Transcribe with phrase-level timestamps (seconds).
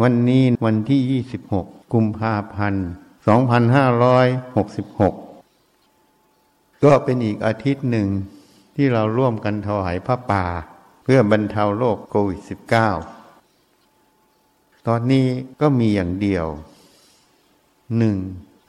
[0.00, 1.00] วันนี้วันที่
[1.54, 2.86] 26 กุมภาพันธ์
[4.24, 8.08] 2566 ก็เป็นอีกอาทิตย์หนึ่ง
[8.76, 10.44] ที่เราร่วมกันถวายพระป่า
[11.02, 12.40] เพื่อบรรเทาโรคโควิด
[13.24, 15.26] -19 ตอนนี้
[15.60, 16.46] ก็มีอย่างเดียว
[17.98, 18.16] หนึ่ง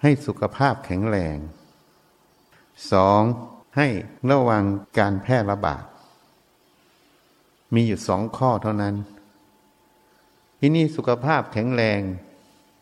[0.02, 1.38] ให้สุขภาพแข็งแรง
[2.92, 3.22] สอง
[3.78, 3.88] ให้
[4.30, 4.64] ระวัง
[4.98, 5.84] การแพร่ระบาด
[7.74, 8.96] มีอยู่สองข้อเท่านั้น
[10.66, 12.02] ที่นี่สุขภาพแข็งแรง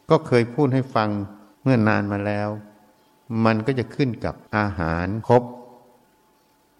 [0.09, 1.09] ก็เคยพูดให้ฟัง
[1.63, 2.49] เมื่อนานมาแล้ว
[3.45, 5.43] มันก็จะขึ้นกับอาหารครบ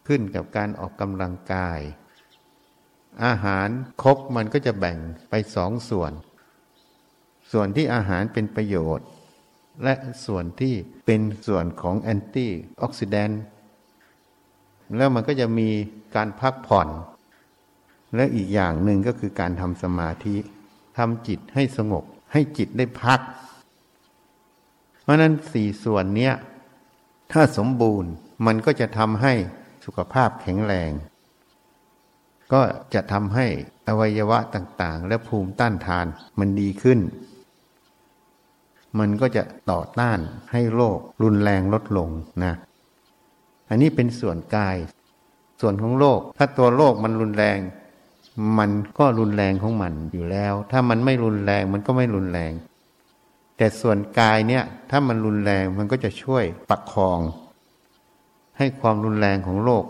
[0.07, 1.79] ขึ้นกับการออกกำลังกาย
[3.25, 3.67] อาหาร
[4.03, 4.97] ครบมันก็จะแบ่ง
[5.29, 6.11] ไปสองส่วน
[7.51, 9.07] ส่วนที่อาหารเป็นประโยชน์
[9.83, 9.93] และ
[10.25, 10.73] ส่วนที่
[11.05, 13.41] เป็นส่วนของแอนตี้ออกซิแดนต์
[14.97, 15.69] แล้วมันก็จะมี
[16.15, 16.87] การพักผ่อน
[18.15, 20.37] และอีกอย่างหนึ่งก็คือการทำสมาธิ
[21.01, 22.03] ทำจิตให้สงบ
[22.33, 23.19] ให้จิตได้พัก
[25.03, 26.33] เพราะนั้นสี่ส่วนเนี้ย
[27.31, 28.11] ถ้าสมบูรณ์
[28.45, 29.33] มันก็จะทำให้
[29.85, 30.91] สุขภาพแข็งแรง
[32.53, 32.61] ก็
[32.93, 33.45] จะทำให้
[33.87, 36.05] อวัยวะต่างๆ และภูมิต้านทาน
[36.39, 36.99] มันดีขึ้น
[38.99, 40.19] มันก็จะต่อต้าน
[40.51, 42.09] ให้โรครุนแรงลดลง
[42.43, 42.53] นะ
[43.69, 44.77] อันนี้เป็นส่วนกาย
[45.61, 47.57] ส่วนของโลกถ้าตัวโลกมันรุนแรง
[48.57, 52.51] มันก็รุนแรงของมันอยู่แล้ว ถ้ามันไม่รุนแรงมันก็ไม่รุนแรง
[53.57, 57.19] แต่ส่วนกายเนี่ย ถ้ามันรุนแรงมันก็จะช่วยประคอง
[58.57, 59.85] ให้ความรุนแรงของโลก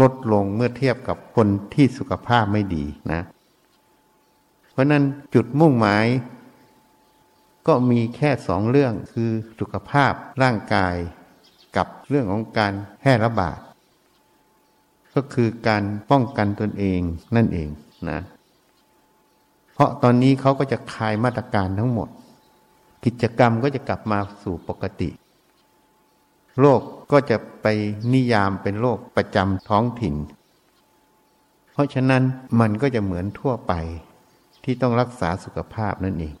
[0.00, 3.20] ลดลงเมื่อเทียบกับคนที่สุขภาพไม่ดีนะ
[4.72, 5.04] เพราะนั้น
[5.34, 6.06] จุดมุ่งหมาย
[7.66, 10.94] ก็มีแค่สองเรื่องคือสุขภาพร่างกาย
[11.76, 13.58] กับเรื่องของการแพร่ระบาด
[15.14, 17.00] ก็คือการป้องกันตนเอง
[17.36, 17.68] นั่นเอง
[18.10, 18.20] นะ
[19.74, 22.08] เพราะตอนนี้เขาก็จะคลายมาตรการทั้งหมด
[23.04, 25.10] กิจกรรมก็จะกลับมาสู่ปกติ
[26.60, 26.80] โรค
[27.12, 27.66] ก็จะไป
[28.12, 30.14] นิยามเป็นโรคประจำท้องถิ่น
[31.72, 32.22] เพราะฉะนั้น
[32.60, 33.72] มันก็จะเหมือนทั่วไป
[34.64, 36.34] ที่ต้องรักษาสุขภาพนั่นเอง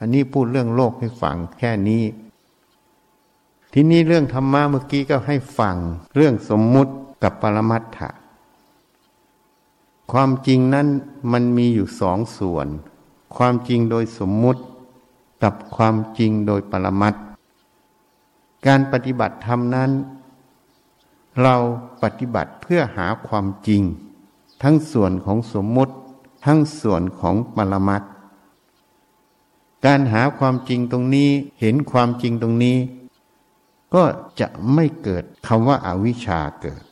[0.00, 2.04] อันนี้พูดเรื่องโรคให้ฟังแค่นี้
[3.72, 5.76] ทีนี้เรื่องธรรมะเมื่อกี้ก็ให้ฟัง
[6.16, 8.10] เรื่องสมมุติกับปรมัตถะ
[10.12, 10.88] ความจริงนั้น
[11.32, 12.66] มันมีอยู่สองส่วน
[13.36, 14.62] ความจริงโดยสมมุติ
[15.42, 17.14] กับความจริงโดยปรมัต
[18.66, 19.90] การปฏิบัติธรรมนั้น
[21.42, 21.54] เรา
[22.02, 23.82] ปฏิบัติเพื่อหาความจริง
[24.62, 25.94] ทั้งส่วนของสมมุติ
[26.46, 28.02] ทั้งส่วนของปรมัต
[29.86, 31.30] การหาความจริงตรงนี้
[31.60, 32.76] เห็นความจริงตรงนี้
[33.94, 34.04] ก็
[34.40, 36.82] จะไม่เกิดคำว่าอาวิชชาเกิด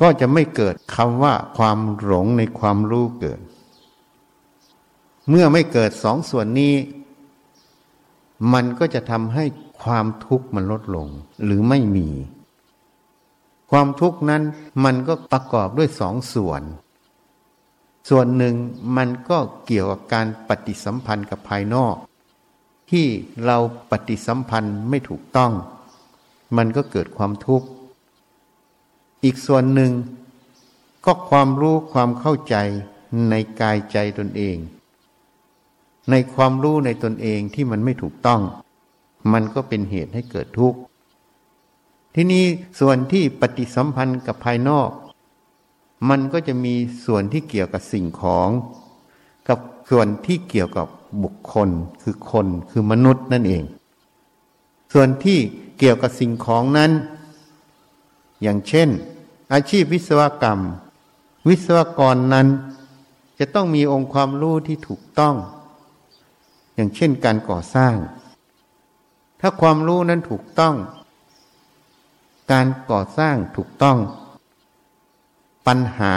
[0.00, 3.40] ก็จะไม่เกิดคำว่าความหลงในความรู้เกิด
[5.28, 6.74] เมื่อไม่เกิดสองส่วนนี้
[8.52, 9.44] มันก็จะทำให้
[9.82, 11.08] ความทุกข์มันลดลง
[11.44, 12.08] หรือไม่มี
[13.70, 14.42] ความทุกข์นั้น
[14.84, 16.62] มันก็ประกอบด้วยสองส่วน
[18.08, 18.54] ส่วนหนึ่ง
[18.96, 21.94] มันก็เกี่ยวกับการปฏิสัมพันธ์กับภายนอก
[22.90, 23.06] ที่
[23.46, 23.56] เรา
[23.90, 25.52] ปฏิสัมพันธ์ไม่ถูกต้อง
[26.56, 27.66] มันก็เกิดความทุกข์
[29.24, 29.92] อีกส่วนหนึ่ง
[31.04, 32.56] ก็ความรู้ความเข้าใจ
[33.30, 34.56] ในกายใจตนเอง
[36.10, 38.40] ในความรู้ในตนเองที่มันไม่ถูกต้อง
[39.32, 40.78] มันก็เป็นเหตุให้เกิดทุกข์
[42.14, 42.44] ที่นี้
[42.80, 44.90] ส่วนที่ปฏิสัมพันธ์กับภายนอก
[46.08, 46.74] มันก็จะมี
[47.06, 48.48] ส่วนที่เกี่ยวกับสิ่งของ
[49.48, 49.58] กับ
[49.90, 50.86] ส่วนที่เกี่ยวกับ
[51.22, 51.68] บุคคล
[52.02, 53.62] คือคนคือมนุษย์นั่นเอง
[54.92, 55.38] ส่วนที่
[55.78, 56.90] เกี่ยวกับสิ่งของนั้น
[58.42, 58.88] อย่างเช่น
[59.52, 60.60] อาชีพวิศวกรรม
[61.48, 62.48] วิศวกรนั้น
[63.38, 65.34] จะต้องมีองค์ความรู้ที่ถูกต้อง
[66.74, 67.94] อย่างเช่นการก่อสร้าง
[69.40, 70.74] ถ้าความรู้นั้นถูกต้อง
[72.52, 73.98] การก่อสร้างถูกต้อง
[75.66, 76.14] ปัญหา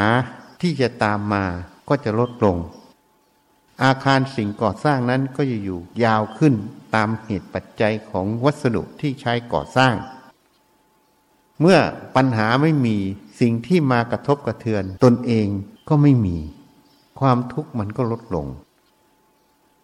[0.61, 1.45] ที่จะตามมา
[1.89, 2.57] ก็จะลดลง
[3.83, 6.53] อาคารสิ่งก่อสร้างนั้นก็จะอยู่ยาวขึ้น
[6.95, 9.93] ตามเหตุปัจจัยของวัสดุที่ใช้ก่อสร้าง
[11.59, 11.79] เมื่อ
[12.15, 12.97] ปัญหาไม่มี
[13.39, 15.47] สิ่งที่มากระทบกระเทือน ตนเอง
[15.89, 16.37] ก็ไม่มี
[17.19, 18.47] ความทุกข์มันก็ลดลง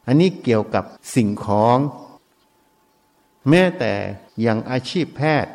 [0.07, 0.83] อันนี้เกี่ยวกับ
[1.15, 1.77] สิ่งของ
[3.49, 3.93] แม้แต่
[4.41, 5.53] อย่างอาชีพแพทย์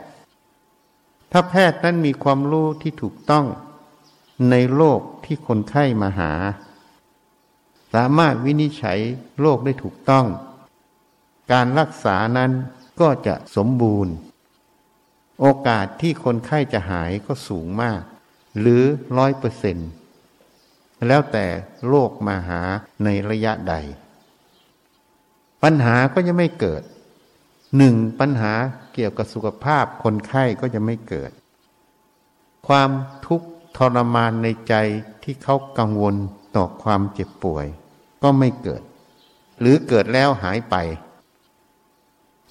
[1.33, 3.47] ถ้าแพทย์นั้นมีความรู้ที่ถูกต้อง
[4.51, 6.33] ในโรคที่คนไข้มาหา
[7.95, 8.99] สามารถวินิจฉัย
[9.41, 10.27] โรคได้ถูกต้อง
[11.53, 12.51] การรักษานั้น
[13.01, 14.13] ก็จะสมบูรณ์
[15.41, 18.01] โอกาสที่คนไข้จะหายก็สูงมาก
[18.59, 18.83] หรือ
[19.19, 19.91] ร้อยเปอร์เซนต์
[21.07, 21.47] แล้วแต่
[21.87, 22.63] โรคมาหา
[23.05, 23.75] ในระยะใด
[25.63, 26.83] ปัญหาก็จะไม่เกิด
[27.77, 28.53] หนึ่งปัญหา
[28.95, 31.31] เกี่ยวกับสุขภาพคนไข้ก็จะไม่เกิด
[32.69, 32.91] ความ
[33.27, 34.75] ทุกข์ทรมานในใจ
[35.23, 36.15] ที่เขากังวล
[36.57, 37.67] ต่อความเจ็บป่วย
[38.23, 38.83] ก็ไม่เกิด
[39.61, 40.77] หรือเกิดแล้วหายไป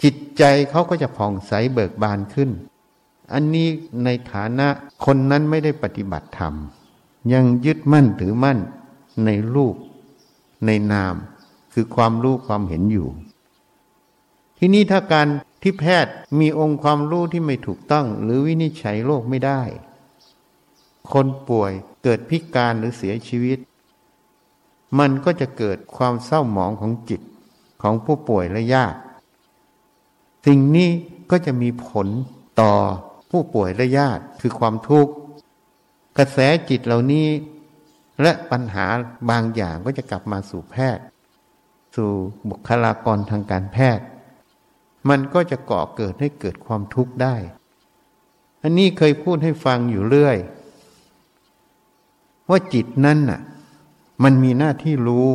[0.03, 2.50] จิตใจเขาก็จะผ่องใสเบิกบานขึ้น
[3.33, 3.68] อันนี้
[4.03, 4.68] ในฐานะ
[5.06, 6.53] คนนั้นไม่ได้ปฏิบัติธรรม
[7.33, 8.59] ยังยึดมั่นถือมั่น
[9.25, 9.75] ในรูป
[10.65, 11.15] ในนาม
[11.74, 13.07] คือความรู้ความเห็นอยู่
[14.57, 15.27] ที่นี้ถ้าการ
[15.62, 19.62] ที่แพทย์มีองค์ความรู้ที่ไม่ถูกต้อง หรือวินิจฉัยโรคไม่ได้
[21.12, 21.71] คนป่วย
[22.03, 23.59] เกิดพิการหรือเสียชีวิต
[25.00, 27.21] มันก็จะเกิดความเศร้าหมองของจิต
[27.81, 29.00] ของผู้ป่วยและญาติ
[30.45, 30.89] สิ่งนี้
[31.31, 32.07] ก็จะมีผล
[32.62, 32.74] ต่อ
[33.35, 35.13] ผู้ป่วยและญาติคือความทุกข์
[36.18, 36.38] กระแส
[36.69, 37.27] จิตเหล่านี้
[38.21, 38.85] และปัญหา
[39.30, 41.03] บางอย่างก็จะกลับมาสู่แพทย์
[41.95, 42.12] สู่
[42.50, 44.06] บุคลากรทางการแพทย์
[45.09, 47.35] มันก็จะก่อเกิดให้เกิดความทุกข์ได้
[48.63, 50.38] อันนี้เคยพูดให้ฟังอยู่เรื่อย
[52.50, 53.41] ว่าจิตนั้นน่ะ
[54.24, 55.30] มันมีหน้าที่รู้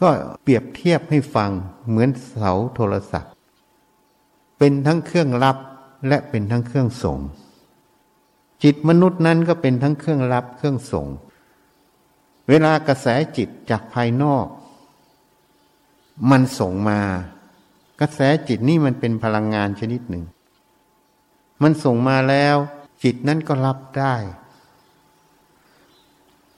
[0.00, 0.08] ก็
[0.42, 1.50] เปรียบเทียบให้ฟัง
[1.88, 3.32] เหมือนเสาโทรศัพท์
[4.58, 5.56] เป็นทั้งเครื่องรับ
[6.08, 7.18] และเป็นทั้งเครื่องส่ง
[8.62, 11.06] จิตมนุษย์นั้นก็เป็นทั้งเครื่องรับเครื่องส่ง
[12.48, 13.06] เวลากระแส
[13.36, 14.46] จิตจากภายนอก
[16.30, 17.00] มันส่งมา
[18.00, 20.24] กระแสจิตนี่มันเป็นพลังงานชนิดหนึ่ง
[21.62, 22.56] มันส่งมาแล้ว
[23.04, 24.14] จิตนั้นก็รับได้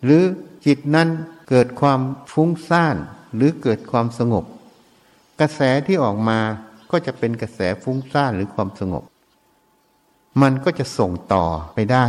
[0.05, 0.23] หรือ
[0.67, 1.08] จิตนั้น
[1.49, 2.00] เกิดความ
[2.32, 2.96] ฟุ้งซ่าน
[3.35, 4.44] หรือเกิดความสงบ
[5.40, 6.38] กระแสที่ออกมา
[6.90, 9.05] ก็จะเป็นกระแสฟุ้งซ่านหรือความสงบ
[10.43, 11.44] มันก็จะส่งต่อ
[11.75, 12.06] ไปได้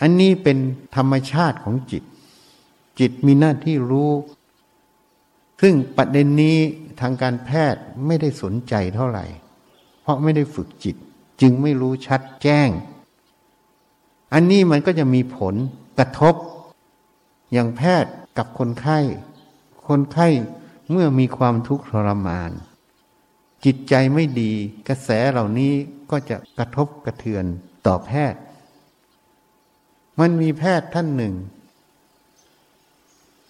[0.00, 0.58] อันนี้เป็น
[0.96, 2.02] ธรรมชาติของจิต
[2.98, 4.10] จิตมีหน้าที่รู้
[5.60, 6.58] ซึ่งประเด็นนี้
[7.00, 9.24] ทางการแพทย์ไม่ได้สนใจเท่าไหร่
[10.00, 10.96] เพราะไม่ได้ฝึกจิต
[11.40, 12.68] จึงไม่รู้ชัดแจ้ง
[14.34, 15.54] อันนี้มันก็จะมีผล
[15.98, 16.34] กระทบ
[17.52, 18.98] อย่างแพทย์กับคนไข้
[19.88, 20.28] คนไข้
[20.90, 22.50] เมื่อมีความทุกข์ทรมาน
[23.64, 24.52] จิตใจไม่ดี
[24.88, 25.72] กระแสเหล่านี้
[26.10, 27.44] ก็จะกระทบกระเทือน
[27.86, 28.40] ต่อแพทย์
[30.20, 31.34] มันมีแพทย์ท่านหนึ่ง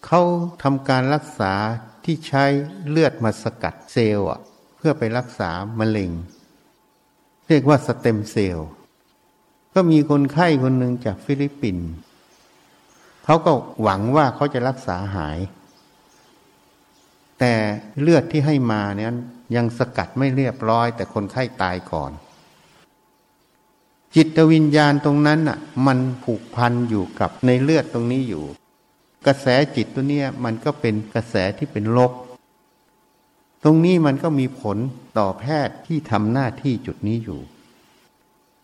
[0.06, 0.20] เขา
[0.62, 1.52] ทำการรักษา
[2.04, 2.44] ที่ใช้
[2.88, 4.26] เลือดมาสกัดเซลล์
[4.76, 6.10] เพื่อไปรักษามะเร็ง
[7.48, 8.68] เรียกว่าสเต็มเซลล์
[9.74, 11.88] ก็มีคนไข้คนหนึ่งจากฟิลิปปินส์
[13.24, 13.52] เขาก็
[13.82, 15.38] หวังว่าเขาจะรักษาหาย
[17.38, 17.52] แต่
[18.00, 19.06] เลือดที่ให้มาเนี่ย
[19.56, 22.12] ยังสกัดไม่เรียบร้อย แต่คนไข้ตายก่อน
[24.14, 28.44] จิตวิญญาณตรงนั้นน่ะ มันผูกพันอยู่กับในเลือดตรงนี้อยู่
[29.26, 29.46] กระแส
[29.76, 32.12] จิตตัวเนี้ยมันก็เป็นกระแสที่เป็นลบ
[33.64, 34.76] ตรงนี้มันก็มีผล
[35.18, 37.40] ต่อแพทย์ที่ทำหน้าที่จุดนี้อยู่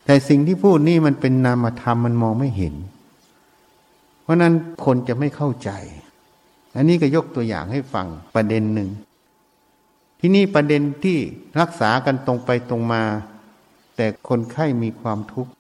[0.05, 2.75] แต่สิ่งที่พูดนี่มันเป็นนามธรรมมันมองไม่เห็น
[4.23, 4.53] เพราะนั้น
[4.85, 5.71] คนจะไม่เข้าใจ
[6.77, 8.89] อันนี้ก็ยกตัวอย่างให้ฟังประเด็นหนึ่ง
[10.27, 11.19] ที่นี่ประเด็นที่
[11.61, 13.03] รักษากันตรงไปตรงมา
[13.97, 15.51] แต่คนไข้มีความทุกข์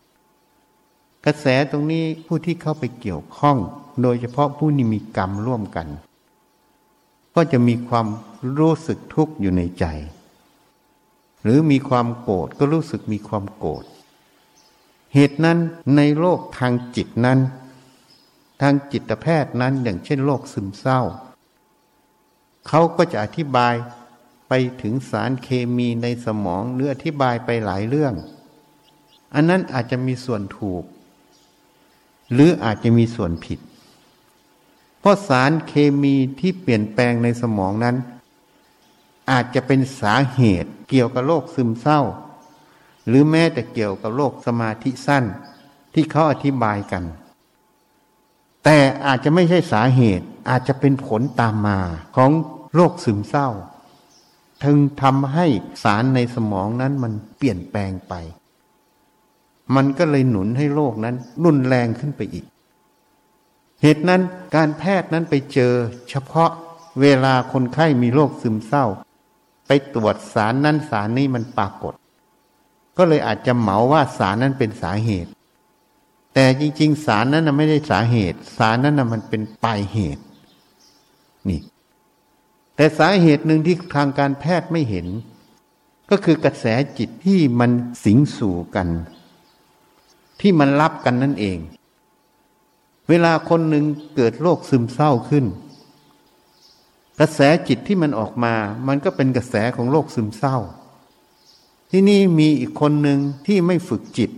[1.24, 3.56] กระแสตรงนี้ผู้ที่เข้าไปเกี่ยวข้อง
[4.02, 5.88] โดยเฉพาะผู้นี้มีกรรมร่วมกัน
[7.34, 8.06] ก็จะมีความ
[8.58, 9.84] รู้สึกทุกข์อยู่ในใจ
[11.42, 13.84] หรือมีความโกรธก็รู้สึกมีความโกรธ
[15.14, 15.58] เหตุนั้น
[15.96, 17.38] ในโลกทางจิตนั้น
[18.60, 21.00] ทางจิตแพทย์นั้นอย่างเช่นโรคซึมเศร้า
[22.68, 23.74] เขาก็จะอธิบาย
[24.48, 28.14] ไปถึงสารเคมีในสมองหรืออธิบายไปหลายเรื่อง
[29.34, 30.84] อันนั้นอาจจะมีส่วนถูก
[32.32, 33.58] หรืออาจจะมีส่วนผิด
[35.00, 37.96] เพราะสารเคมีที่เปลี่ยนแปลงในสมองนั้น
[39.30, 42.00] อาจจะเป็นสาเหตุเกี่ยวกับโรคซึมเศร้า
[43.06, 45.24] หรือแม้แต่เกี่ยวกับโรคสมาธิสั้น
[45.94, 47.04] ที่เขาอธิบายกัน
[48.64, 51.78] แต่อาจจะไม่ใช่สาเหตุอาจจะเป็นผลตามมา
[52.16, 52.30] ของ
[52.74, 53.48] โรคซึมเศร้า
[54.62, 55.46] ถึงทำให้
[55.82, 58.14] สารในสมองนั้นมันเปลี่ยนแปลงไป
[59.74, 62.44] มันก็เลยหนุนให้โรคนั้นรุนแรงขึ้นไปอีก
[63.82, 64.22] เหตุนั้น
[64.54, 65.72] การแพทย์นั้นไปเจอ
[66.10, 66.50] เฉพาะ
[67.00, 68.86] เวลาคนไข้มีโรคซึมเศร้า
[69.66, 71.94] ไปตรวจสารนั้นสารนี้มันปรากฏ
[72.96, 75.30] ก็เลยอาจจะเหมาว่าสารนั้นเป็นสาเหตุ
[76.34, 80.22] แต่จริง ๆ สารนั้นไม่ได้สาเหตุ สารนั้นมันเป็นปลายเหตุ
[81.48, 81.60] นี่
[82.76, 85.06] แต่สาเหตุหนึ่งที่ทางการแพทย์ไม่เห็น
[86.10, 86.64] ก็คือกระแส
[86.98, 87.70] จิตที่มัน
[88.04, 88.88] สิงสู่กัน
[90.40, 91.58] ที่มันรับกันนั่นเอง
[93.08, 95.44] เวลาคนหนึ่งเกิดโรคซึมเศร้าขึ้น
[97.20, 98.54] กระแสจิตที่มันออกมา
[98.86, 100.56] มันก็เป็นกระแสของโรคซึมเศร้า
[101.90, 104.30] ที่นี่มีอีกคนหนึ่งที่ไม่ฝึกจิต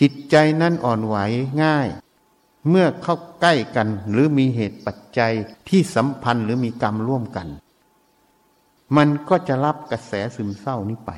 [0.00, 1.16] จิตใจนั้นอ่อนไหว
[1.62, 1.86] ง่าย
[2.68, 5.32] เมื่อเข้าใกล้กันหรือมีเหตุปัจจัย
[5.68, 7.48] ที่สัมพันธ์หรือมีกรรมร่วมกัน
[8.96, 11.10] มันก็จะรับกระแสซึมเศร้านี้ไป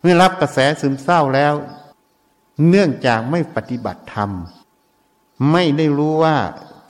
[0.00, 1.54] เมื่อรับกระแสซึมเศร้าแล้ว
[2.68, 4.30] เนื่องจากไม่ปฏิบัติธรรม
[5.52, 6.36] ไม่ได้รู้ว่า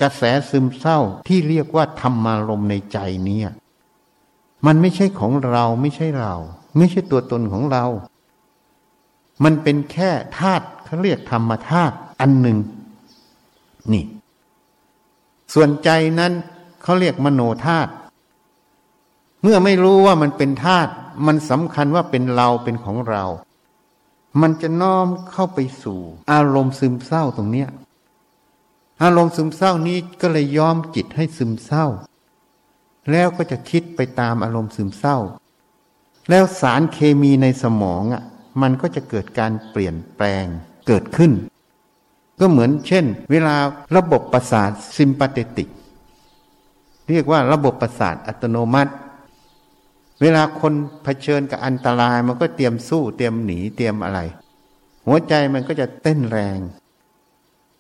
[0.03, 3.49] กระแสซึมเศร้าที่เรียกว่าธรรมารมในใจเนี่ย
[4.67, 6.35] มันไม่ใช่ของเราไม่ใช่เรา
[6.77, 7.85] ไม่ใช่ตัวตนของเรา
[9.45, 12.59] มันเป็นแค่ธาตุเขาเรียกธรรมธาตุอันหนึ่ง
[13.93, 14.05] นี่
[15.55, 16.33] ส่วนใจนั้น
[16.83, 17.91] เขาเรียกมโนธาตุ
[19.43, 20.93] เมื่อไม่รู้ว่ามันเป็นธาตุ
[21.27, 23.25] มันสำคัญว่าเป็นเราเป็นของเรา
[24.41, 26.01] มันจะน้อมเข้าไปสู่
[26.33, 27.69] อารมณ์ซึมเศร้าตรงเนี้ย
[29.03, 31.87] อารมณ์ซึมเศร้านี้ก็เลยย้อมจิตให้ซึมเศร้า
[33.11, 35.19] แล้วก็จะคิดไปตามอารมณ์ซึมเศร้า
[36.31, 38.23] แล้วสารเคมีในสมองอะ
[38.63, 40.47] มันก็จะเกิดการเปลี่ยนแปลง
[40.87, 41.33] เกิดขึ้น
[42.41, 43.55] ก็เหมือนเช่น เวลา
[43.97, 45.69] ระบบประสาทซิมปาเตติก
[47.09, 48.93] เรียกว่าระบบประสาทอัตโนมัติ
[50.23, 50.73] เวลาคน
[51.05, 54.21] เผชิญกับอันตรายมันก็เตรียมสู้เตรียมหนีเตรียมอะไร
[55.07, 56.59] หัวใจมันก็จะเต้นแรง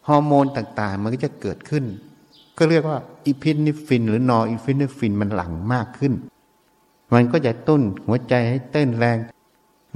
[0.09, 1.85] ฮอร์โมนต่างๆ มันก็จะเกิดขึ้น
[2.59, 6.13] ก็เรียกว่าอีพินิฟิน หรือ norepinephrine มันหลั่งมากขึ้น
[7.13, 9.19] มันก็จะกระตุ้นหัวใจให้เต้นแรง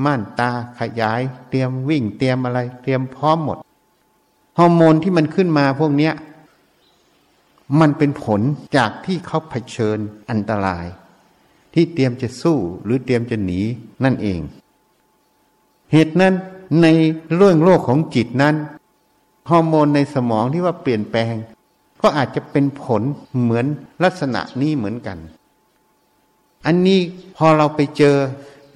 [0.04, 3.58] ม่านตาขยาย เตรียมวิ่งเตรียมอะไร เตรียมพร้อมหมด
[4.58, 6.14] ฮอร์โมนที่มันขึ้นมาพวกเนี้ย
[7.80, 8.40] มันเป็นผล
[8.76, 9.98] จากที่เขาเผชิญ
[10.30, 10.86] อันตราย
[11.74, 13.60] ที่เตรียมจะสู้หรือเตรียมจะหนี
[14.04, 14.40] นั่นเอง
[15.92, 16.34] เหตุนั้น
[16.82, 16.86] ใน
[17.36, 18.54] เรื่องโลกของจิตนั้น
[19.50, 21.34] ฮอร์โมนในสมองที่ว่าเปลี่ยนแปลง
[22.02, 23.02] ก็อาจจะเป็นผล
[23.40, 23.66] เหมือน
[24.04, 25.18] ลักษณะนี้เหมือนกัน
[26.66, 27.00] อันนี้
[27.36, 28.16] พอเราไปเจอ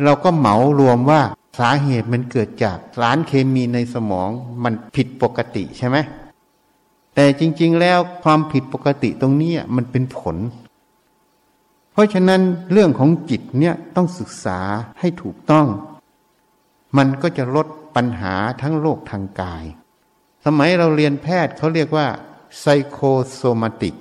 [0.04, 1.20] เราก็เหมารวมว่า
[1.58, 4.30] สาเหตุมันเกิดจากสารเคมีในสมอง
[4.64, 5.96] มันผิดปกติใช่ไหม
[7.14, 10.36] แต่จริง ๆ แล้วความผิดปกติตรงนี้มันเป็นผล
[11.92, 12.40] เพราะฉะนั้น
[12.72, 14.58] เรื่องของจิตเนี่ยต้องศึกษา
[15.00, 15.66] ให้ถูกต้อง
[16.96, 19.64] มันก็จะลดปัญหาทั้งโรคทางกาย
[20.44, 22.06] สมัยเราเรียนแพทย์เขาเรียกว่า
[22.60, 22.98] ไซโค
[23.34, 23.94] โซมาติก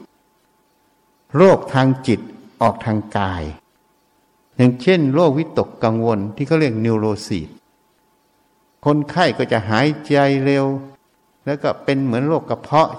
[1.35, 2.19] โรคทางจิต
[2.61, 3.43] ออกทางกาย
[4.57, 7.49] อย่างเช่นโรควิตกกังวลที่เขาเรียกนิวโรซีด
[8.85, 10.65] คนไข้ก็จะหายใจเร็ว
[11.45, 12.89] แล้วก็เป็นเหมือนโรคกระเพาะ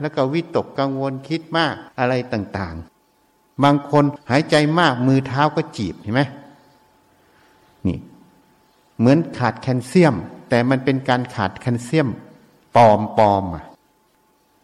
[0.00, 6.22] แล้วก็วิตกกังวลคิดมากอะไรต่างๆ บางคนหายใจมากมือเท้าก็จีบเห็นไหม
[7.86, 7.98] นี่
[8.98, 10.14] เหมือนขาดแคลเซียม
[10.48, 12.08] แต่มันเป็นการขาดแคลเซียม
[12.76, 13.64] ปลอมปลอมอะ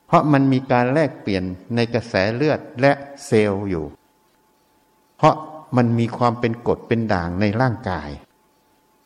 [0.06, 2.92] เพราะมันมีการแลกเปลี่ยนในกระแสเลือดและ
[3.26, 3.84] เซลล์อยู่
[5.16, 5.34] เพราะ
[5.76, 8.09] มันมีความเป็นกรดเป็นด่างในร่างกาย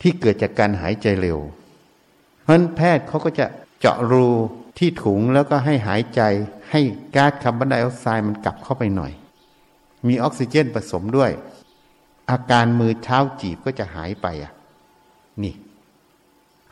[0.01, 1.39] ที่เกิดจากการหายใจเร็ว
[2.43, 3.47] เพราะนั้นแพทย์เขาก็จะ
[3.81, 4.27] เจาะรู
[4.79, 6.21] ที่ถุงแล้วก็ให้หายใจ
[6.71, 6.81] ให้
[7.15, 9.13] ก๊าซคาร์บอนไดออกไซด์มันกลับเข้าไปหน่อย
[10.07, 11.31] มีออกซิเจนผสมด้วย
[12.31, 14.53] อาการมือเท้าจีบก็จะหายไปอะ
[15.43, 15.55] นี่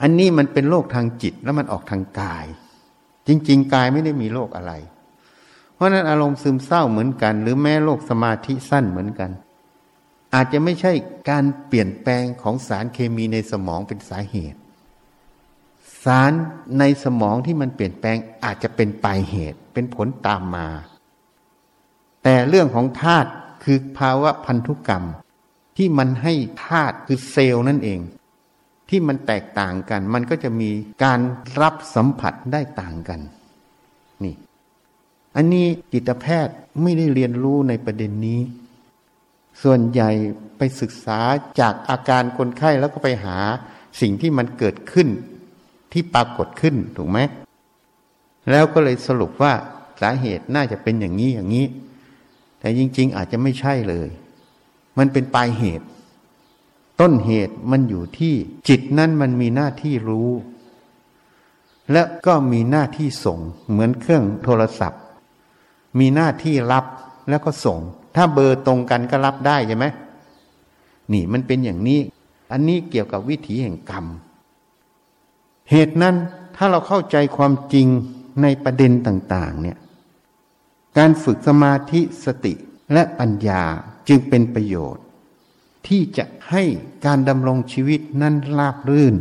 [0.03, 2.47] อันนี้มันเป็นโรคทางจิตแล้วมันออกทางกาย
[3.27, 4.73] จริง ๆ กายไม่ได้มีโรคอะไร
[5.75, 9.31] เพราะนั้นอารมณ์ซึมเศร้าเหมือนกัน หรือแม้โรคสมาธิสั้นเหมือนกัน
[10.37, 10.93] อาจจะไม่ใช่
[11.31, 14.59] การเปลี่ยนแปลงของสารเคมีในสมองเป็นสาเหตุ
[16.05, 16.33] สาร
[16.79, 20.69] ในสมองที่มันเปลี่ยนแปลงอาจจะเป็นปลายเหตุ เป็นผลตามมา
[22.23, 23.31] แต่เรื่องของธาตุ
[23.65, 25.05] คือภาวะพันธุกรรม
[25.77, 26.35] ที่มันให้
[26.67, 28.01] ธาตุคือเซลล์นั่นเอง
[28.89, 30.71] ที่มันแตกต่างกัน มันก็จะมี
[31.05, 31.21] การ
[31.61, 33.21] รับสัมผัสได้ต่างกัน
[34.25, 34.35] นี่
[35.37, 38.41] อันนี้จิตแพทย์ไม่ได้เรียนรู้ในประเด็นนี้
[39.63, 40.11] ส่วนใหญ่
[40.59, 41.21] ไปศึกษา
[41.61, 43.39] จากอาการคนไข้แล้วก็ไปหา
[44.01, 45.09] สิ่งที่มันเกิดขึ้น
[45.93, 47.19] ที่ปรากฏขึ้นถูกไหม
[48.51, 49.53] แล้วก็เลยสรุปว่า
[50.01, 51.67] สาเหตุน่าจะเป็นอย่างนี้อย่างนี้
[52.59, 54.09] แต่จริง ๆ อาจจะไม่ใช่เลย
[54.99, 55.87] มันเป็นปลายเหตุ
[57.01, 58.35] ต้นเหตุมันอยู่ที่
[58.69, 60.31] จิตนั้นมันมีหน้าที่รู้
[61.93, 63.39] และก็มีหน้าที่ส่ง
[63.71, 65.03] เหมือนเครื่องโทรศัพท์
[65.99, 66.85] มีหน้าที่รับ
[67.29, 67.79] แล้วก็ส่ง
[68.17, 69.87] ถ้าเบอร์ตรงกันก็รับได้ใช่ไหม
[71.13, 72.01] นี่มันเป็นอย่างนี้
[72.53, 74.07] อันนี้เกี่ยวกับวิถีแห่งกรรม
[75.71, 76.17] เหตุนั้น
[76.57, 77.87] ถ้าเราเข้าใจความจริง
[78.43, 79.79] ในประเด็นต่าง ๆ เนี่ย
[80.99, 82.55] การฝึกสมาธิสติ
[82.93, 83.63] และปัญญา
[84.09, 85.05] จึงเป็นประโยชน์
[85.87, 86.63] ที่จะให้
[87.07, 89.15] การดำรงชีวิตนั้นราบรื่น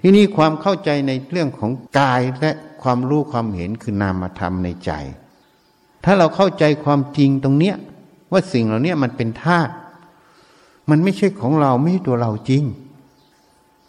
[0.00, 2.50] ที่นี่ความเข้าใจในเรื่องของกายและ
[2.82, 4.92] ความรู้ความเห็นคือนามธรรมในใจ
[6.04, 7.76] ถ้าเราเข้าใจความจริงตรงเนี้ย
[8.32, 9.72] ว่าสิ่งเหล่านี้มันเป็นธาตุ
[10.90, 12.62] มันไม่ใช่ของเราไม่ใช่ตัวเราจริง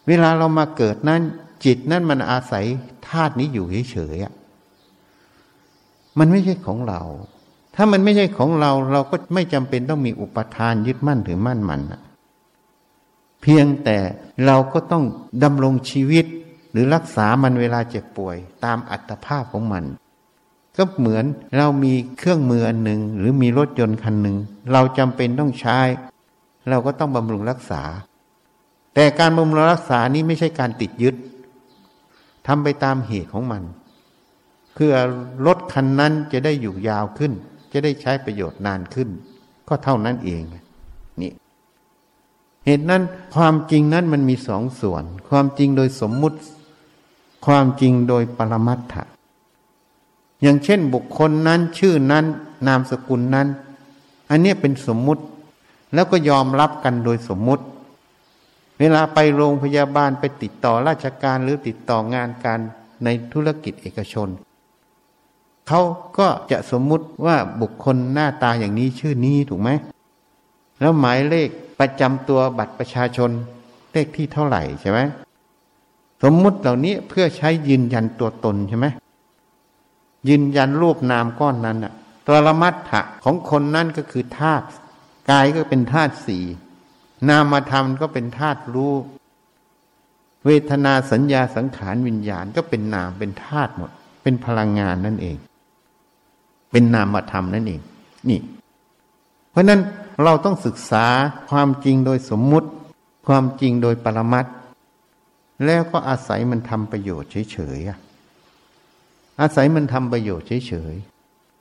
[0.08, 1.22] เวลาเรามาเกิดนั้น
[1.66, 2.66] จิตนั้นมันอาศัย
[3.08, 7.02] ธาตุนี้อยู่เฉยๆมันไม่ใช่ของเรา
[7.76, 11.82] ถ้ามันไม่ใช่ของเรา เราก็ไม่จำเป็นต้องมีอุปทานยึดมั่นถือมั่นมัน
[13.42, 13.98] เพียงแต่
[14.46, 15.04] เราก็ต้อง
[15.44, 16.26] ดำรงชีวิต
[16.72, 19.84] หรือรักษามันเวลาเจ็บป่วย ตามอัตภาพของมัน
[20.78, 21.26] ก็เหมือน
[21.58, 24.38] เรามีเครื่องมืออันหนึ่งหรือมีรถยนต์คันหนึ่ง
[24.74, 25.80] เราจำเป็นต้องใช้
[26.70, 27.84] เราก็ต้องบำรุงรักษา
[28.94, 31.16] แต่การบำรุงรักษานี้ไม่ใช่การติดยึด
[32.48, 33.64] ทำไปตามเหตุของมัน
[34.74, 34.94] เพื่อ
[35.46, 37.32] รถคันนั้นจะได้อยู่ยาวขึ้น
[37.72, 39.10] จะได้ใช้ประโยชน์นานขึ้น
[39.68, 40.42] ก็เท่านั้นเอง
[41.22, 41.32] นี่
[42.66, 43.02] เหตุนั้น
[43.36, 46.38] ความจริงนั้นมันมีสองส่วน ความจริงโดยสมมุติ
[47.46, 49.04] ความจริงโดยปรมัตถะ
[50.44, 52.26] อย่างเช่นบุคคลนั้นชื่อนั้น
[52.68, 53.48] นามสกุลนั้น
[54.30, 55.24] อันนี้เป็นสมมุติ
[55.94, 57.64] แล้วก็ยอมรับกันโดยสมมุติ
[58.80, 62.60] เวลาไปโรงพยาบาลไปติดต่อราชการหรือติดต่องานการ
[63.04, 64.30] ในธุรกิจเอกชน
[65.68, 65.82] เขา
[66.18, 69.70] ก็จะสมมุติว่าบุคคลหน้าตาอย่างนี้ชื่อนี้ถูกไหม
[70.80, 73.32] แล้วหมายเลขประจำตัวบัตรประชาชน
[73.94, 75.00] เลขที่เท่าไหร่ใช่ไหม
[76.24, 78.88] สมมุติเหล่านี้เพื่อใช้ยืนยันตัวตนใช่ไหม
[80.30, 81.94] ยืนยันรูปนามก้อนนั้นอะ
[82.28, 84.66] ตัวละมัดถะของคนนั่นก็คือธาตุ
[85.30, 86.44] กายก็เป็นธาตุสี่
[87.30, 88.94] นามธรรมก็เป็นธาตุรู้
[90.46, 93.92] เวทนาสัญญาสังขารวิญญาณก็เป็นนามเป็นธาตุหมด
[94.24, 95.38] เป็นพลังงานนั่นเอง
[96.72, 97.82] เป็นนามธรรมนั่นเอง
[98.30, 98.40] นี่
[99.52, 99.82] เพราะนั้น
[100.24, 101.06] เราต้องศึกษา
[101.50, 102.70] ความจริงโดยสมมุติ
[103.28, 104.46] ความจริงโดยปรมัต
[105.66, 108.13] แล้วก็อาศัยมันทำประโยชน์เฉยๆ
[109.42, 110.96] อาศัยมันทำประโยชน์เฉย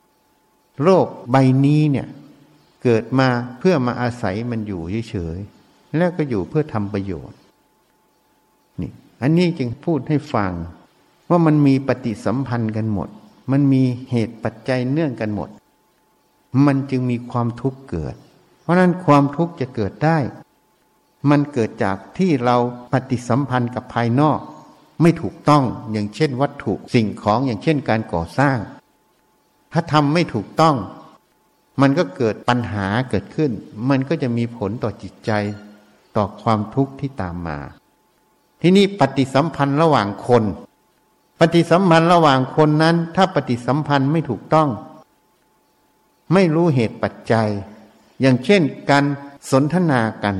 [0.07, 2.07] ๆ โลกใบนี้เนี่ย
[2.83, 7.37] เกิดมาเพื่อมาอาศัยมันอยู่เฉยๆ แล้วก็อยู่เพื่อทำประโยชน์
[8.81, 10.51] นี่ อันนี้จึงพูดให้ฟัง
[11.29, 13.09] ว่ามันมีปฏิสัมพันธ์กันหมด
[13.51, 15.49] มันมีเหตุปัจจัยเนื่องกันหมด
[16.65, 18.15] มันจึงมีความทุกข์เกิด
[18.61, 20.17] เพราะนั้นความทุกข์จะเกิดได้
[21.29, 22.57] มันเกิดจากที่เรา
[22.91, 24.39] ปฏิสัมพันธ์กับภายนอก
[25.01, 28.57] ไม่ถูกต้องอย่างเช่นวัตถุสิ่งของอย่างเช่นการก่อสร้าง
[29.73, 30.75] ถ้าทำไม่ถูกต้อง
[31.81, 33.51] มันก็เกิดปัญหาเกิดขึ้น
[33.89, 35.31] มันก็จะมีผลต่อจิตใจ
[36.15, 37.59] ต่อความทุกข์ที่ตามมา
[38.61, 40.43] ที่นี่ปฏิสัมพันธ์ระหว่างคน
[41.39, 44.69] ปฏิสัมพันธ์ระหว่างคนนั้น ถ้าปฏิสัมพันธ์ไม่ถูกต้อง
[46.33, 47.49] ไม่รู้เหตุปัจจัย
[48.21, 49.05] อย่างเช่นการ
[49.51, 50.37] สนทนากัน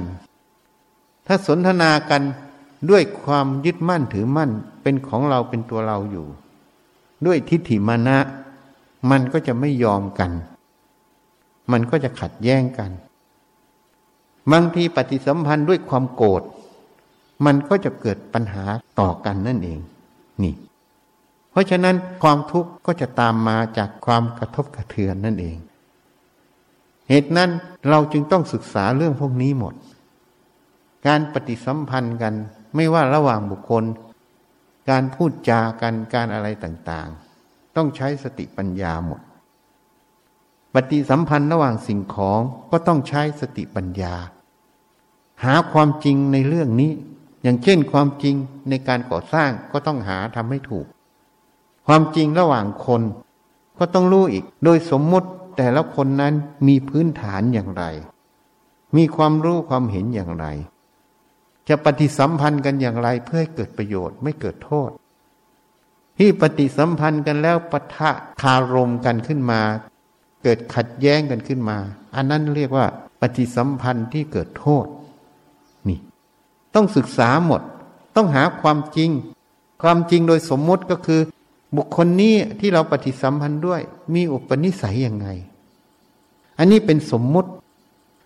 [1.27, 2.21] ถ้าสนทนากัน
[2.89, 4.51] ด้วยความยึดมั่นถือมั่น
[4.83, 6.27] เป็นของเราเป็นตัวเราอยู่
[7.25, 8.17] ด้วยทิฏฐิมานะ
[9.11, 10.31] มันก็จะไม่ยอมกัน
[11.71, 12.91] มันก็จะขัดแย้งกัน
[14.51, 16.41] บางทีปฏิสัมพันธ์ด้วยความโกรธ
[17.45, 18.65] มันก็จะเกิดปัญหา
[18.99, 19.79] ต่อกันนั่นเอง
[20.43, 20.53] นี่
[21.51, 25.57] เพราะฉะนั้นความทุกข์ก็จะตามมาจากความกระทบกระเทือนนั่นเอง
[27.09, 27.49] เหตุนั้น
[27.89, 29.73] เราจึงต้องศึกษาเรื่องพวกนี้หมด
[31.07, 32.33] การปฏิสัมพันธ์กัน
[32.75, 33.83] ไม่ว่าระหว่างบุคคล
[34.89, 39.21] การพูดจากันการอะไรต่างๆ ต้องใช้สติปัญญาหมด
[40.73, 42.39] ปฏิสัมพันธ์ระหว่างสิ่งของ
[42.71, 44.15] ก็ต้องใช้สติปัญญา
[45.43, 46.91] หาความจริงในเรื่องนี้
[47.43, 48.35] อย่างเช่นความจริง
[48.69, 50.85] ในการก่อสร้างก็ต้องหาทำให้ถูก
[51.87, 53.01] ความจริงระหว่างคน
[53.79, 56.33] ก็ต้องรู้อีก โดยสมมติแต่ละคนนั้น
[56.67, 57.83] มีพื้นฐานอย่างไร
[58.95, 60.45] มีความรู้ความเห็นอย่างไร
[61.69, 64.89] จะปฏิสัมพันธ์กันอย่างไรเพื่อให้เกิดประโยชน์ไม่เกิดโทษ
[66.17, 68.09] ที่ปฏิสัมพันธ์กันแล้วปะทะ
[68.41, 69.61] คารมกันขึ้นมา
[70.43, 71.77] เกิดขัดแย้งกันขึ้นมา
[72.15, 72.85] อันนั้นเรียกว่า
[73.21, 74.85] ปฏิสัมพันธ์ที่เกิดโทษ
[75.87, 75.99] นี่
[76.75, 77.61] ต้องศึกษาหมด
[78.15, 79.09] ต้องหาความจริง
[79.81, 81.21] ความจริงโดยสมมติก็คือ
[81.75, 83.81] บุคคลนี้ที่เราปฏิสัมพันธ์ด้วย
[84.13, 85.27] มีอุปนิสัยยังไง
[86.57, 87.49] อันนี้เป็นสมมุติ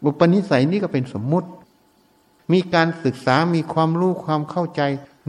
[0.05, 1.47] อุปนิสัยนี้ก็เป็นสมมุติ
[2.51, 4.81] มีการศึกษามีความรู้ความเข้าใจ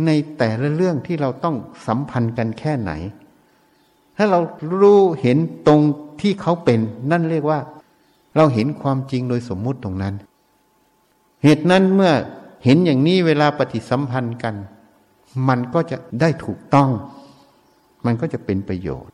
[0.07, 2.93] ในแต่ละเรื่องที่เราต้องสัมพันธ์กันแค่ไหน
[4.17, 4.41] ถ้าเรา
[4.81, 5.81] รู้เห็นตรง
[6.21, 7.61] ที่เขาเป็นนั่นเรียกว่า
[8.37, 10.15] เราเห็นความจริงโดยสมมุติตรงนั้น
[11.45, 12.13] เหตุนั้นเมื่อ
[12.65, 14.55] เห็นอย่างนี้เวลาปฏิสัมพันธ์กัน
[15.49, 16.91] มันก็จะได้ถูกต้อง
[18.07, 19.13] มันก็จะเป็นประโยชน์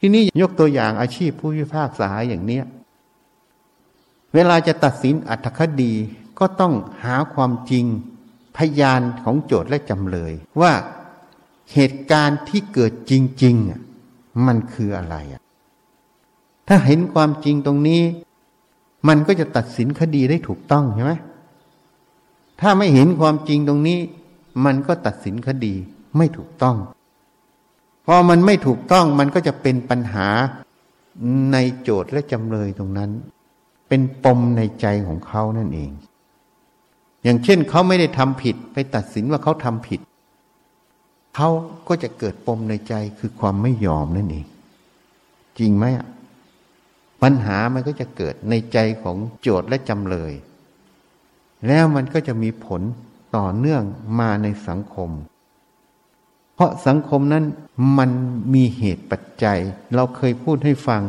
[0.00, 2.64] ที่นี่ยกตัวอย่างอาชีพผู้พิพากษาอย่างเนี้ย
[4.34, 5.92] เวลาจะตัดสินอัตคดี
[6.38, 7.84] ก็ต้องหาความจริง
[8.56, 10.72] พยานของโจทย์และจำเลย ว่า
[11.72, 13.12] เหตุการณ์ที่เกิดจ
[13.44, 15.40] ริงๆมันคืออะไรอะ
[16.68, 18.02] ถ้าเห็นความจริงตรงนี้
[19.08, 21.12] มันก็จะตัดสินคดีได้ถูกต้องใช่ไหม
[22.60, 23.98] ถ้าไม่เห็นความจริงตรงนี้
[24.64, 25.74] มันก็ตัดสินคดี
[26.16, 26.76] ไม่ถูกต้อง
[28.06, 30.28] พอมันไม่ถูกต้องมันก็จะเป็นปัญหา
[31.52, 33.10] ในโจทย์และจำเลยตรงนั้น
[33.88, 35.90] เป็นปมในใจของเขานั่นเอง
[37.24, 40.00] อย่างเช่นเขาไม่ได้ทำผิดไปตัดสินว่าเขาทำผิด
[41.36, 41.48] เขา
[41.88, 44.46] ก็จะเกิดปมในใจคือความไม่ยอมนั่นเอง
[45.58, 45.84] จริงไหม
[47.22, 50.32] ปัญหามันก็จะเกิดในใจของโจทย์และจำเลย
[51.66, 52.82] แล้วมันก็จะมีผล
[53.36, 53.82] ต่อเนื่อง
[54.20, 55.10] มาในสังคม
[56.54, 57.44] เพราะสังคมนั้น
[57.98, 58.10] มัน
[58.54, 59.58] มีเหตุปัจจัย
[59.94, 61.02] เราเคยพูดให้ฟัง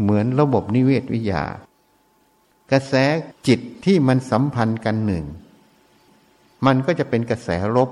[0.00, 1.44] เหมือนระบบนิเวศวิทยา
[2.70, 2.94] กระแส
[3.46, 5.24] จิตที่มันสัมพันธ์กันหนึ่ง
[6.66, 7.90] มันก็จะเป็นกระแสลบ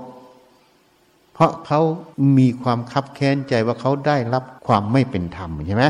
[1.33, 1.81] เพราะเขา
[2.37, 5.85] มีความคับแค้นใจว่าเขาได้รับความไม่เป็นธรรมใช่ไหม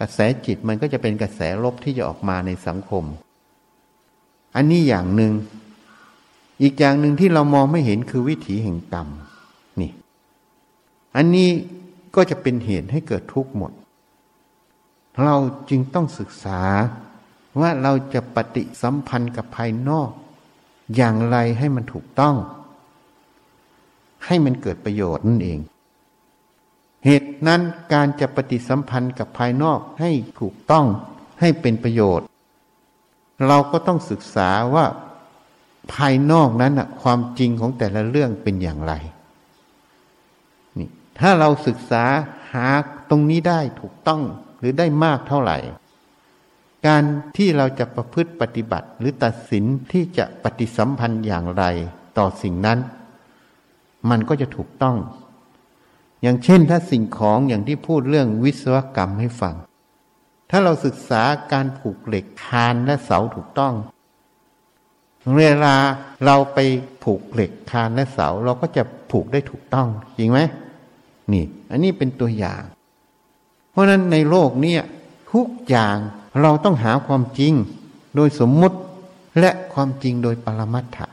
[0.00, 3.04] กระแสจิตมันก็จะเป็นกระแสลบที่จะออกมาในสังคม
[4.56, 5.32] อันนี้อย่างหนึ่ง
[6.62, 9.08] อีกอย่างหนึ่งที่เรามองไม่เห็นคือวิถีแห่งกรรม
[9.80, 9.90] นี่
[11.16, 11.50] อันนี้
[12.14, 13.72] ก็จะเป็นเหตุให้เกิดทุกข์หมด
[15.22, 15.36] เรา
[15.70, 16.60] จึงต้องศึกษา
[17.60, 20.10] ว่าเราจะปฏิสัมพันธ์กับภายนอก
[20.96, 22.36] อย่างไรให้มันถูกต้อง
[24.26, 25.58] ให้มันเกิดประโยชน์นั่นเอง
[27.04, 27.60] เหตุนั้น
[27.92, 30.86] การจะปฏิสัมพันธ์กับภายนอกให้ถูกต้อง
[31.40, 32.26] ให้เป็นประโยชน์
[33.46, 34.86] เราก็ต้องศึกษาว่า
[35.92, 38.92] ภายนอกนั้นความจริงของแต่ละเรื่องเป็นอย่างไร
[40.78, 42.04] นี่ถ้าเราศึกษา
[42.52, 42.66] หา
[43.10, 44.22] ตรงนี้ได้ถูกต้อง
[44.58, 45.58] หรือได้มากเท่าไหร่
[46.86, 47.02] การ
[47.36, 51.64] ที่เราจะประพฤติปฏิบัติหรือตัดสินที่จะปฏิสัมพันธ์อย่างไร
[52.18, 52.78] ต่อสิ่งนั้น
[54.10, 54.96] มันก็จะถูกต้อง
[56.22, 59.54] อย่างเช่นถ้าสิ่งของอย่างที่พูดเรื่องวิศวกรรมให้ฟัง
[60.50, 63.74] ถ้าเราศึกษาการผูกเหล็กคานและเสาถูกต้อง
[65.36, 65.74] เวลา
[66.24, 66.58] เราไป
[67.04, 70.40] ผูกเหล็กคานและเสาเราก็จะผูกได้ถูกต้อง จริงไหม
[71.32, 72.62] นี่ อันนี้เป็นตัวอย่าง
[73.70, 74.76] เพราะนั้นในโลกนี้
[75.32, 75.96] ทุกอย่าง
[76.40, 77.52] เราต้องหาความจริง
[78.16, 78.78] โดยสมมุติ
[79.40, 81.06] และความจริงโดยปรมัตถะ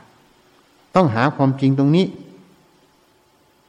[0.94, 2.06] ต้องหาความจริงตรงนี้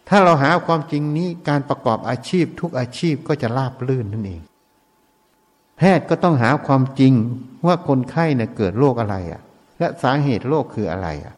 [0.08, 4.42] ถ้าเราหาความจริงนี้การประกอบอาชีพทุกอาชีพก็จะราบลื่นนั่นเอง
[5.78, 7.14] แพทย์ก็ต้องหาความจริง
[7.66, 9.42] ว่าคนไข้เนี่ยเกิดโรคอะไรอะ่ะ
[9.80, 11.34] และสาเหตุโรคคืออะไรอะ่ะ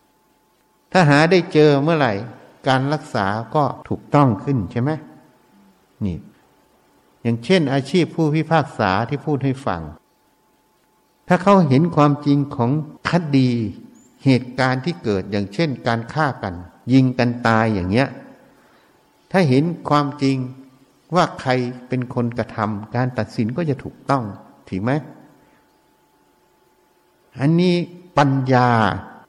[0.92, 2.14] ถ้าหาได้เจอเมื่อไหร่
[2.68, 4.92] การรักษาก็ถูกต้องขึ้นใช่ไหม
[6.06, 6.18] นี่
[7.24, 9.82] อย่างเช่นอาชีพผู้พิพากษาที่พูดให้ฟัง
[11.28, 12.72] ถ้าเขาเห็นความจริงของ
[13.10, 13.50] คดี
[14.26, 16.56] เหตุการณ์ที่เกิดอย่างเช่น การฆ่ากัน
[16.94, 18.10] ยิงกันตายอย่างเงี้ย
[19.32, 20.38] ถ้าเห็นความจริง
[21.16, 21.52] ว่าใคร
[21.88, 24.24] เป็นคนกระทำการตัดสินก็จะถูกต้อง
[24.70, 24.92] ถูกไหม
[27.40, 27.76] อันนี้
[28.18, 28.70] ปัญญา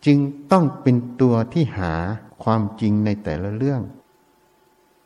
[0.06, 0.18] จึง
[0.52, 1.92] ต้องเป็นตัวที่หา
[2.44, 3.80] ความจริงในแต่ละเรื่อง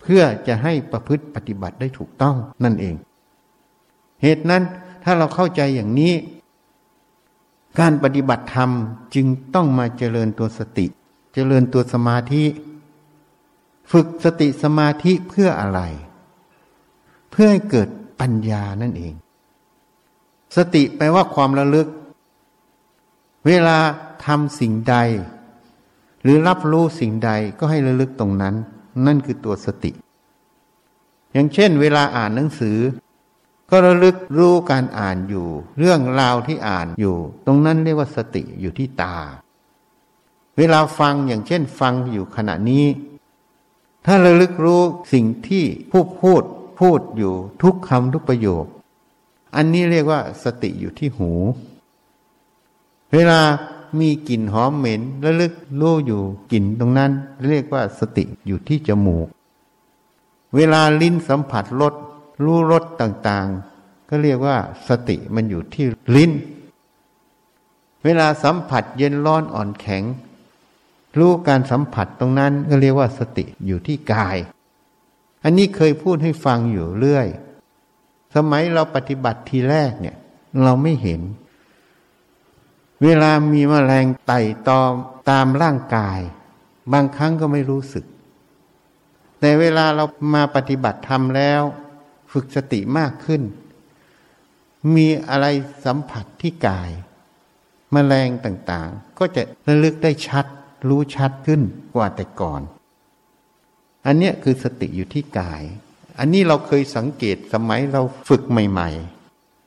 [0.01, 2.95] เพื่อจะให้ประพฤติปฏิบัติได้ถูกต้องนั่นเอง
[4.23, 4.63] เหตุนั้น
[5.05, 6.13] ถ้าเราเข้าใจอย่างนี้
[7.81, 8.71] การปฏิบัติธรรม
[9.15, 10.87] จึงต้องมาเจริญตัวสติ
[11.35, 12.45] เจริญตัวสมาธิ
[13.93, 15.81] ฝึกสติสมาธิเพื่ออะไร
[17.31, 17.89] เพื่อให้เกิด
[18.21, 19.15] ปัญญานั่นเอง
[20.57, 21.89] สติแปลว่าความระลึก
[23.47, 23.79] เวลา
[24.25, 24.97] ทำสิ่งใด
[26.23, 28.55] หรือรับรู้สิ่งใดก็ให้ระลึกตรงนั้น
[29.07, 29.93] นั่นคือตัวสติ
[31.33, 32.79] อย่างเช่น เวลาอ่านหนังสือ
[33.71, 35.47] ก็ระลึกรู้การอ่านอยู่
[35.79, 39.17] เรื่องราวที่อ่านอยู่ ตรงนั้นเรียกว่าสติอยู่ที่ตา
[40.57, 42.87] เวลาฟังอย่างเช่นฟังอยู่ขณะนี้
[44.07, 46.43] ถ้าระลึกรู้สิ่งที่ผู้พูด
[46.79, 48.65] พูดอยู่ทุกคำทุกประโยค
[49.57, 51.31] อันนี้เรียกว่าสติอยู่ที่หู
[53.13, 53.41] เวลา
[53.99, 57.11] มีกลิ่นหอมเหม็นระลึกรู้อยู่กลิ่นตรงนั้น
[57.47, 59.27] เรียกว่าสติอยู่ที่จมูก
[60.55, 61.95] เวลาลิ้นสัมผัสรส
[62.45, 64.57] รู้รสต่างๆ ก็เรียกว่า
[64.89, 66.33] สติมันอยู่ที่ลิ้น
[68.05, 70.03] เวลาสัมผัสเย็นร้อนอ่อนแข็ง
[71.19, 74.37] รู้การสัมผัสตรงนั้นก็เรียกว่าสติอยู่ที่กาย
[75.45, 77.27] อันนี้เคยพูดให้ฟังอยู่เรื่อย
[78.35, 80.17] สมัยเราปฏิบัติทีแรกเนี่ย
[80.63, 81.21] เราไม่เห็น
[83.03, 84.93] เวลามีมแมลงไต่ตอม
[85.31, 86.21] ตามร่างกาย
[86.93, 88.05] บางครั้งก็ไม่รู้สึก
[89.41, 91.63] แต่เวลาเรามาปฏิบัติธรรมแล้ว
[92.33, 93.43] ฝึกสติมากขึ้น
[94.95, 95.47] มีอะไร
[95.85, 96.91] สัมผัสที่กาย
[97.95, 100.47] มแมลงต่างๆ ก็จะระลึกได้ชัด
[100.89, 101.61] รู้ชัดขึ้น
[101.95, 102.63] กว่าแต่ก่อน
[104.07, 105.63] อันเนี้ยคือสติอยู่ที่กาย
[106.19, 108.91] อันนี้เราเคยสังเกตสมัยเราฝึกใหม่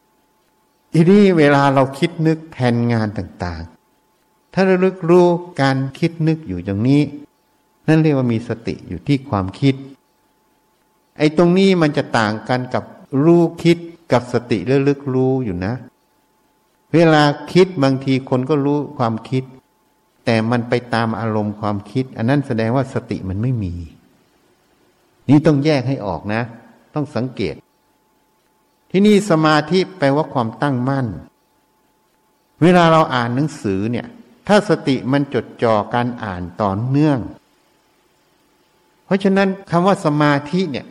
[0.08, 5.28] ๆทีนี้เวลาเราคิดนึกแผนงานต่างๆ ถ้าราลึกรู้
[5.62, 7.02] การคิดนึกอยู่อย่างนี้
[7.88, 9.76] นั่นเรียกว่ามีสติอยู่ที่ความคิด
[11.22, 12.84] ไอ้ตรงนี้มันจะต่างกันกับ
[13.24, 13.78] รู้คิด
[14.12, 15.74] กับสติและลึกรู้อยู่นะ
[16.94, 19.44] เวลาคิดบางทีคนก็รู้ความคิด
[20.26, 23.74] แต่มันไปตามอารมณ์ความคิด อันนั้นแสดงว่าสติมันไม่มี
[25.30, 26.42] นี่ต้องแยกให้ออกนะ
[26.94, 27.56] ต้องสังเกต
[28.92, 31.08] ที่นี่สมาธิแปลว่าความตั้งมั่น
[32.62, 34.08] เวลาเราอ่านหนังสือเนี่ย
[34.48, 37.20] ถ้าสติมันจดจ่อการอ่านต่อเนื่อง
[39.06, 40.86] เพราะฉะนั้นคำว่าสมาธิเนี่ย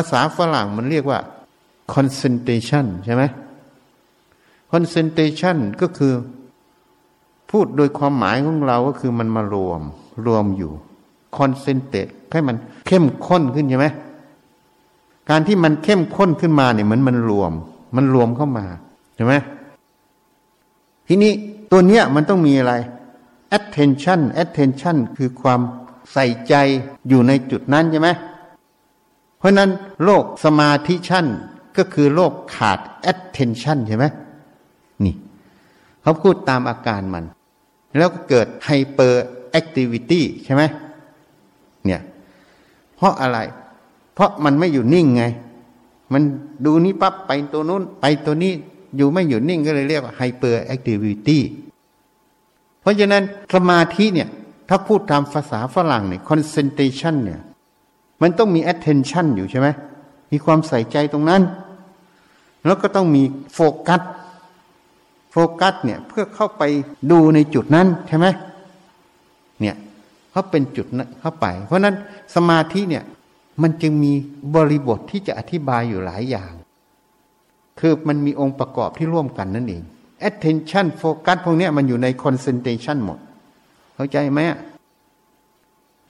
[0.00, 1.18] าษาฝรั่งมันเรียกว่า
[1.94, 3.22] concentration ใช่ไหม
[4.72, 6.12] concentration ก็คือ
[7.50, 9.80] พูดโดยความหมายของเราก็คือมันมารวม
[10.26, 10.72] รวมอยู่
[11.36, 12.56] concentrate ให้มัน
[12.86, 13.86] เข้มข้นขึ้นใช่ไหม
[15.30, 17.52] การที่มันเข้มข้นขึ้นมาเนี่ยเหมือนมันรวม
[17.96, 18.66] มันรวมเข้ามา
[19.14, 19.34] ใช่ไหม
[21.06, 21.32] ทีนี้
[21.70, 22.74] ตัวเนี้ยมันต้องมีอะไร
[23.56, 25.60] attention attention คือความ
[26.12, 26.54] ใส่ใจ
[27.08, 28.08] อยู่ในจุดนั้นใช่ไหม
[29.38, 29.70] เพราะนั้น
[30.04, 31.26] โรคสมาธิชั่น
[31.76, 32.78] ก็คือโรคขาด
[33.10, 34.04] attention ใช่ไหม
[35.04, 35.14] นี่
[36.02, 37.24] เขาพูดตามอาการมัน
[37.96, 39.14] แล้วก็เกิด hyper
[39.60, 40.62] activity ใช่ไหม
[41.84, 42.00] เนี่ย
[42.96, 43.38] เพราะอะไร
[44.14, 45.24] เพราะมันไม่อยู่นิ่งไง
[46.12, 46.22] มัน
[46.64, 48.52] ดูนี้ปั๊บไปตัวนู้น ไปตัวนี้
[48.96, 51.38] อยู่ไม่อยู่นิ่งก็เลยเรียกว่า hyper activity
[52.80, 53.22] เพราะฉะนั้น
[53.54, 54.28] สมาธิเนี่ย
[54.68, 57.40] ถ้าพูดตามภาษาฝรั่งเนี่ย concentration เนี่ย
[58.22, 59.68] มันต้องมี attention อยู่ใช่ไหม
[60.32, 61.42] มีความใส่ใจตรงนั้น
[62.66, 63.22] แล้วก็ต้องมี
[63.54, 64.02] โฟกัส
[65.32, 66.62] โฟกัสเนี่ยเพื่อเข้าไป
[67.10, 68.26] ดูในจุดนั้นใช่ไหม
[69.60, 69.76] เนี่ย
[70.30, 71.94] เขาเป็นจุดนั้นเข้าไป เพราะนั้น
[72.34, 73.04] สมาธิเนี่ย
[73.62, 74.12] มันจึงมี
[74.54, 76.52] บริบทที่จะอธิบายอยู่หลายอย่าง
[77.80, 79.82] คือมันมีองค์ประกอบที่ร่วมกันนั่นเอง
[80.28, 83.18] attention focus พวกนี้มันอยู่ใน concentration หมด
[83.94, 84.40] เข้าใจไหม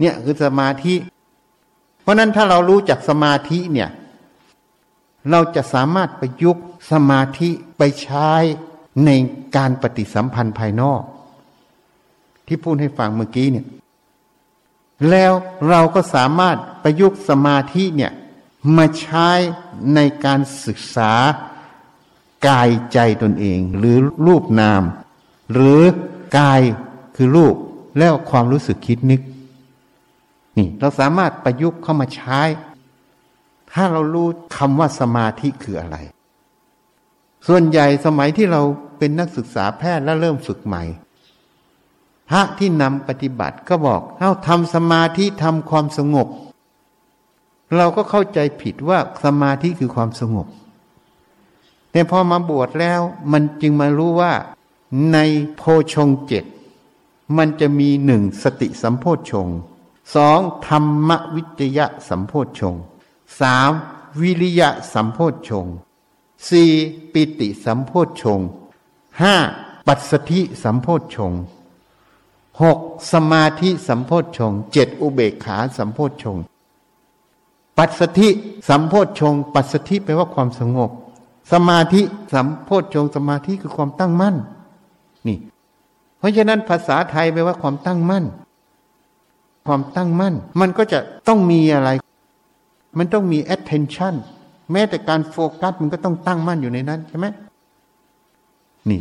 [0.01, 0.95] เนี่ยคือสมาธิ
[2.09, 3.91] ราะนั้นถ้าเรารู้จักสมาธิเนี่ย
[5.31, 8.31] เราจะสามารถประยุกต์สมาธิไปใช้
[9.05, 9.11] ใน
[9.57, 11.03] การปฏิสัมพันธ์ภายนอก
[12.47, 13.67] ที่พูดให้ฟังเมื่อกี้เนี่ย
[15.11, 15.33] แล้ว
[15.69, 18.13] เราก็สามารถประยุกต์สมาธิเนี่ย
[18.77, 19.31] มาใช้
[19.95, 21.13] ในการศึกษา
[22.49, 24.83] กายใจตนเอง หรือรูปนาม
[25.53, 25.83] หรือ
[26.39, 26.61] กาย
[27.17, 27.55] คือรูป
[27.99, 29.21] แล้วความรู้สึกคิดนึก
[30.59, 32.41] นี่เราสามารถประยุกต์เข้ามาใช้
[33.73, 35.97] ถ้าเรารู้คำว่าสมาธิคืออะไร
[37.47, 38.63] ส่วนใหญ่สมัยที่เรา
[38.99, 40.83] เป็นนักศึกษาแพทย์และเริ่มฝึกใหม่
[42.31, 46.29] พระที่นำปฏิบัติก็บอกเอาทำสมาธิทำความสงบ
[47.77, 50.47] เราก็เข้าใจผิดว่าสมาธิคือความสงบ
[51.93, 53.01] แต่พอมาบวชแล้ว
[53.33, 54.33] มันจึงมารู้ว่า
[55.13, 55.19] ใน
[55.57, 55.63] โพ
[55.95, 56.45] ชงเจ็ด
[57.37, 59.49] มันจะมีหนึ่งสติสัมโพชง
[60.15, 62.75] สองธรรมวิจยะสัมโพชฌง
[63.41, 63.71] สาม
[64.21, 65.67] วิริยะสัมโพชฌง
[66.49, 66.71] สี่
[67.13, 68.41] ปิติสัมโพชฌง
[69.21, 69.35] ห้า
[69.87, 71.33] ปัสสธิสัมโพชฌง
[72.63, 72.79] หก
[73.13, 76.37] สมาธิสัมโพชฌงเจ็ดอุเบกขาสัมโพชฌง
[77.79, 78.29] ปัสสธิ
[78.69, 80.91] สัมโพชฌงปัสสธิแปลว่าความสงบ
[81.53, 84.37] สมาธิสัมโพชฌงสมาธิคือความตั้งมั่น
[85.27, 85.39] นี่
[86.19, 88.25] เพราะฉะนั้นภาษาไทยแปลว่าความตั้งมั่น
[89.69, 91.91] ความตั้งมั่น มันก็จะต้องมีอะไร
[92.99, 94.15] มันต้องมี attention
[94.73, 97.27] แม้แต่การโฟกัสมันก็ต้องตั้งมั่นอยู่ในนั้นใช่ไหม
[98.91, 99.01] นี่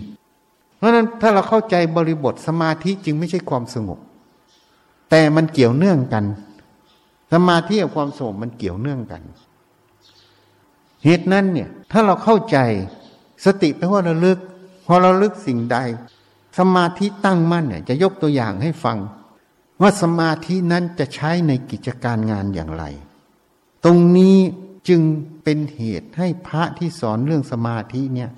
[0.78, 4.00] เพราะนั้นถ้าเราเข้าใจบริบทสมาธิจึงไม่ใช่ความสงบ
[5.10, 6.26] แต่มันเกี่ยวเนื่องกัน
[7.34, 9.22] สมาธิกับความสงบมันเกี่ยวเนื่องกัน
[11.06, 12.58] เหตุนั้นเนี่ย ถ้าเราเข้าใจ
[13.46, 14.38] สติแปลว่าระลึก
[14.88, 15.78] พอเราลึกสิ่งใด
[16.58, 18.98] สมาธิตั้งมั่นเนี่ย จะยกตัวอย่างให้ฟัง
[19.82, 22.84] ว่าสมาธินั้นจะใช้ในกิจการงานอย่างไร
[23.84, 24.38] ตรงนี้
[24.88, 25.02] จึง
[25.44, 28.32] เป็นเหตุให้พระที่สอนเรื่องสมาธิเนี่ย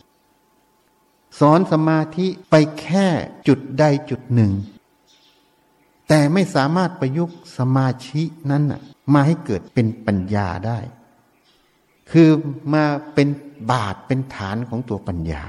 [1.39, 3.07] สอนสมาธิไปแค่
[3.47, 4.51] จุดใดจุดหนึ่ง
[6.07, 8.63] แต่ไม่สามารถประยุกต์สมาธินั้น
[9.13, 10.79] มาให้เกิดเป็นปัญญาได้
[12.11, 12.29] คือ
[12.73, 13.27] มาเป็น
[13.71, 15.43] บาทเป็นฐานของตัวปัญญา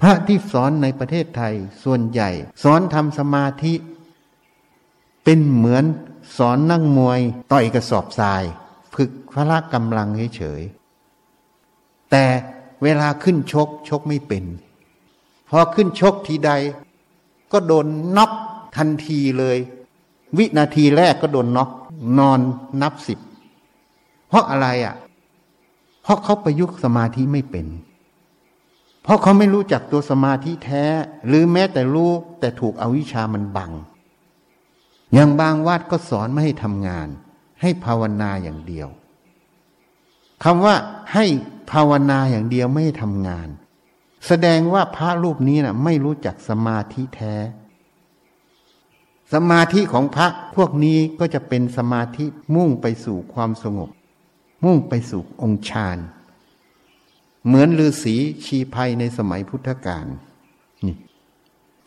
[0.00, 2.30] พระที่สอนในประเทศไทยส่วนใหญ่
[2.62, 3.74] สอนทำสมาธิ
[5.30, 5.84] เป็นเหมือน
[6.36, 7.20] สอนนั่งมวย
[7.52, 8.42] ต่อยกระสอบทราย
[8.94, 12.24] ฝึกพละกำลังเฉยๆแต่
[12.82, 14.44] เวลาขึ้นชกชกไม่เป็น
[15.50, 16.50] พอขึ้นชกทีใด
[17.52, 17.86] ก็โดน
[18.16, 18.30] น็อก
[18.76, 19.58] ทันทีเลย
[20.38, 21.70] วินาทีแรกก็โดนน็อก
[22.18, 22.40] นอน
[22.82, 23.18] นับสิบ
[24.28, 24.94] เพราะอะไรอะ่ะ
[26.02, 27.66] เพราะเขาประยุกต์สมาธิไม่เป็น
[29.02, 30.84] เพราะเขาไม่รู้จักตัวสมาธิแท้
[31.26, 32.10] หรือแม้แต่รู้
[32.40, 33.72] แต่ถูกอวิชามันบัง
[35.14, 37.08] อย่างบางวัดก็สอนไม่ให้ทำงาน
[37.60, 38.88] ให้ภาวนาอย่างเดียว
[40.44, 40.74] คำว่า
[41.14, 41.26] ให้
[41.70, 43.48] ภาวนาอย่างเดียวไม่ให้ทำงาน
[44.26, 47.36] แสดงว่าพระรูปนี้นะ่ะไม่รู้จักสมาธิแท้
[49.32, 53.90] สมาธิของพระพวกนี้ก็จะเป็นสมาธิมุ่งไปสู่ความสงบ
[54.64, 55.98] มุ่งไปสู่องค์ฌาน
[57.46, 60.06] เหมือนฤาษีชีภัยในสมัยพุทธกาล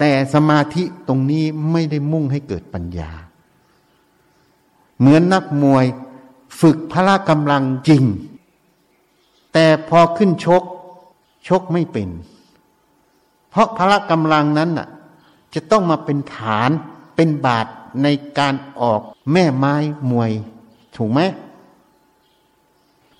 [0.03, 3.11] แต่สมาธิตรงนี้ไม่ได้มุ่งให้เกิดปัญญา
[4.99, 5.85] เหมือนนักมวย
[6.61, 8.03] ฝึกพละกำลังจริง
[9.53, 10.63] แต่พอขึ้นชก
[11.47, 12.09] ชกไม่เป็น
[13.49, 14.87] เพราะพละกำลังนั้นน่ะ
[15.53, 16.69] จะต้องมาเป็นฐาน
[17.15, 17.67] เป็นบาท
[18.03, 18.07] ใน
[18.39, 19.01] การออก
[19.33, 19.75] แม่ไม้
[20.11, 20.31] มวย
[20.95, 21.19] ถูกไหม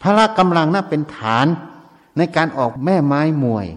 [0.02, 1.46] พละกำลังน่ะเป็นฐาน
[2.18, 3.68] ในการออกแม่ไม้มวย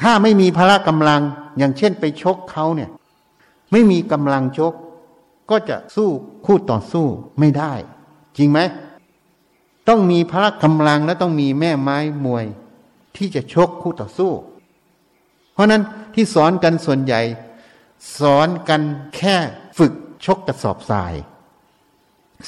[0.00, 1.22] ถ้าไม่มีพละกำลัง
[1.58, 2.90] อย่างเช่นไปชกเขาเนี่ย
[3.72, 4.72] ไม่มีกำลังชก
[5.50, 6.10] ก็จะสู้
[6.46, 7.06] คู่ต่อสู้
[7.38, 7.72] ไม่ได้
[8.36, 8.58] จริงไหม
[9.88, 12.44] ต้องมีพละกำลังและต้องมีแม่ไม้มวย
[13.16, 14.32] ที่จะชกคู่ต่อสู้
[15.52, 15.82] เพราะนั้น
[16.14, 17.20] ที่สอนกันส่วนใหญ่
[18.18, 18.82] สอนกัน
[19.16, 19.36] แค่
[19.78, 19.92] ฝึก
[20.24, 21.14] ชกกระสอบทราย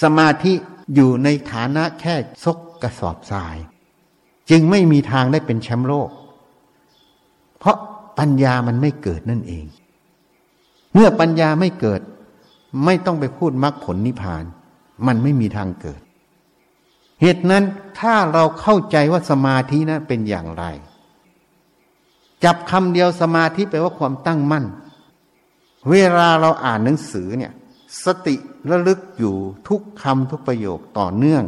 [0.03, 0.53] สมาธิ
[0.95, 3.57] อยู่ในฐานะแค่ชกกระสอบทราย
[4.51, 6.11] จึงไม่มีทางได้เป็นแชมป์โลก
[7.67, 7.79] ราะ
[8.19, 9.65] ปัญญามันไม่เกิดนั่นเอง
[10.95, 12.01] เมื่อปัญญาไม่เกิด
[12.85, 14.45] ไม่ต้องไปพูดมรรคผลนิพพาน
[15.07, 16.01] มันไม่มีทางเกิด
[17.21, 17.65] เหตุนั้น
[18.01, 20.65] ถ้าเราเข้าใจว่าสมาธินะั้นเป็นอย่างไร
[22.45, 24.65] จับคำเดียวสมาธิแปลว่าความตั้งมั่น
[25.91, 27.53] เวลาเราอ่านหนังสือเนี่ย
[28.05, 28.37] สติ
[28.71, 29.35] ระลึกอยู่
[29.69, 31.45] ทุกคำทุกประโยคต่อเนื่อง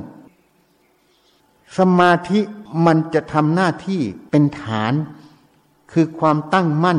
[1.78, 2.40] สมาธิ
[2.86, 4.00] มันจะทำหน้าที่
[4.30, 4.92] เป็นฐาน
[5.92, 6.98] คือความตั้งมั่น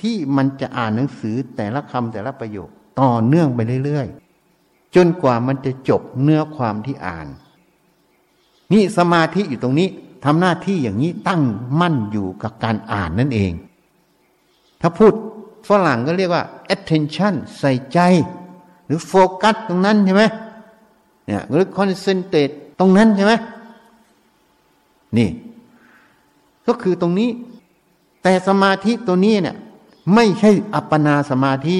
[0.00, 2.68] ที่มันจะอ่านหนังสือแต่ละคำแต่ละประโยค
[3.00, 7.26] ต่อเนื่องไปเรื่อยๆ จนกว่ามันจะจบเนื้อความที่อ่าน
[8.72, 9.88] นี่สมาธิอยู่ตรงนี้
[10.24, 11.42] ทำหน้าที่อย่างนี้ตั้ง
[11.80, 13.52] มั่นอยู่กับการอ่านนั่นเอง
[14.80, 15.12] ถ้าพูด
[15.68, 17.98] ฝรั่งก็เรียกว่า attention ใส่ใจ
[18.86, 20.24] หรือโฟกัสตรงนั้นใช่ไหม
[21.26, 23.32] เนี่ยหรือ concentrate ตรงนั้นใช่ไหม
[25.18, 25.28] นี่
[26.66, 27.28] ก็คือตรงนี้
[28.22, 29.56] แต่สมาธิตัวนี้เนี่ย
[30.14, 31.76] ไม่ใช่อัปปนาสมาธิ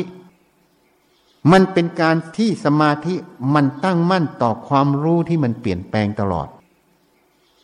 [1.52, 3.14] มันเป็นการที่สมาธิ
[3.54, 6.48] มันตั้งมั่นต่อความรู้ที่มันเปลี่ยนแปลงตลอด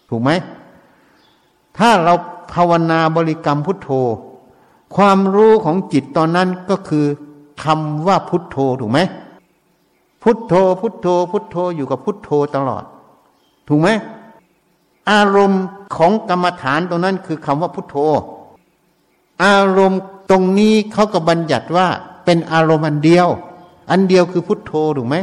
[0.08, 0.30] ถูกไหม
[1.78, 2.14] ถ้าเรา
[2.52, 3.90] ภาวนาบริกรรมพุทโธ
[4.96, 7.06] ความรู้ของจิตตอนนั้นก็คือ
[7.64, 9.00] คำว่าพุทโธถูกไหม
[10.22, 12.84] พุทโธ พุทโธ พุทโธอยู่กับพุทโธตลอด
[13.68, 13.88] ถูกไหม
[15.10, 15.64] อารมณ์
[15.96, 17.96] ของกรรมฐานตรงนั้นคือคำว่าพุทโธ
[19.42, 21.86] อารมณ์ตรงนี้เขาก็บัญญัติว่า
[22.24, 23.28] เป็นอารมณ์อันเดียว
[23.90, 25.16] อันเดียวคือพุทโธถูกไหม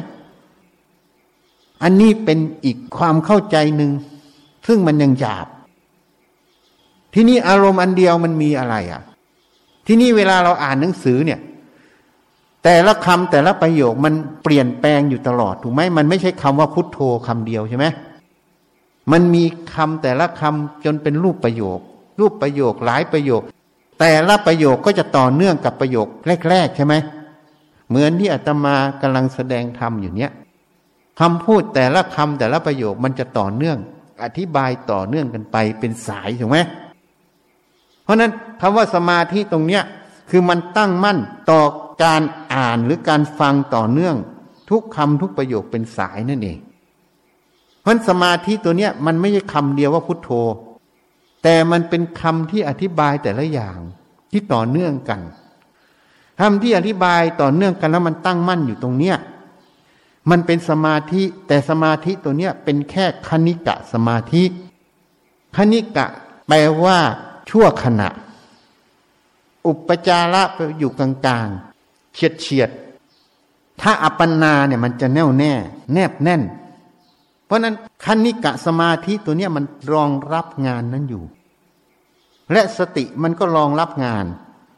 [1.84, 3.92] อันนี้เป็นอีกความเข้าใจหนึ่ง
[4.68, 5.48] ซึ่งมันยังหยาบ
[7.14, 9.02] ที่นี่อารมณ์อันเดียวมันมีอะไรอะ
[9.88, 11.40] ที่นี่เวลาเราอ่านหนังสือเนี่ย
[12.64, 17.86] แต่ละคำแต่ละประโยคมันเปลี่ยนแปลงอยู่ตลอดถูกไหมมันไม่ใช่คำว่าพุทโธคำเดียวใช่ไหม
[19.12, 19.44] มันมี
[19.74, 21.80] คำแต่ละคำจนเป็นรูปประโยค
[22.20, 23.42] รูปประโยคหลายประโยค
[24.04, 26.08] แต่ละประโยคก็จะต่อเนื่องกับประโยค
[26.50, 26.96] แรก ๆ ใช่ไหม
[27.90, 30.32] เหมือนที่อาตมากำลังแสดงธรรมอยู่เนี้ย
[31.20, 33.78] คำพูดแต่ละคำแต่ละประโยคมันจะต่อเนื่อง
[34.24, 36.58] อธิบายต่อเนื่องกันไปเป็นสายถูกไหม
[38.04, 39.84] เพราะนั้นคำว่าสมาธิตรงเนี้ย
[40.30, 41.18] คือมันตั้งมั่น
[41.52, 41.62] ต่อ
[42.04, 42.22] การ
[42.54, 44.16] อ่านหรือการฟังต่อเนื่อง
[44.70, 46.58] ทุกคำทุกประโยคเป็นสายนั่นเอง
[47.82, 50.32] เพราะสมาธิตัวเนี้ยมันไม่ใช่คำเดียวว่าพุทโธ
[51.44, 53.78] แต่มันเป็นคำที่อธิบายแต่ละอย่าง
[54.32, 55.22] ที่ต่อเนื่องกัน
[56.40, 59.18] คำที่อธิบายต่อเนื่องกันแล้วมันตั้งมั่นอยู่ตรงเนี้ย
[60.30, 64.44] มันเป็นสมาธิแต่สมาธิตัวเนี้ยเป็นแค่คณิกะสมาธิ
[65.56, 66.06] คณิกะ
[66.48, 66.98] แปลว่า
[67.50, 68.10] ชั่วขณะ
[69.68, 72.70] อุปจาระไปอยู่กลางๆเฉียดเฉียด
[73.82, 75.54] ถ้าอัปปนาเนี่ยมันจะแน่วแน่
[75.94, 76.42] แนบแน่น
[77.52, 77.76] เพราะนั้น
[78.06, 81.24] คณิกะสมาธิตัวนี้มันรองรับงานนั้นอยู่
[82.52, 84.26] และสติมันก็รองรับงาน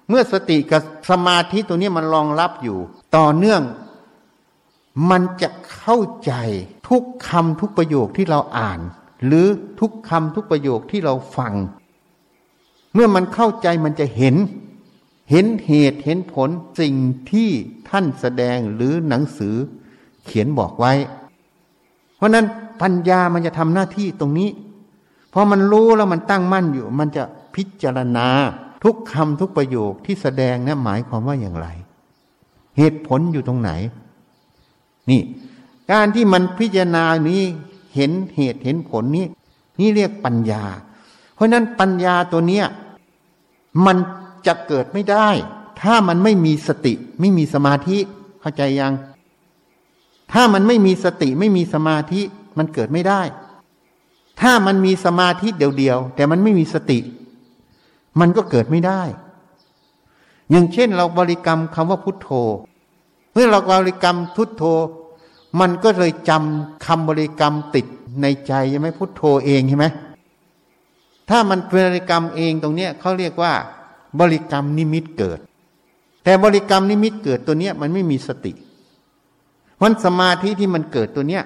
[0.09, 2.78] เมื่อสติกับสมาธิตัวนี้มันรองรับอยู่
[3.15, 3.61] ต่อเนื่อง
[5.09, 6.34] มันจะเข้าใจ
[6.89, 8.80] ทุกคำทุกประโยคที่เราอ่าน
[9.26, 9.47] หรือ
[9.80, 11.53] ทุกคำทุกประโยคที่เราฟัง
[12.93, 14.36] เมื่อมันเข้าใจมันจะเห็น
[15.32, 16.49] เห็นเหตุเห็นผล
[16.80, 16.95] สิ่ง
[17.32, 17.49] ที่
[17.89, 19.55] ท่านแสดงหรือหนังสือ
[20.26, 20.93] เขียนบอกไว้
[22.17, 22.45] เพราะนั้น
[22.82, 24.49] ปัญญามันจะทำหน้าที่ตรงนี้
[25.34, 27.24] พอมันรู้แล้วมันตั้งมั่นอยู่ มันจะ
[27.55, 28.28] พิจารณา
[28.84, 31.67] ทุกคำทุกประโยคที่แสดงนะหมายความว่าอย่างไร
[32.78, 33.71] เหตุผลอยู่ตรงไหน
[35.09, 35.21] นี่
[35.91, 37.41] การที่มันพิจารณานี้
[37.95, 39.26] เห็นเหตุเห็นผลนี้
[39.80, 40.63] นี่เรียกปัญญา
[41.36, 42.65] เพราะนั้นปัญญาตัวเนี้ย
[43.86, 43.97] มัน
[44.47, 45.28] จะเกิดไม่ได้
[45.82, 47.97] ถ้ามันไม่มีสติ ไม่มีสมาธิ
[48.41, 48.93] เข้าใจยัง
[50.34, 52.21] ถ้ามันไม่มีสติไม่มีสมาธิ
[52.57, 53.21] มันเกิดไม่ได้
[54.41, 56.99] ถ้ามันมีสมาธิเดียวๆแต่มันไม่มีสติ
[58.19, 59.01] มันก็เกิดไม่ได้
[60.49, 62.29] อย่างเช่น เราบริกรรมคำว่าพุทโธ
[63.31, 64.63] เมื่อเราบริกรรมพุทโธ
[65.59, 67.85] มันก็เลยจำคำบริกรรมติด
[68.21, 69.85] ในใจใช่ไหมพุทโธเองใช่ไหม
[71.29, 73.53] ถ้ามันเป็นบริกรรมเองตรงเนี้ยเขาเรียกว่า
[74.19, 75.39] บริกรรมนิมิตเกิด
[76.23, 78.53] แต่บริกรรมนิมิตเกิดตัวเนี้ยมันไม่มีสติ
[79.81, 81.43] มันสมาธิที่มันเกิดตัวเนี้ย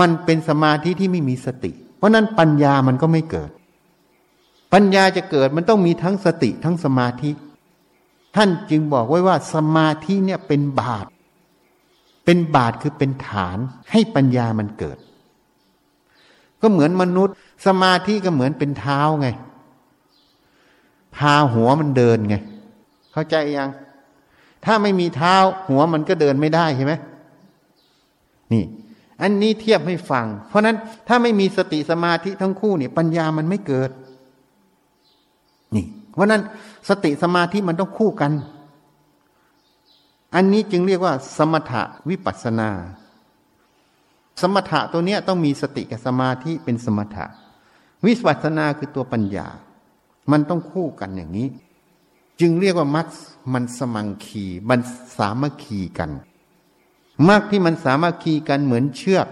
[0.00, 3.50] มันเป็นสมาธิที่ไม่มีสติ เพราะนั้นปัญญามันก็ไม่เกิด
[4.72, 7.30] ปัญญาจะเกิดมันต้องมีทั้งสติทั้งสมาธิ
[8.36, 11.06] ท่านจึงบอกไว้ว่าสมาธิเนี่ยเป็นบาท
[12.24, 13.58] เป็นบาทคือเป็นฐาน
[13.90, 14.98] ให้ปัญญามันเกิด
[16.60, 17.34] ก็เหมือนมนุษย์
[17.66, 19.28] สมาธิก็เหมือนเป็นเท้าไง
[21.16, 22.36] พาหัวมันเดินไง
[23.12, 23.70] เข้าใจยัง
[24.64, 25.34] ถ้าไม่มีเท้า
[25.68, 26.92] หัวมันก็เดินไม่ได้ใช่ไหม
[28.52, 28.64] นี่
[29.22, 30.76] อันนี้เทียบให้ฟัง เพราะนั้น
[31.08, 33.90] ถ้าไม่มีสติสมาธิทั้งคู่เนี่ยปัญญามันไม่เกิด
[35.74, 36.42] นี่เพราะนั้น
[36.88, 38.32] สติสมาธิมันต้องคู่กัน
[40.34, 42.70] อันนี้จึงเรียกว่า สมถะวิปัสนา
[44.40, 47.26] สมถะตัวเนี้ยต้องมีสติกับสมาธิเป็นสมถะ
[48.06, 49.46] วิปัสสนาคือตัวปัญญา
[50.30, 51.48] มันต้องคู่กันอย่างนี้
[52.40, 53.08] จึงเรียกว่ามัค
[53.52, 54.80] มันสมังคีมัน
[55.16, 56.10] สามัคคีกัน
[57.28, 59.28] มากที่มันสามารถคีกันเหมือนเชือก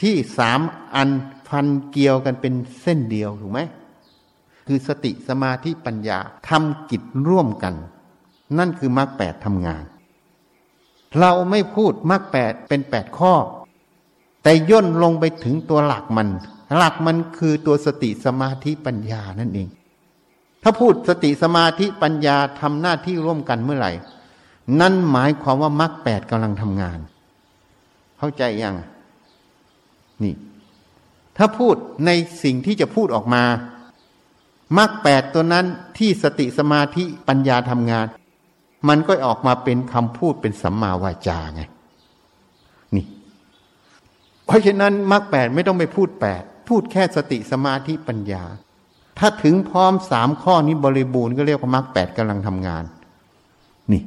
[0.00, 0.60] ที่สาม
[0.94, 1.10] อัน
[1.48, 3.60] พันเกี่ยวกันเป็นเส้นเดียวถูกไหม
[4.66, 6.18] คือสติสมาธิปัญญา
[6.48, 7.74] ทำกิจร่วมกัน
[8.58, 9.84] นั่นคือมรรคแปดทำงาน
[11.18, 13.34] เราไม่พูดมรรคแปดเป็นแปดข้อ
[14.42, 16.28] แต่ย่นลงไปถึงตัวหลักมัน
[16.76, 19.68] หลักมันคือตัวสติสมาธิปัญญานั่นเอง
[20.62, 23.92] ถ้าพูดสติสมาธิปัญญาทำหน้าที่ร่วมกันเมื่อไหร่
[24.80, 26.98] นั่นหมายความว่ามรรคแปดกำลังทำงาน
[28.18, 28.76] เข้าใจยัง
[30.22, 30.34] นี่
[31.36, 31.74] ถ้าพูด
[32.06, 32.10] ใน
[32.42, 33.44] สิ่งที่จะพูดออกมา
[34.78, 35.66] มรรคแปดตัวนั้น
[35.98, 38.06] ที่สติสมาธิปัญญาทำงาน
[38.88, 41.62] มันก็ออกมาเป็นคำพูดเป็นสัมมาวาจาไง
[42.94, 43.04] นี่
[44.46, 48.44] เพราะฉะนั้นมรรคแปดไม่ต้องไปพูดแปดพูดแค่สติสมาธิปัญญา
[49.18, 52.84] ถ้าถึงพร้อมสามข้อนี้บริบูรณ์ก็เรียกว่ามรรคแปดกำลังทำงาน
[53.92, 54.02] นี่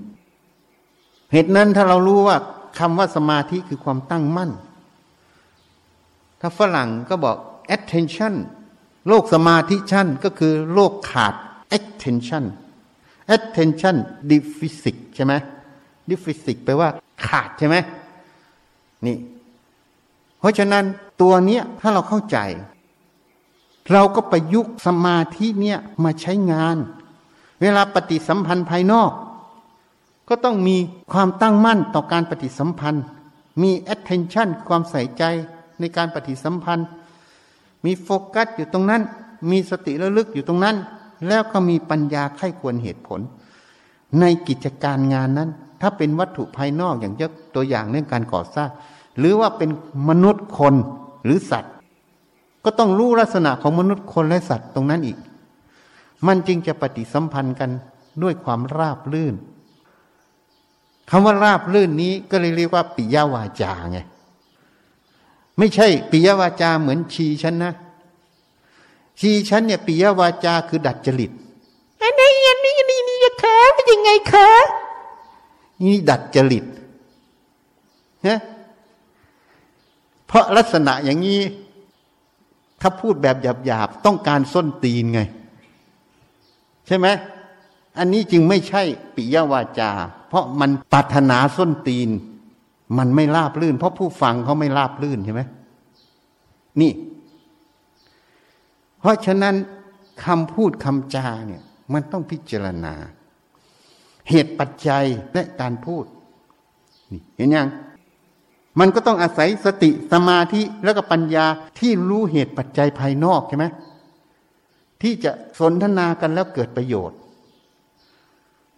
[1.32, 2.38] เหตุนั้นถ้าเรารู้ว่า
[2.80, 4.52] คำว่าสมาธิคือความตั้งมั่น
[6.42, 7.38] ถ้าฝรั่งก็บอก
[7.76, 8.34] attention
[9.08, 11.34] โลกสมาธิชั่นก็คือโลกขาด
[11.78, 12.44] attention
[13.36, 13.96] attention
[14.32, 15.34] deficit ใช่ไหม
[16.10, 16.90] deficit แปลว่า
[17.28, 17.76] ขาดใช่ไหม
[19.06, 19.18] นี่
[20.40, 20.84] เพราะฉะนั้น
[21.22, 22.38] ตัวเนี้ยถ้าเราเข้าใจ
[23.92, 26.78] เราก็ประยุกต์สมาธิเนี่ยมาใช้งาน
[27.62, 29.12] เวลาปฏิสัมพันธ์ภายนอก
[30.32, 30.78] ก็ต้องมี
[31.14, 33.06] ความตั้งมั่นต่อการปฏิสัมพันธ์
[33.62, 35.24] มี attention ความใส่ใจ
[35.80, 36.88] ในการปฏิสัมพันธ์
[37.86, 39.02] มีโฟกัสอยู่ตรงนั้น
[39.52, 40.76] มีสติระลึกอยู่ตรงนั้น
[41.28, 43.20] แล้วก็มีปัญญาไข้ควรเหตุผล
[44.20, 45.50] ในกิจการงานนั้น
[45.82, 48.70] ถ้าเป็นวัตถุภายนอกอย่างยกตัวอย่างเรื่องการก่อสร้าง
[49.18, 49.70] หรือว่าเป็น
[50.10, 50.76] มนุษย์คน
[51.24, 51.74] หรือสัตว์
[52.66, 55.18] ก็ต้องรู้ลักษณะของมนุษย์คนและสัตว์ตรงนั้นอีก
[56.28, 57.72] มันจึงจะปฏิสัมพันธ์กัน
[58.24, 59.36] ด้วยความราบลื่น
[61.10, 63.99] คำว่าราบลื่นนี้ก็เลยเรียกว่าปิยวาจาไง
[65.58, 67.72] ไม่ใช่ปิยวาจาเหมือนชีฉันนะ
[69.20, 71.32] ชีฉันเนี่ยปิยวาจาคือดัดจริต
[72.02, 74.49] อันนี้อันนี้อันี่นี่คะเป็นยังไงคะ
[75.82, 76.66] นี่ดัดจริต
[78.28, 78.39] นะ
[80.28, 81.41] เพราะลักษณะอย่างนี้
[82.82, 83.36] ถ้าพูดแบบ
[83.66, 85.22] หยาบๆต้องการส้นตีนไง
[86.88, 87.08] ใช่ไหม
[87.98, 88.84] อันนี้จึงไม่ใช่
[89.16, 89.92] ปิยวาจา
[90.30, 92.10] เพราะมันปรารถนาส้นตีน
[92.98, 95.42] มันไม่ราบลื่น เพราะผู้ฟังเขาไม่ราบลื่นใช่ไหม
[96.82, 96.92] นี่
[99.00, 99.56] เพราะฉะนั้น
[100.26, 101.62] คำพูดคำจาเนี่ย
[101.94, 102.94] มันต้องพิจารณา
[104.30, 106.06] เหตุปัจจัยและการพูด
[107.12, 107.70] นี่เห็นยัง
[108.80, 111.46] มันก็ต้องอาศัยสติสมาธิแล้วก็ปัญญา
[111.80, 113.66] ที่รู้เหตุปัจจัยภายนอกใช่ไหม
[115.02, 117.18] ที่จะสนทนากันแล้วเกิดประโยชน์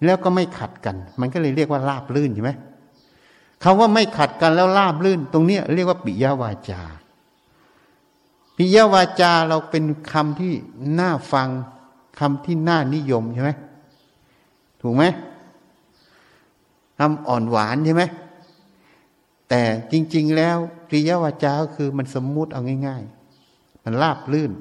[0.06, 2.52] แล้วก็ไม่ขัดกัน มันก็เลยเรียกว่าราบลื่นใช่ไหม
[3.64, 6.82] คำว่าไม่ขัดกันแล้วราบลื่น ตรงเนี้ยเรียกว่าปิยวาจา
[8.58, 10.54] ปิยวาจาเราเป็นคำที่
[11.00, 11.50] น่าฟัง
[12.20, 13.52] คำที่น่านิยมใช่ไหม
[14.82, 15.04] ถูกไหม
[17.00, 18.04] คำอ่อนหวานใช่ไหม
[19.50, 20.58] แต่จริง ๆ แล้ว
[20.90, 23.04] ปิยวาจาก็คือมันสมมุติเอาง่าย
[23.44, 24.52] ๆ มันราบลื่น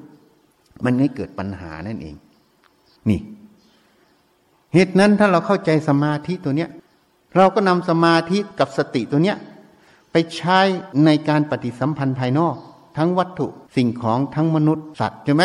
[0.85, 2.15] มันไม่เกิดปัญหานั่นเอง
[3.09, 3.19] นี่
[4.73, 6.69] เหตุนั้นถ้าเราเข้าใจสมาธิตัวเนี้ย
[7.35, 9.37] เราก็นำสมาธิกับสติตัวเนี้ย
[10.11, 10.59] ไปใช้
[11.05, 12.55] ในการปฏิสัมพันธ์ภายนอก
[12.97, 15.43] ทั้งวัตถุสิ่งของทั้งมนุษย์สัตว์ใช่ไหม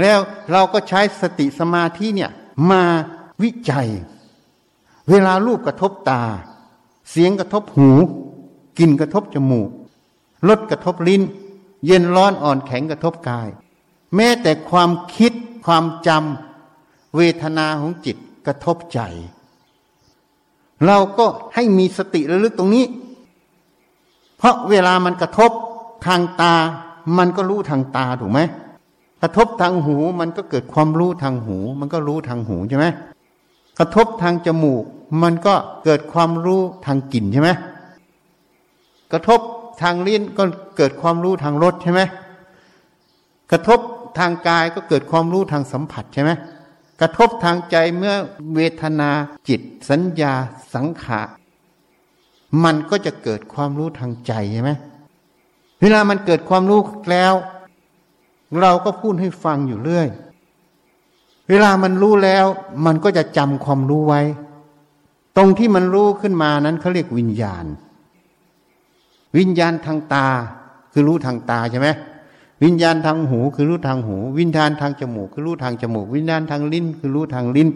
[0.00, 0.18] แล้ว
[0.52, 2.30] เราก็ใช้สติสมาธิเนี่ย
[2.70, 2.82] มา
[3.42, 3.88] วิจัย
[5.10, 6.22] เวลารูปกระทบตา
[7.10, 7.90] เสียงกระทบหู
[8.78, 9.70] กลิ่นกระทบจมูก
[10.48, 11.22] รสกระทบลิ้น
[11.86, 13.48] เย็นร้อนอ่อนแข็งกระทบกาย
[14.16, 15.32] แม้แต่ความคิด
[15.66, 16.51] ความจำ
[17.16, 19.00] เวทนาของจิตกระทบใจ
[20.86, 22.84] เราก็ให้มีสติระลึกตรงนี้
[24.38, 25.50] เพราะเวลามันกระทบ
[26.06, 26.54] ทางตา
[27.18, 28.40] มันก็รู้ทางตาถูกไหม
[29.22, 32.86] กระทบทางหูมันก็เกิดความรู้ทางหู มันก็รู้ทางหูใช่ไหม
[33.78, 34.84] กระทบทางจมูก
[35.22, 35.54] มันก็
[35.84, 37.50] เกิดความรู้ทางกลิ่นใช่ไหม
[39.12, 39.40] กระทบ
[39.82, 40.44] ทางลิ้นก็
[40.76, 42.00] เกิดความรู้ทางรสใช่ไหม
[43.50, 43.80] กระทบ
[44.18, 46.30] ทางกายก็เกิดความรู้ทางสัมผัสใช่ไหม
[47.00, 48.14] กระทบทางใจเมื่อ
[48.54, 49.10] เวทนา
[49.48, 50.32] จิตสัญญา
[50.74, 51.28] สังขาร
[52.64, 54.70] มันก็จะเกิดความรู้ทางใจใช่ไหม
[55.80, 56.80] เวลามันเกิดความรู้
[57.10, 57.34] แล้ว
[58.60, 60.08] เราก็พูดให้ฟังอยู่เรื่อย
[61.48, 62.46] เวลามันรู้แล้ว
[62.86, 64.22] มันก็จะจำความรู้ไว้
[65.36, 67.64] ตรงที่มันรู้ขึ้นมานั้นเขาเรียกวิญญาณ
[69.38, 70.26] วิญญาณทางตา
[70.92, 71.88] คือรู้ทางตาใช่ไหม
[72.62, 77.68] วิญญาณทางหูคือรู้ทางหู วิญญาณทางจมูกคือรู้ทางจมูก วิญญาณทางลิ้นคือรู้ทางลิ้น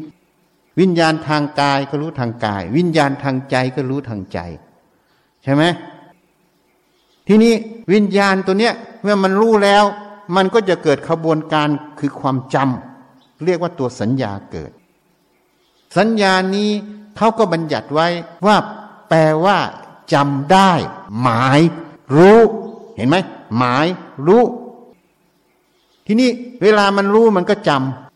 [0.80, 4.38] วิญญาณทางกายก็รู้ทางกาย วิญญาณทางใจก็รู้ทางใจ
[5.42, 5.64] ใช่ไหม
[7.28, 7.52] ทีนี้
[7.92, 9.84] วิญญาณตัวเนี้ยเมื่อมันรู้แล้ว
[10.36, 11.68] มันก็จะเกิดขบวนการ
[11.98, 14.70] คือความจำเรียกว่าตัวสัญญาเกิด
[15.96, 16.70] สัญญานี้
[17.16, 18.08] เขาก็บัญญัติไว้
[18.46, 18.56] ว่า
[19.08, 19.58] แปลว่า
[20.12, 20.72] จำได้
[21.22, 21.60] หมาย
[22.16, 22.40] รู้
[22.96, 23.16] เห็นไหม
[23.58, 23.86] หมาย
[24.26, 24.42] รู้
[26.06, 26.28] ทีนี้
[26.62, 27.70] เวลามันรู้มันก็จ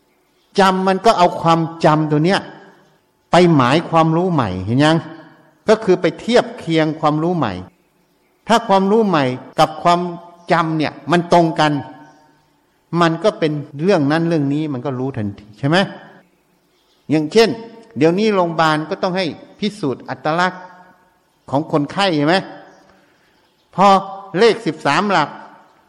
[0.07, 2.39] ำจำมันก็เอาความจำตัวเนี้ย
[3.31, 4.97] ไปหมายความรู้ใหม่เห็นยัง
[5.69, 7.53] ก็คือไปเทียบเคียงความรู้ใหม่
[8.47, 9.25] ถ้าความรู้ใหม่
[9.59, 9.99] กับความ
[10.51, 11.71] จำเนี่ยมันตรงกัน
[13.01, 15.77] มันก็เป็นเรื่องนั้นเรื่องนี้มันก็รู้ทันทีใช่ไหม
[17.09, 17.49] อย่างเช่น
[17.97, 19.25] เดี๋ยวนี้โรงพยาบาลก็ต้องให้
[19.59, 20.63] พิสูจน์อัตลักษณ์
[21.49, 22.35] ของคนไข้ใช่ไหม
[23.75, 23.87] พอ
[24.39, 25.29] เลขสิบสามหลัก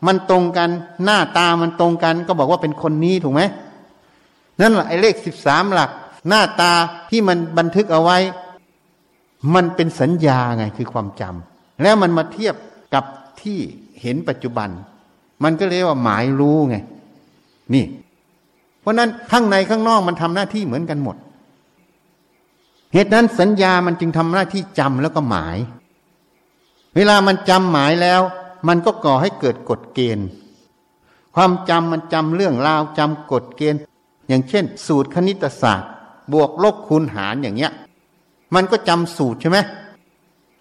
[0.06, 0.70] มันตรงกัน
[1.04, 3.42] หน้าตามันตรงกัน ก็บอกว่าเป็นคนนี้ถูกไหม
[4.60, 5.90] นั่นแหละไอ้เลขสิบสามหลัก
[6.28, 6.72] หน้าตา
[7.10, 8.18] ที่มันบันทึกเอาไว้
[9.54, 12.54] มันเป็นสัญญาไงคือความจำแล้วมันมาเทียบ
[12.94, 13.04] กับ
[13.40, 13.58] ที่
[14.00, 14.68] เห็นปัจจุบัน
[15.42, 16.76] มันก็เรียกว่าหมายรู้ไง
[17.74, 17.84] นี่
[18.80, 21.16] เพราะนั้นข้างในข้างนอกมันทำหน้าที่เหมือนกันหมด
[22.94, 25.56] เหตุนั้นสัญญามันจึงทำหน้าที่จำแล้วก็หมาย
[26.96, 28.20] เวลามันจำหมายแล้ว
[28.68, 30.26] มันก็ก่อให้เกิดกฎเกณฑ์
[31.34, 33.80] ความจำมันจำเรื่องราวจำกฎเกณฑ์
[34.28, 35.90] อย่างเช่น สูตรคณิตศาสตร์
[36.32, 37.72] บวกลบคูณหารอย่างเงี้ย
[38.54, 39.58] มันก็จำสูตรใช่ไหม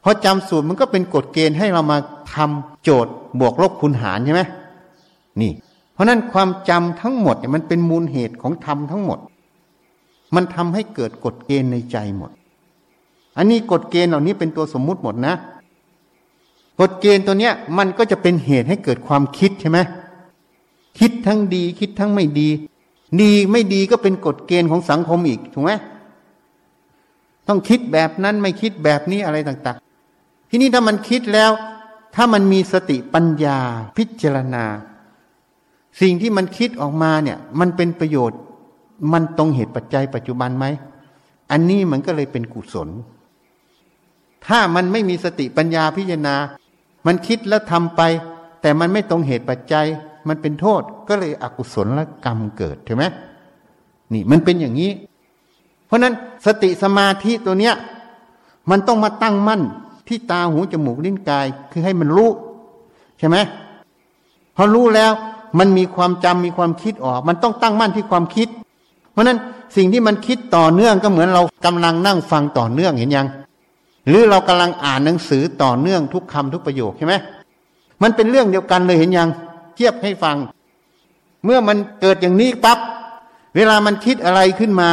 [0.03, 1.97] พอจำสูตรมันก็เป็นกฎเกณฑ์ให้เรามา
[2.33, 4.41] ทำโจทย์บวกลบคูณหารใช่ไหม
[5.41, 5.51] นี่
[5.93, 9.19] เพราะนั้นความจำทั้งหมดเนี่ยมันเป็นมูลเหตุของธรรมทั้งหมด
[10.35, 12.31] มันทำให้เกิดกฎเกณฑ์ในใจหมด
[13.37, 15.35] อันนี้กฎเกณฑ์เหล่านี้เป็นตัวสมมุติหมดนะ
[16.81, 19.79] กฎเกณฑ์ตัวเนี้ยมันก็จะเป็นเหตุให้เกิดความคิดใช่ไหม
[20.99, 22.49] คิดทั้งดีคิดทั้งไม่ดี
[23.21, 25.71] ดีไม่ดีก็เป็นกฎเกณฑ์ของสังคมอีกถูกไหม
[27.47, 29.77] ต้องคิดแบบนั้นไม่คิดแบบนี้อะไรต่าง
[30.13, 31.51] ๆ ทีนี้ถ้ามันคิดแล้ว
[32.15, 33.57] ถ้ามันมีสติปัญญา
[33.97, 34.65] พิจารณา
[36.01, 38.39] สิ่งที่มันคิดออกมาเนี่ย มันเป็นประโยชน์
[39.13, 40.65] มันตรงเหตุปัจจัยปัจจุบันไหม
[41.51, 42.89] อันนี้มันก็เลยเป็นกุศล
[44.47, 46.35] ถ้ามันไม่มีสติปัญญาพิจารณา
[47.05, 48.01] มันคิดแล้วทำไป
[48.61, 49.85] แต่มันไม่ตรงเหตุปัจจัย
[50.27, 53.03] มันเป็นโทษก็เลยอกุศลและกรรมเกิดใช่ไหม
[54.13, 54.91] นี่มันเป็นอย่างนี้
[55.87, 56.13] เพราะนั้น
[56.45, 57.75] สติสมาธิตัวเนี้ย
[58.69, 59.61] มันต้องมาตั้งมั่น
[60.07, 62.29] ที่ตาหูจมูกลิ้นกายคือให้มันรู้
[63.19, 63.37] ใช่ไหม
[64.55, 65.11] พอรู้แล้ว
[65.59, 68.47] มันมีความจำมีความคิดออก มันต้องตั้งมั่นที่ความคิด
[69.11, 69.37] เพราะนั้น
[69.75, 73.27] สิ่งที่มันคิดต่อเนื่องก็เหมือนเรากำลังนั่งฟังต่อเนื่องเห็นยัง
[74.07, 77.15] หรือเรากำลังอ่านหนังสือต่อเนื่องทุกคำทุกประโยคใช่ไหม
[78.01, 79.29] มันเป็นเรื่องเดียวกันเลยเห็นยัง
[79.75, 80.37] เทียบให้ฟัง
[81.45, 82.79] เมื่อมันเกิดอย่างนี้ปับ๊บ
[83.55, 84.89] เวลามันคิดอะไรขึ้นมา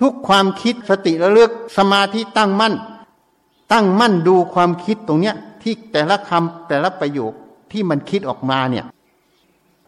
[0.00, 2.74] ทุกความคิดสติระลึกสมาธิตั้งมั่น
[3.72, 7.32] ตั้งมั่นดูความคิดตรงเนี้ย ที่แต่ละคำแต่ละประโยค
[7.72, 8.84] ที่มันคิดออกมาเนี่ย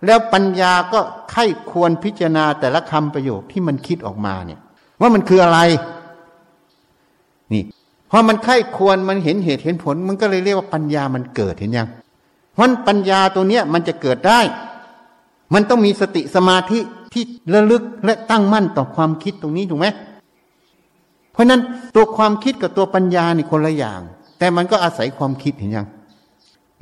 [0.07, 1.01] แล้วปัญญาก็
[1.31, 4.61] ไข้ควรพิจารณาแต่ละคำประโยคที่มันคิดออกมาเนี่ย
[5.01, 5.59] ว่ามันคืออะไร
[7.53, 7.63] นี่
[8.17, 11.89] พอมันไข้ควรมันเห็นเหตุเห็นผล มันก็เลยเรียกว่าปัญญามันเกิดเห็นยัง
[12.53, 14.41] เพราะปัญญาตัวเนี้ยมันจะเกิดได้
[15.55, 16.79] มันต้องมีสติสมาธิ
[17.13, 17.23] ที่
[17.55, 19.87] ระลึกและตั้งมั่นต่อความคิดตรงนี้ถูกไหม
[21.33, 21.61] เพราะนั้น
[21.95, 24.01] ตัวความคิดกับตัวปัญญานี่คนละอย่าง
[24.39, 25.87] แต่มันก็อาศัยความคิดเห็นยัง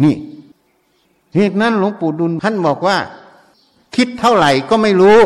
[0.02, 0.14] นี่
[1.34, 2.96] เหตุนั้นหลวงปู่ดุลท่านบอกว่า
[3.96, 5.18] คิดเท่าไหร่ก็ไม่รู้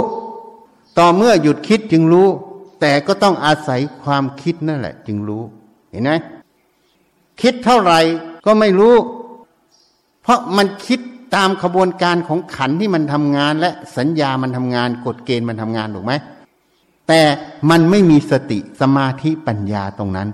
[0.98, 2.28] ต่อเมื่อหยุดคิดจึงรู้
[2.80, 5.44] แต่ก็ต้องอาศัยความคิดนั่นแหละ จึงรู้
[5.90, 6.12] เห็นไหม
[7.42, 8.00] คิดเท่าไหร่
[8.46, 8.94] ก็ไม่รู้
[10.22, 11.00] เพราะมันคิด
[11.34, 16.12] ตามขบวนการของขันที่มันทำงาน และสัญญามันทำงาน กฎเกณฑ์มันทำงานถูกไหม
[17.08, 17.20] แต่
[17.70, 20.28] มันไม่มีสติสมาธิปัญญาตรงนั้น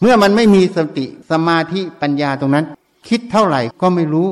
[0.00, 2.64] เมื่อมันไม่มีสติสมาธิปัญญาตรงนั้น
[3.08, 4.28] คิดเท่าไหร่ก็ไม่รู้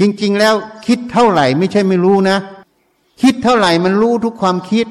[0.00, 0.54] จริง ๆ แล้ว
[0.86, 2.36] คิดเท่าไหร่ไม่ใช่ไม่รู้นะ
[3.22, 4.86] คิดเท่าไหร่มันรู้ทุกความคิด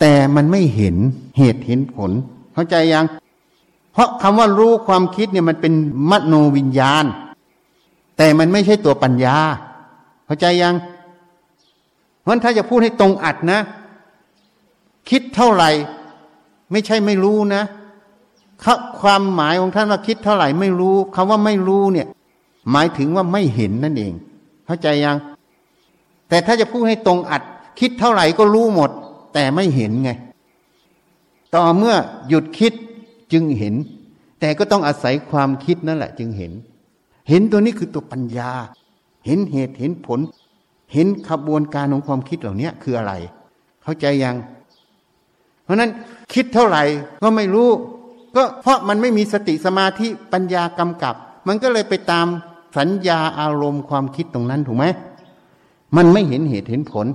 [0.00, 0.96] แต่มันไม่เห็น
[1.38, 2.10] เหตุเห็นผล
[2.54, 3.04] เข้าใจยัง
[3.94, 5.72] เพราะคำว่ารู้ความคิดเนี่ยมันเป็น
[6.10, 7.04] มโนวิญญาณ
[8.16, 9.36] แต่มันไม่ใช่ตัวปัญญา
[10.26, 10.74] เข้าใจยัง
[12.20, 13.60] เพราะถ้าจะพูดให้ตรงอัดนะ
[15.10, 15.70] คิดเท่าไหร่
[16.72, 17.62] ไม่ใช่ไม่รู้นะ
[19.00, 22.06] ความหมายของท่านว่าคิดเท่าไหร่ไม่รู้คำว่าไม่รู้เนี่ย
[22.70, 24.12] หมายถึงว่าไม่เห็นนั่นเอง
[24.66, 25.16] เข้าใจยัง
[26.28, 27.42] แต่ถ้าจะพูดให้ตรงอัด
[27.80, 28.90] คิดเท่าไหร่ก็รู้หมด
[29.34, 30.10] แต่ไม่เห็นไง
[31.54, 31.94] ต่อเมื่อ
[32.28, 32.72] หยุดคิด
[33.32, 33.74] จึงเห็น
[34.40, 36.52] แต่ก็ต้องอาศัยความคิดนั่นแหละ จึงเห็น
[37.28, 38.50] เห็นตัวนี้คือตัวปัญญา
[39.26, 40.20] เห็นเหตุเห็นผล
[40.92, 43.12] เห็นขบวนการของความคิดเหล่านี้คืออะไร
[43.82, 44.36] เข้าใจยัง
[45.64, 45.90] เพราะนั้น
[46.34, 46.82] คิดเท่าไหร่
[47.22, 47.68] ก็ไม่รู้
[48.36, 51.14] ก็เพราะมันไม่มีสติสมาธิปัญญากำกับ
[51.48, 52.26] มันก็เลยไปตาม
[52.78, 54.84] สัญญาอารมณ์ความคิดตรงนั้นถูกไหม
[55.96, 57.06] มันไม่เห็นเหตุเห็นผล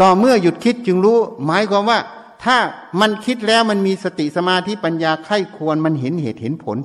[0.00, 1.98] ต่อเมื่อหยุดคิดจึงรู้ หมายความว่า
[2.44, 2.56] ถ้า
[3.00, 6.78] มันคิดแล้วมันมีสติสมาธิปัญญาไข้ควรมันเห็นเหตุเห็นผล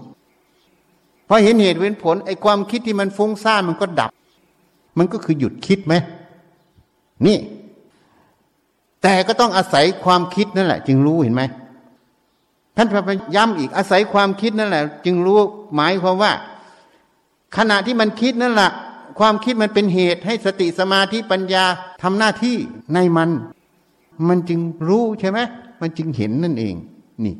[1.27, 4.11] พอเห็นเหตุเห็นผลไอ้ความคิดที่มันฟุ้งซ่านมันก็ดับ
[4.97, 5.93] มันก็คือหยุดคิดไหม
[7.25, 7.37] นี่
[9.01, 11.43] แต่ก็ต้องอาศัยความคิดนั่นแหละ จึงรู้เห็นไหม
[12.75, 15.39] ท่านไปย้ำอีกอาศัยความคิดนั่นแหละ จึงรู้
[15.75, 16.31] หมายความว่า
[17.57, 18.71] ขณะที่มันคิดนั่นแหละ
[19.19, 21.65] ความคิดมันเป็นเหตุให้สติสมาธิปัญญา
[22.01, 22.55] ทำหน้าที่
[22.93, 23.29] ในมัน
[24.27, 25.39] มันจึงรู้ใช่ไหม
[25.81, 26.75] มันจึงเห็นนั่นเอง
[27.25, 27.35] นี่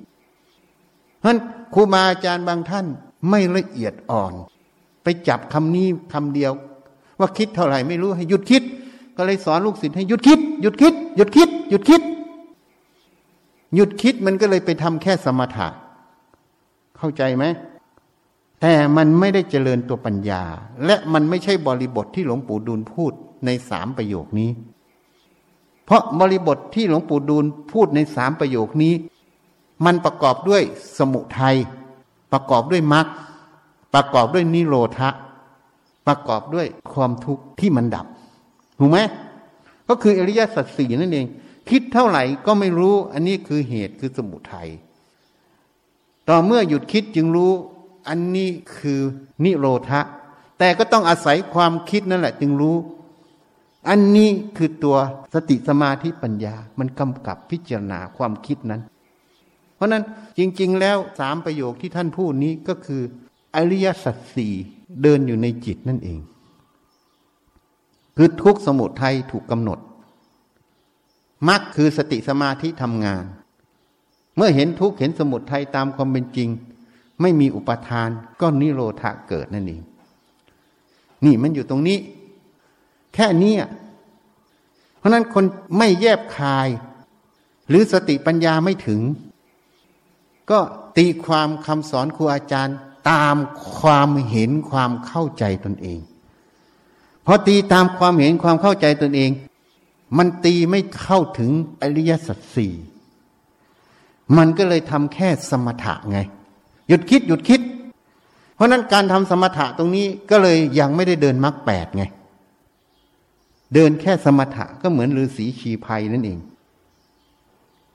[1.19, 1.35] เพราะ
[1.73, 2.85] ครูบาอาจารย์บางท่าน
[3.29, 4.33] ไม่ละเอียดอ่อน
[5.03, 6.51] ไปจับคำนี้คำเดียว
[7.19, 8.63] ว่าคิดเท่าไหร่ไม่รู้ให้หยุดคิด
[9.17, 12.01] ก็เลยสอนลูกศิษย์ให้หยุดคิด หยุดคิด หยุดคิด หยุดคิด
[13.75, 15.67] หยุดคิดมันก็เลยไปทำแค่สมถะ
[16.97, 17.45] เข้าใจไหม
[18.61, 20.43] แต่มันไม่ได้เจริญตัวปัญญา
[20.85, 23.13] และมันไม่ใช่บริบทที่หลวงปู่ดูลพูด
[23.45, 24.49] ในสามประโยคนี้
[25.87, 28.93] เพราะบริบทที่หลวงปู่ดูลพูดในสามประโยคนี้
[29.85, 30.61] มันประกอบด้วย
[30.97, 31.55] สมุทัย
[32.33, 33.05] ประกอบด้วยมรรค
[33.93, 35.09] ประกอบด้วยนิโรธะ
[36.07, 38.05] ประกอบด้วยความทุกข์ที่มันดับ
[38.79, 38.99] ถูกไหม
[39.87, 41.25] ก็คืออริยสัจสี่นั่นเอง
[41.69, 44.69] คิดเท่าไหร่ก็ไม่รู้ อันนี้คือเหตุคือสมุทัย
[46.29, 47.51] ต่อเมื่อหยุดคิดจึงรู้
[48.07, 48.99] อันนี้คือ
[49.43, 50.01] นิโรธะ
[50.59, 52.75] แต่ก็ต้องอาศัยความคิดนั่นแหละ จึงรู้
[53.89, 54.97] อันนี้คือตัว
[55.33, 58.81] สติสมาธิปัญญา มันกำกับพิจารณาความคิดนั้น
[59.75, 60.03] เพราะนั้น
[60.37, 63.01] จริง ๆ แล้วสามประโยคที่ท่านพูดนี้ก็คือ
[63.55, 64.53] อริยสัจสี่
[65.01, 66.19] เดินอยู่ในจิตนั่นเอง
[68.17, 69.79] คือทุกสมุทัยถูกกำหนด
[71.47, 73.23] มรรคคือสติสมาธิทำงาน
[74.35, 76.49] เมื่อเห็นทุกเห็นสมุทัยตามความเป็นจริง
[77.21, 78.09] ไม่มีอุปทาน
[78.41, 79.81] ก็นิโรธะเกิดนั่นเอง
[81.25, 81.97] นี่มันอยู่ตรงนี้
[83.13, 83.55] แค่นี้
[84.97, 85.45] เพราะนั้นคน
[85.77, 86.67] ไม่แยบคาย
[87.69, 89.01] หรือสติปัญญาไม่ถึง
[90.49, 90.59] ก็
[90.97, 92.77] ตีความคำสอนครูอาจารย์
[93.09, 93.35] ตาม
[93.77, 95.99] ความเห็นความเข้าใจตนเอง
[97.25, 99.31] พอตีตามความเห็นความเข้าใจตนเอง
[100.17, 101.51] มันตีไม่เข้าถึง
[101.81, 102.73] อริยสัจสี่
[104.37, 106.19] มันก็เลยทำแค่สมถะไง
[106.87, 107.61] หยุดคิดหยุดคิด
[108.55, 112.03] เพราะนั้นการทำสมถะตรงนี้ก็เลยยังไม่ได้เดินมรรคแปดไง
[113.73, 116.39] เดินแค่สมถะก็เหมือนฤาษีชีภัยนั่นเอง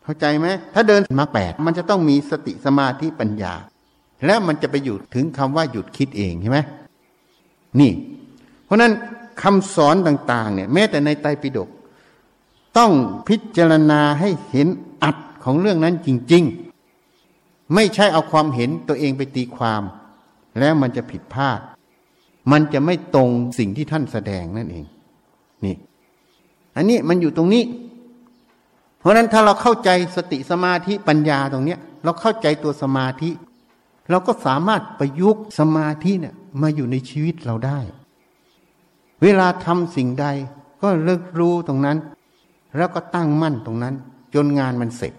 [0.02, 3.54] เข้าใจไหมถ้าเดินมรรคแปดมันจะต้องมีสติสมาธิปัญญา
[4.26, 6.58] และมันจะไปหยุดถึงคำว่าหยุดคิดเองใช่ไหม
[7.80, 7.92] นี่
[8.64, 8.92] เพราะนั้น
[9.42, 11.68] คำสอนต่าง ๆ เนี่ย แม้แต่ในไตรปิฎก
[12.78, 12.92] ต้อง
[13.28, 14.68] พิจารณาให้เห็น
[15.02, 16.44] อัดของเรื่องนั้นจริง
[17.08, 19.82] ๆ ไม่ใช่เอาความเห็นตัวเองไปตีความ
[20.58, 21.60] แล้วมันจะผิดพลาด
[22.52, 24.84] มันจะไม่ตรงสิ่งที่ท่านแสดงนั่นเอง
[26.76, 27.64] อันนี้มันอยู่ตรงนี้
[28.98, 33.30] เพราะนั้นถ้าเราเข้าใจสติสมาธิปัญญาตรงเนี้ย เราเข้าใจตัวสมาธิ
[34.10, 37.78] เราก็สามารถประยุกต์สมาธิเนี่ยมาอยู่ในชีวิตเราได้
[39.22, 40.26] เวลาทำสิ่งใด
[40.82, 41.98] ก็เลิกรู้ตรงนั้น
[42.76, 43.94] แล้วก็ตั้งมั่นตรงนั้น
[44.34, 45.14] จนงานมันเสร็จ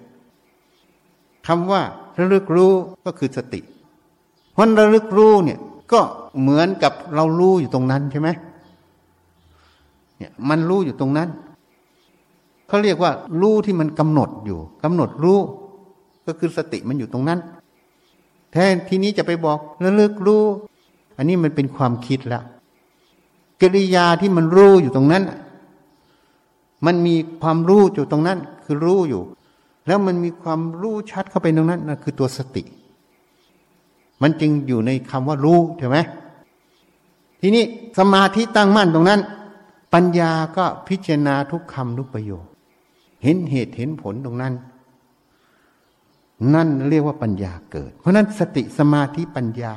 [1.47, 1.82] คำว่า
[2.18, 2.72] ระลึกรู้
[3.06, 3.62] ก็คือสติ
[4.54, 5.60] เพราะระลึกรู้เนี่ย
[5.93, 6.01] ก็
[6.41, 8.30] เหมือนกับเรารู้อยู่ตรงนั้นใช่ไหม
[10.18, 11.30] เนี่ยมันรู้อยู่ตรงนั้น
[12.68, 13.11] เขาเรียกว่า
[13.41, 15.39] รู้ที่มันกำหนดอยู่กำหนดรู้
[16.26, 17.39] ก็คือสติมันอยู่ตรงนั้น
[18.51, 20.43] แทนทีนี้จะไปบอกระลึกรู้
[21.18, 22.43] อันนี้มันเป็นความคิดแล้ว
[23.61, 25.24] กิริยาที่มันรู้อยู่ตรงนั้น
[26.86, 29.22] มันมีความรู้อยู่ตรงนั้น คือรู้อยู่
[29.88, 32.64] แล้วมันมีความรู้ชัดเข้าไปตรงนั้นนั่นคือตัวสติ
[34.22, 35.97] มันจึงอยู่ในคำว่ารู้ใช่ไหม
[37.41, 37.64] ทีนี้
[37.97, 39.22] สมาธิตั้งมั่นตรงนั้น
[39.94, 42.46] ปัญญาก็พิจารณาทุกคำทุกประโยค
[43.24, 44.54] เห็นเหตุเห็นผลตรงนั้น
[46.54, 49.72] นั่นเรียกว่าปัญญาเกิด เพราะนั้นสติสมาธิปัญญา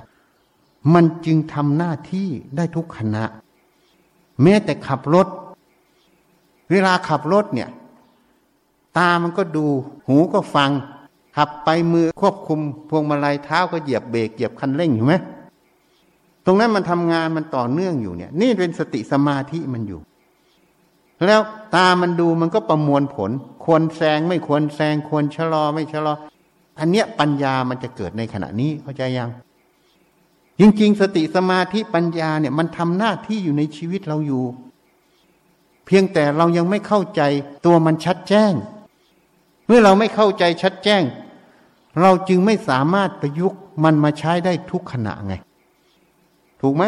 [0.95, 3.25] มันจึงทำหน้าที่ได้ทุกขณะ
[4.43, 5.27] แม้แต่ขับรถ
[6.71, 7.69] เวลาขับรถเนี่ย
[8.99, 9.67] ตามันก็ดู
[10.07, 10.71] หูก็ฟัง
[11.37, 15.15] ขับไปมือควบคุมพวงมาลัยเท้าก็เหยียบเบรกเหยียบคันเร่งอยู่ไหม
[16.47, 20.01] ตรงนั้นมันทำงานมันต่อเนื่องอยู่เนี่ย นี่เป็นสติสมาธิมันอยู่
[21.27, 21.41] แล้ว
[21.75, 23.31] ตามันดูมันก็ประมวลผล
[23.65, 26.15] ควรแซงไม่ควรแซงควรชะลอไม่ชะลอ
[26.79, 29.31] อันเนี้ยปัญญามันจะเกิดในขณะนี้เข้าใจยัง
[30.59, 34.45] จริงๆ สติสมาธิปัญญาเนี่ยมันทำหน้าที่อยู่ในชีวิตเราอยู่
[35.87, 37.23] เพียงแต่เรายังไม่เข้าใจ
[37.67, 38.53] ตัวมันชัดแจ้ง
[39.67, 41.03] เมื่อเราไม่เข้าใจชัดแจ้ง
[42.01, 45.35] เราจึงไม่สามารถประยุกต์มันมาใช้ได้ทุกขณะไง
[46.67, 46.87] ถูกไหม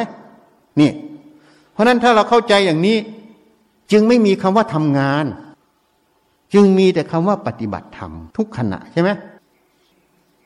[0.81, 0.91] นี่
[1.72, 2.97] เพราะนั้นถ้าเราเข้าใจอย่างนี้
[3.93, 5.24] จึงไม่มีคำว่าทำงาน
[6.55, 9.11] จึงมีแต่คำว่าปฏิบัติธรรมทุกขณะใช่ไหม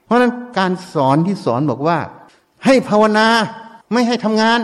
[0.05, 1.99] เพราะนั้นการสอนที่สอนบอกว่า
[2.65, 3.27] ให้ภาวนา
[3.93, 4.61] ไม่ให้ทำงาน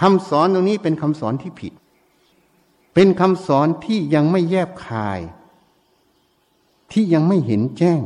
[0.00, 1.72] คำสอนตรงนี้เป็นคำสอนที่ผิด
[2.94, 5.20] เป็นคำสอนที่ยังไม่แยบคาย
[6.92, 8.00] ที่ยังไม่เห็นแจ้ง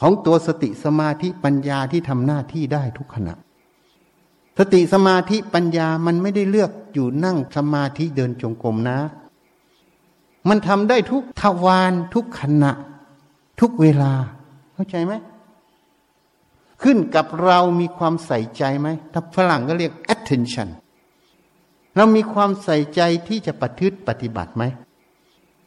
[0.00, 3.34] ของตัวสติสมาธิปัญญาที่ทำหน้าที่ได้ทุกขณะ
[4.58, 8.98] สติสมาธิปัญญามันไม่ได้เลือกอยู่นั่งสมาธิเดินจงกรมนะ
[10.48, 12.72] มันทำได้ทุกทวารทุกขณะ
[13.60, 14.12] ทุกเวลา
[14.74, 15.14] เข้าใจไหม
[16.82, 20.68] ขึ้นกับเรามีความใส่ใจไหมถ้าฝรั่งก็เรียก attention
[21.96, 24.64] เรามีความใส่ใจที่จะปฏิบัติปฏิบัติไหม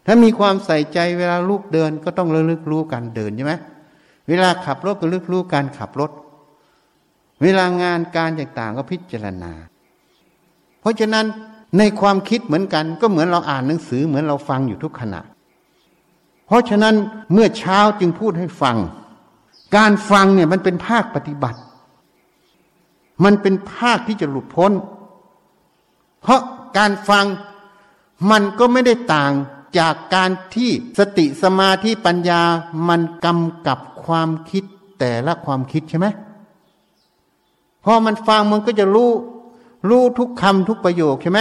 [0.05, 3.53] ถ้ามีความใส่ใจเวลาลูกเดินก็ต้องระลึกรู้การเดินใช่ไหม
[4.29, 6.11] เวลาขับรถก็ลึกรู้การขับรถ
[7.41, 9.51] เวลางานการต่างๆก็พิจารณา
[10.81, 11.25] เพราะฉะนั้น
[11.77, 15.21] ในความคิดเหมือนกัน ก็เหมือนเราอ่านหนังสือเหมือนเราฟังอยู่ทุกขณะ
[16.47, 16.95] เพราะฉะนั้น
[17.33, 18.77] เมื่อเช้าจึงพูดให้ฟัง
[19.75, 21.59] การฟังเนี่ยมันเป็นภาคปฏิบัติ
[23.23, 24.71] มันเป็นภาคที่จะหลุดพ้น
[26.21, 26.41] เพราะ
[26.77, 27.25] การฟัง
[28.31, 29.31] มันก็ไม่ได้ต่าง
[29.79, 32.41] จากการที่สติสมาธิปัญญา
[32.89, 34.63] มันกำกับความคิด
[34.99, 36.07] แต่ละความคิดใช่ไหม
[37.85, 39.11] พอมันฟังมันก็จะรู้
[39.89, 41.39] รู้ทุกคำทุกประโยคใช่ไหม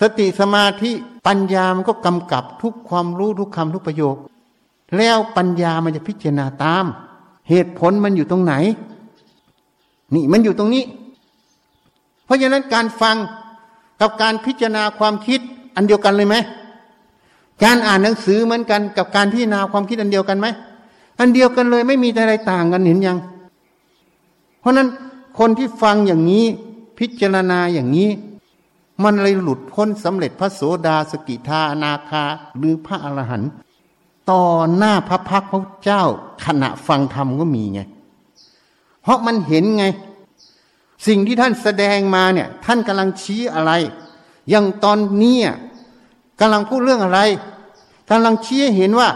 [0.00, 0.90] สติสมาธิ
[1.26, 4.16] ปัญญามันก็กำกับทุกความรู้ทุกคำทุกประโยค
[4.96, 6.84] แล้วปัญญามันจะพิจารณาตาม
[7.48, 8.54] เหตุผลมันอยู่ตรงไหน
[10.14, 10.84] นี่มันอยู่ตรงนี้
[12.24, 13.16] เพราะฉะนั้นการฟัง
[14.00, 15.40] กับการพิจารณาความคิด
[15.76, 16.36] อันเดียวกันเลยไหม
[17.64, 20.46] การอ่านหนังสือเหมือนกันกับการพิจารณาความคิดอันเดียวกันไหม
[21.20, 23.18] อันเดียวกันเลยไม่มีอะไรต่างกันเห็นยัง
[24.66, 24.88] ราะนั้น
[25.38, 26.44] คนที่ฟังอย่างนี้
[26.98, 28.10] พิจารณาอย่างนี้
[29.04, 32.24] มันเลยหลุดพ้นสำเร็จพระโสดาสกิทานาคา
[32.56, 33.50] หรือพระอรหันต์
[34.30, 34.44] ต่อ
[34.76, 36.02] หน้าพระพักพระเจ้า
[36.44, 37.80] ขณะฟังธรรมก็มีไง
[39.02, 39.84] เพราะมันเห็นไง
[41.06, 43.72] สิ่งที่ท่านแสดงมาเนี่ย ท่านกำลังชี้อะไร
[44.50, 45.38] อย่างตอนนี้
[46.40, 47.20] กำลังพูดเรื่องอะไร
[48.10, 49.08] กำลังชี้เห็นว่า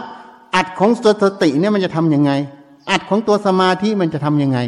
[0.55, 2.31] อัดของตัวสติเนี่ยมันจะทำยังไง
[2.89, 4.59] อัดของตัวสมาธิมันจะทำยังไง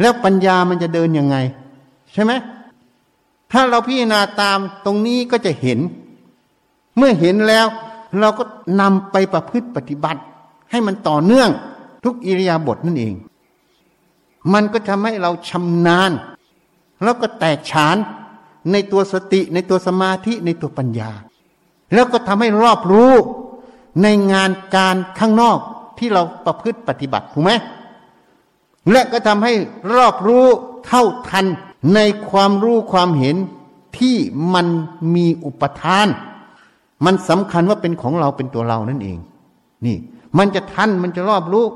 [0.00, 1.36] แล้วปัญญามันจะเดินยังไง
[2.12, 2.32] ใช่ไหม
[3.52, 5.78] ถ้าเราพิจารณาตามตรงนี้ก็จะเห็น
[6.96, 7.66] เมื่อเห็นแล้ว
[8.20, 8.44] เราก็
[8.80, 10.20] นำไปประพฤติปฏิบัติ
[10.70, 11.50] ให้มันต่อเนื่อง
[12.04, 13.14] ทุกอิริยาบถนั่นเอง
[14.52, 16.10] มันก็ทำให้เราชำนาญ
[17.02, 17.96] แล้วก็แตกฉาน
[18.72, 21.10] ในตัวสติในตัวสมาธิในตัวปัญญา
[21.94, 23.12] แล้วก็ทำให้รอบรู้
[24.02, 25.58] ในงานการข้างนอก
[25.98, 27.52] ที่เราประพฤติปฏิบัติถูกไหม
[28.90, 29.52] และก็ทำให้
[29.94, 30.46] รอบรู้
[30.86, 31.46] เท่าทัน
[31.94, 33.36] ในความรู้ความเห็น
[33.98, 34.16] ที่
[34.54, 34.66] มัน
[35.14, 36.06] มีอุปทาน
[37.04, 39.18] มันสำคัญว่าเป็นของเราเป็นตัวเรานั่นเอง
[39.86, 39.96] นี่
[40.38, 41.66] มันจะทันมันจะรอบรู้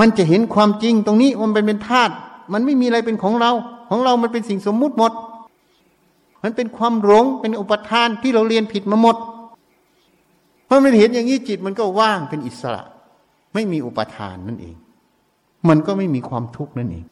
[0.00, 2.12] มันจะเห็นความจริงตรงนี้มันเป็นเป็นธาตุ
[2.52, 3.50] มันไม่มีอะไรเป็นของเรา
[3.90, 5.12] ของเรามันเป็นสิ่งสมมุติหมด
[6.42, 9.16] มันเป็นความหลงเป็นอุปทานที่เราเรียนผิดมาหมด
[10.64, 12.82] เพราะมันเห็นอย่างนี้จิตมันก็ว่างเป็นอิสระ
[13.54, 14.76] ไม่มีอุปทานนั่นเอง
[15.68, 17.04] มันก็ไม่มีความทุกข์นั่นเอง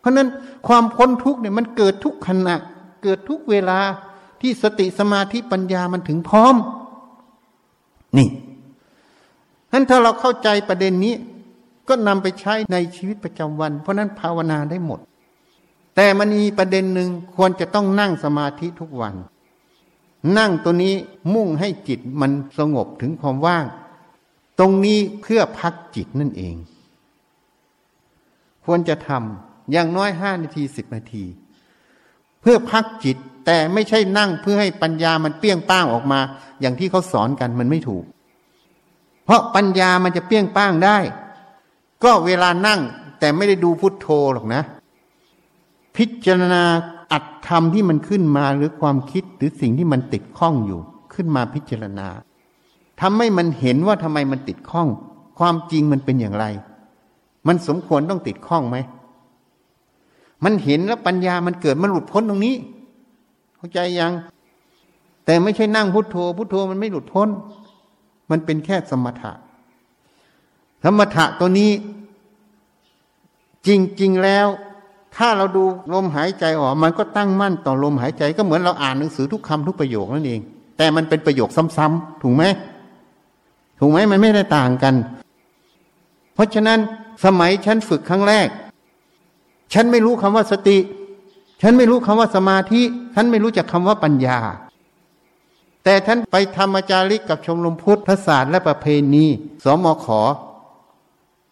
[0.00, 0.28] เพราะนั้น
[0.68, 2.54] ความพ้นทุกข์เนี่ยมันเกิดทุกขณะ
[3.02, 3.78] เกิดทุกเวลา
[4.40, 6.54] ที่สติสมาธิปัญญามันถึงพร้อม
[8.16, 8.28] นี่
[9.72, 11.14] นั้นถ้าเราเข้าใจประเด็นนี้
[11.88, 15.00] ก็นำไปใช้ในชีวิตประจำวัน เพราะนั้นภาวนาได้หมด
[15.96, 19.14] แต่มันมีประเด็นหนึ่งควรจะต้องนั่งสมาธิทุกวัน
[20.38, 20.94] นั่งตัวนี้
[21.34, 23.64] มุ่งให้จิตมันสงบถึงความว่าง
[24.58, 26.54] ตรงนี้เพื่อพักจิตนั่นเอง
[28.72, 31.24] ควรจะทำอย่างน้อยห้านาทีสิบนาที
[32.40, 33.16] เพื่อพักจิต
[33.46, 36.20] แต่ไม่ใช่นั่งเพื่อให้ปัญญามันเปี้ยงป้างออกมา
[36.60, 38.04] อย่างที่เขาสอนกันมันไม่ถูก
[39.24, 40.98] เพราะปัญญามันจะเปี้ยงป้างได้
[42.04, 42.80] ก็เวลานั่ง
[43.20, 44.62] แต่ไม่ได้ดูพุทโธหรอกนะ
[45.96, 46.62] พิจารณา
[47.12, 50.80] อัตธรรมที่มันขึ้นมาหรือความคิดหรือสิ่งที่มันติดข้องอยู่
[51.14, 52.08] ขึ้นมาพิจารณา
[53.00, 54.88] ทำให้มันเห็นว่าทำไมมันติดข้อง
[55.38, 56.46] ความจริงมันเป็นอย่างไร
[57.46, 58.76] มันสมควรต้องติดข้องไหม
[60.44, 62.54] มันเห็นแล้วปัญญามันเกิดมันหลุดพ้นตรงนี้
[63.56, 64.12] เข้าใจยัง
[65.24, 67.28] แต่ไม่ใช่นั่งพุโทโธ พุโทโธมันไม่หลุดพ้น
[68.30, 69.32] มันเป็นแค่สมถะ
[70.84, 71.70] สมถะตัวนี้
[73.66, 73.68] จ
[74.00, 74.46] ริง ๆ แล้ว
[75.16, 80.40] ถ้าเราดูลมหายใจออก มันก็ตั้งมั่นต่อลมหายใจก็เหมือนเราอ่านหนังสือทุกคำทุกประโยคนั่นเอง
[80.76, 82.44] แต่มันเป็นประโยคซ้ำๆถูกไหม
[83.80, 84.94] ถูกไหมมันไม่ได้ต่างกัน
[86.34, 86.78] เพราะฉะนั้น
[87.24, 88.48] สมัยฉันฝึกครั้งแรก
[89.72, 90.78] ฉันไม่รู้คำว่าสติ
[91.62, 92.82] ฉันไม่รู้คำว่าสมาธิ
[93.14, 94.38] ฉันไม่รู้จักคำว่าปัญญา
[95.84, 99.26] แต่ท่านไปธรรมจาริกกับชมรมพุทธศาสตร์และประเพณี
[99.64, 100.20] สมขอ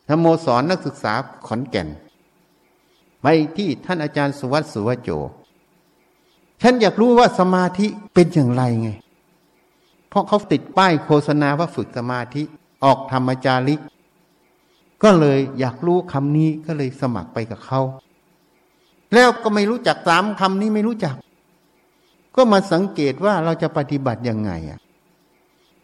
[0.09, 1.12] ธรรมโมสอนนักศึกษา
[1.47, 1.89] ขอนแก่น
[3.23, 5.11] ไปที่ท่านอาจารย์สุวัตสุวโจ
[6.62, 8.91] ฉันอยากรู้ว่าสมาธิเป็นอย่างไรไง
[10.09, 12.43] เพราะเขาติดป้ายโฆษณาว่าฝึกสมาธิ
[12.85, 13.81] ออกธรรมจาริก
[15.03, 17.81] ก็เลยอยากรู้คำนี้ก็เลยสมัครไปกับเขา
[19.15, 21.15] แล้วก็ไม่รู้จักสามคำนี้ไม่รู้จัก
[22.37, 24.79] ก็มาสังเกตว่าเราจะปฏิบัติยังไงอะ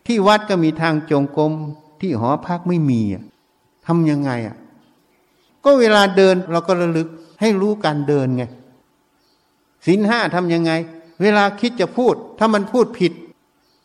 [0.07, 1.53] ที่วัดก็มีทางจงกรม
[2.01, 3.23] ที่หอพักไม่มีอะ
[3.87, 4.57] ทำยังไงอะ
[5.65, 7.09] ก็เวลาเดินเราก็ระลึก
[7.41, 8.45] ให้รู้การเดินไง
[9.87, 10.73] ศีลห้าทำยังไง
[11.23, 13.13] เวลาคิดจะพูด ถ้ามันพูดผิด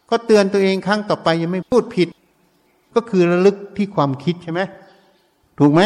[0.10, 2.08] ก็เตือนตัวเองครั้งต่อไปยังไม่พูดผิด
[2.96, 4.62] ก็คือระลึกที่ความคิดใช่ไหม
[5.60, 5.82] ถูกไหม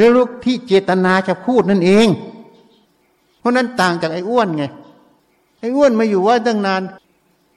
[0.00, 2.06] ระลึกที่เจตนาจะพูดนั่นเอง
[3.38, 4.64] เพราะนั้นต่างจากไอ้อ้วนไง
[5.60, 6.82] ไอ้อ้วนมาอยู่ว่าตั้งนาน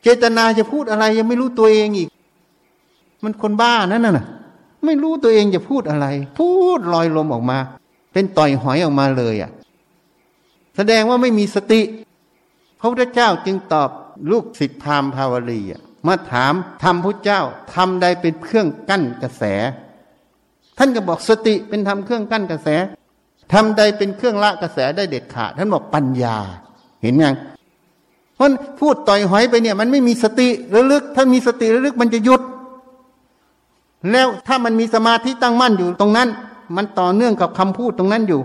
[0.04, 2.10] เจตนาจะพูดอะไรยังไม่รู้ตัวเองอีก
[3.24, 4.26] มันคนบ้านั่นน่ะ
[4.86, 6.08] ไม่รู้ตัวเองจะพูดอะไร
[6.38, 7.58] พูดลอยลมออกมา
[8.14, 9.52] เป็นต่อยหอยออกมาเลยอะ
[10.76, 11.82] แสดงว่าไม่มีสติ
[12.80, 13.90] พระพุทธเจ้าจึงตอบ
[14.32, 17.42] ลูกศิษย์พราหมณ์ภาวรีอะมาถามทำพระเจ้า
[17.74, 19.44] ทำใดเป็นเครื่องกั้นกระแส
[20.78, 22.68] ท่านก็บอกสติเป็นทำเครื่องกั้นกระแส
[23.54, 26.38] ทำใดเป็นเครื่องละกระแสได้เด็ดขาด ท่านบอกปัญญา
[27.02, 27.36] เห็นยัง
[28.36, 28.50] เพราะ
[28.80, 32.42] พูดต่อยหอยไปเนี่ย มันไม่มีสติระลึก ถ้ามีสติระลึกมันจะหยุด
[34.12, 36.30] แล้วถ้ามันมีสมาธิตั้งมั่นอยู่ตรงนั้น
[36.76, 38.42] มันต่อเนื่องกับคำพูดตรงนั้นอยู่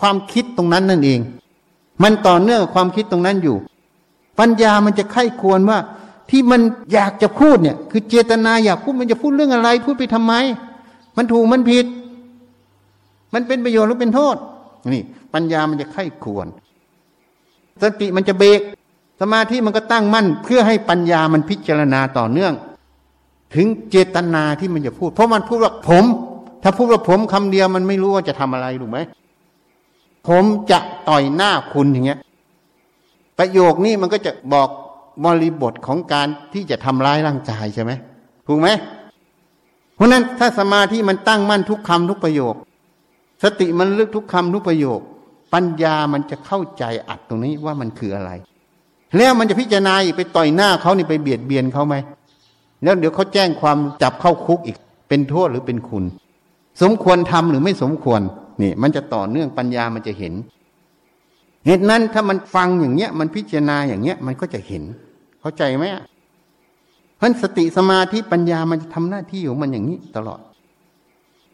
[0.00, 1.20] ความคิดตรงนั้นนั่นเอง
[2.02, 3.56] มันต่อเนื่องกับความคิดตรงนั้นอยู่
[4.38, 5.78] ปัญญามันจะไข้ควรว่า
[6.30, 6.60] ที่มัน
[6.92, 10.34] อยากจะพูดเนี่ย คือเจตนาอยากพูดมันจะพูดเรื่องอะไร พูดไปทำไม
[11.16, 11.86] มันถูกมันผิด
[13.34, 14.36] มันเป็นประโยชน์หรือเป็นโทษ
[14.94, 15.02] นี่
[15.34, 16.46] ปัญญามันจะไข้ควร
[17.82, 18.60] สติมันจะเบรก
[19.20, 22.52] สมาธิมันก็ตั้งมั่น เพื่อให้ปัญญามันพิจารณาต่อเนื่อง
[23.54, 26.04] ถึงเจตนาที่มันจะพูด เพราะมันพูดว่าผม
[26.62, 28.98] ถ้าพูดว่าผมคำเดียวมันไม่รู้ว่าจะทำอะไรถูกไหม
[30.28, 32.18] ผมจะต่อยหน้าคุณอย่างเงี้ย
[33.38, 34.68] ประโยคนี้มันก็จะบอก
[35.24, 37.92] บริบทของการที่จะทำร้ายร่างกายใช่ไหม
[38.46, 38.68] ถูกไหม
[40.00, 42.54] เพราะนั้นถ้าสมาธิมันตั้งมั่นทุกคำทุกประโยค
[43.42, 45.00] สติมันลึกทุกคำทุกประโยค
[45.54, 48.30] ปัญญามันจะเข้าใจอัดตรงนี้ว่ามันคืออะไร
[49.16, 51.94] แล้วมันจะพิจารณาอีกไปต่อยหน้าเขานี่ไปเบียดเบียนเขาไหม
[52.82, 54.76] แล้วเดี๋ยวเขาแจ้งความจับเข้าคุกอีก
[55.08, 56.04] เป็นโทษหรือเป็นคุณ
[56.82, 58.20] สมควรทำหรือไม่สมควร
[58.62, 60.34] นี่มันจะต่อเนื่องปัญญามันจะเห็น
[61.66, 64.82] เหตุนั้นถ้ามันฟังอย่างเงี้ย มันพิจารณาอย่างเงี้ย มันก็จะเห็น
[65.40, 65.86] เข้าใจไหม
[67.20, 70.40] เพราะสติสมาธิปัญญามันจะทำหน้าที่ของมันอย่างนี้ตลอด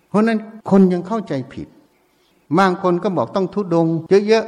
[0.09, 0.39] เพราะนั้น
[0.71, 1.69] คนยังเข้าใจผิด
[2.59, 3.87] บางคนก็บอกต้องทุดง
[4.29, 4.45] เยอะ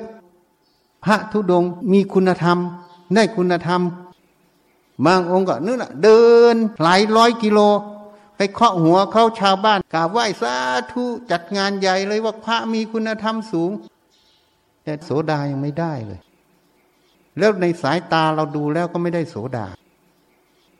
[0.51, 2.59] ๆ พระทุดงมีคุณธรรม
[3.15, 3.81] ได้คุณธรรม
[5.07, 6.23] บางองค์ก็นู่นน่ะ เดิ
[6.55, 7.59] นหลายร้อยกิโล
[8.37, 10.55] ไปเคาะหัวเขาชาวบ้านกราบไหว้สา
[10.93, 13.71] ธุจัดงานใหญ่เลยว่าพระมีคุณธรรมสูง
[14.85, 16.21] แต่โสดายังไม่ได้เลย
[17.39, 19.67] แล้วในสายตาเราดูแล้วก็ไม่ได้โสดา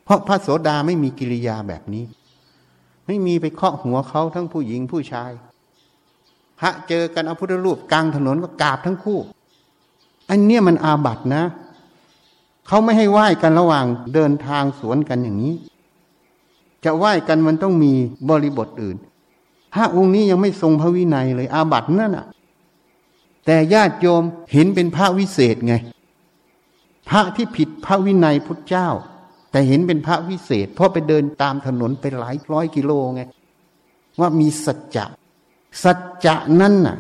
[0.09, 2.05] เพราะพระโสดาไม่มีกิริยาแบบนี้
[3.07, 5.31] ไม่มีไปเคาะหัวเขาทั้งผู้หญิงผู้ชาย
[6.61, 9.19] พระเจอกันเอาพุทธรูปกลางถนนก็กราบทั้งคู่
[10.31, 11.43] อันเนี้ยมันอาบัตินะ
[12.67, 15.55] เขาไม่ให้ไหว้กันระหว่างเดินทางสวนกันอย่างนี้
[16.85, 17.93] จะไหว้กันมันต้องมี
[18.29, 18.97] บริบทอื่น
[19.75, 22.27] พระองค์นี้ยังไม่ทรงพระวินัยเลยอาบัตินั่นน่ะ
[23.47, 25.75] แต่ญาติโยมเห็นเป็นพระวิเศษไง
[27.11, 28.89] พระที่ผิดพระวินัยพุทธเจ้า
[29.59, 33.23] แต่เห็นเป็นพระวิเศษ เพราะไปเดินตามถนนไปหลายร้อยกิโลไง
[34.21, 35.05] ว่ามีสัจจะ
[35.83, 36.97] สัจจะนั่นน่ะ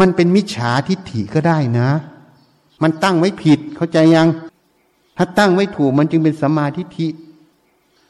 [0.00, 1.88] มันเป็นมิจฉาทิฏฐิก็ได้นะ
[2.82, 4.28] มันตั้งไว้ผิดเข้าใจยัง
[5.16, 7.08] ถ้าตั้งไว้ถูกมันจึงเป็นสมมาทิฏฐิ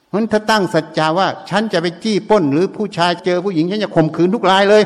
[0.06, 4.82] เพราะถ้าตั้งสัจจาว่า ฉันจะไปจี้ป้น หรือผู้ชายเจอผู้หญิงฉันจะข่มขืนทุกรายเลย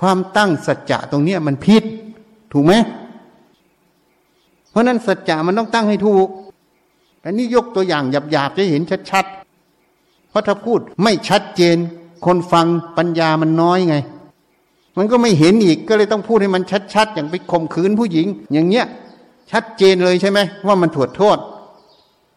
[0.00, 1.84] ความตั้งสัจจะตรงเนี้ยมันผิด
[2.52, 2.72] ถูกไหม
[4.70, 6.28] เพราะนั้นสัจจะมันต้องตั้งให้ถูก
[7.24, 11.76] อันนี้ยกตัวอย่างหยาบๆจะเห็นชัดๆ เพราะถ้าพูดไม่ชัดเจน
[12.26, 12.66] คนฟัง
[12.98, 13.96] ปัญญามันน้อยไง
[14.98, 16.62] มันก็ไม่เห็นอีกก็เลยต้องพูดให้มัน
[16.94, 18.86] ชัดๆ อย่างไปข่มขืนผู้หญิง อย่างเงี้ย
[19.52, 21.38] ชัดเจนเลยใช่ไหมว่ามันถวดโทษ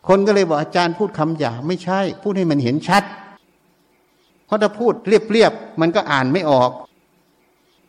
[0.08, 3.04] คนก็เลยบอกอาจารย์พูดคำหยาไม่ใช่ พูดให้มันเห็นชัด
[4.46, 6.70] เพราะถ้าพูดเรียบๆมันก็อ่านไม่ออก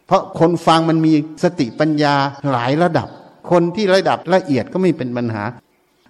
[0.07, 2.15] เพราะคนฟังมันมีสติปัญญา
[2.51, 3.09] หลายระดับ
[3.51, 5.43] คนที่ระดับละเอียดก็ไม่เป็นปัญหา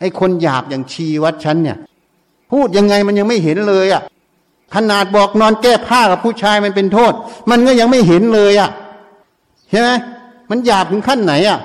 [0.00, 1.78] ไอ้คนหยาบอย่างชีวัดฉันเนี่ย
[2.50, 4.02] พูดยังไงมันยังไม่เห็นเลยอะ่ะ
[4.74, 7.12] ขนาดบอกนอนแก้ผ้ากับผู้ชายมันเป็นโทษ
[7.50, 8.70] มันก็ยังไม่เห็นเลยอะ่ะ
[9.70, 9.88] ใช่ไหม
[10.50, 11.58] มันหยาบถึงขั้นไหนอะ่ะ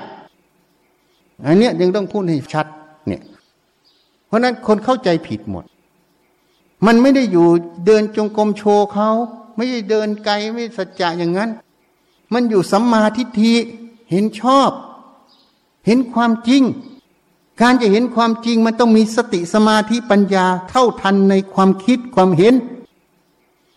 [1.46, 2.66] อันเนี้ยยังต้องพูดให้ชัด
[3.06, 3.22] เนี่ย
[4.26, 5.64] เพราะนั้นคนเข้าใจผิดหมด
[6.86, 7.46] มันไม่ได้อยู่
[7.86, 9.10] เดินจงกรมโชว์เขา
[9.56, 11.50] ไม่ได้เดินไกลไม่สัจจะอย่างนั้น
[12.32, 13.54] มันอยู่สัมมาทิฏฐิ
[14.10, 14.70] เห็นชอบ
[15.86, 16.62] เห็นความจริง
[17.62, 22.54] การจะเห็นความจริงมันต้องมีสติสมาธิปัญญาเท่าทันในความคิดความเห็น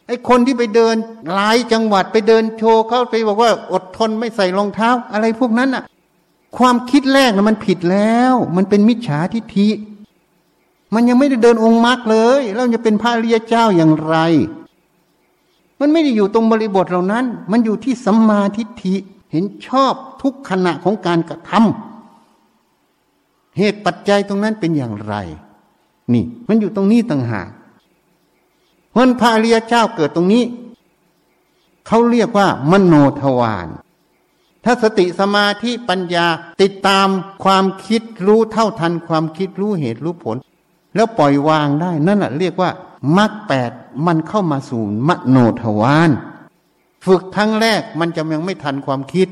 [0.08, 0.96] ไอ้คนที่ไปเดิน
[1.34, 5.84] หลายจังหวัดไปเดินโชว์เขาไปบอกว่าอดทนไม่ใส่รองเท้า อะไรพวกนั้นน่ะ
[6.58, 9.70] ความคิดแรกนะมันผิดแล้ว มันเป็นมิจฉาทิฏฐิ
[10.94, 14.16] มันยังไม่ได้เดินองค์มรรคเลย แล้วจะเป็นพระรียเจ้าอย่างไร
[15.80, 18.96] มันไม่ได้อยู่ตรงบริบทเหล่านั้น มันอยู่ที่สัมมาทิฏฐิ
[19.32, 21.93] เห็นชอบทุกขณะของการกระทำ
[23.58, 25.16] เหตุปัจจัยตรงนั้นเป็นอย่างไร
[26.14, 27.50] นี่ มันอยู่ตรงนี้ต่างหาก
[28.92, 30.44] เพราะพระอริยเจ้าเกิดตรงนี้
[31.88, 33.68] เขาเรียกว่ามโนทวาร
[34.64, 36.28] ถ้าสติสมาธิปัญญา
[36.62, 37.08] ติดตาม
[37.44, 40.38] ความคิดรู้เท่าทัน ความคิดรู้เหตุรู้ผล
[40.96, 42.70] แล้วปล่อยวางได้ นั่นแหละเรียกว่า
[43.18, 43.72] มรรคแปด
[44.06, 46.10] มันเข้ามาสู่มโนทวาร
[47.06, 49.28] ฝึกครั้งแรกมันจะยังไม่ทันความคิด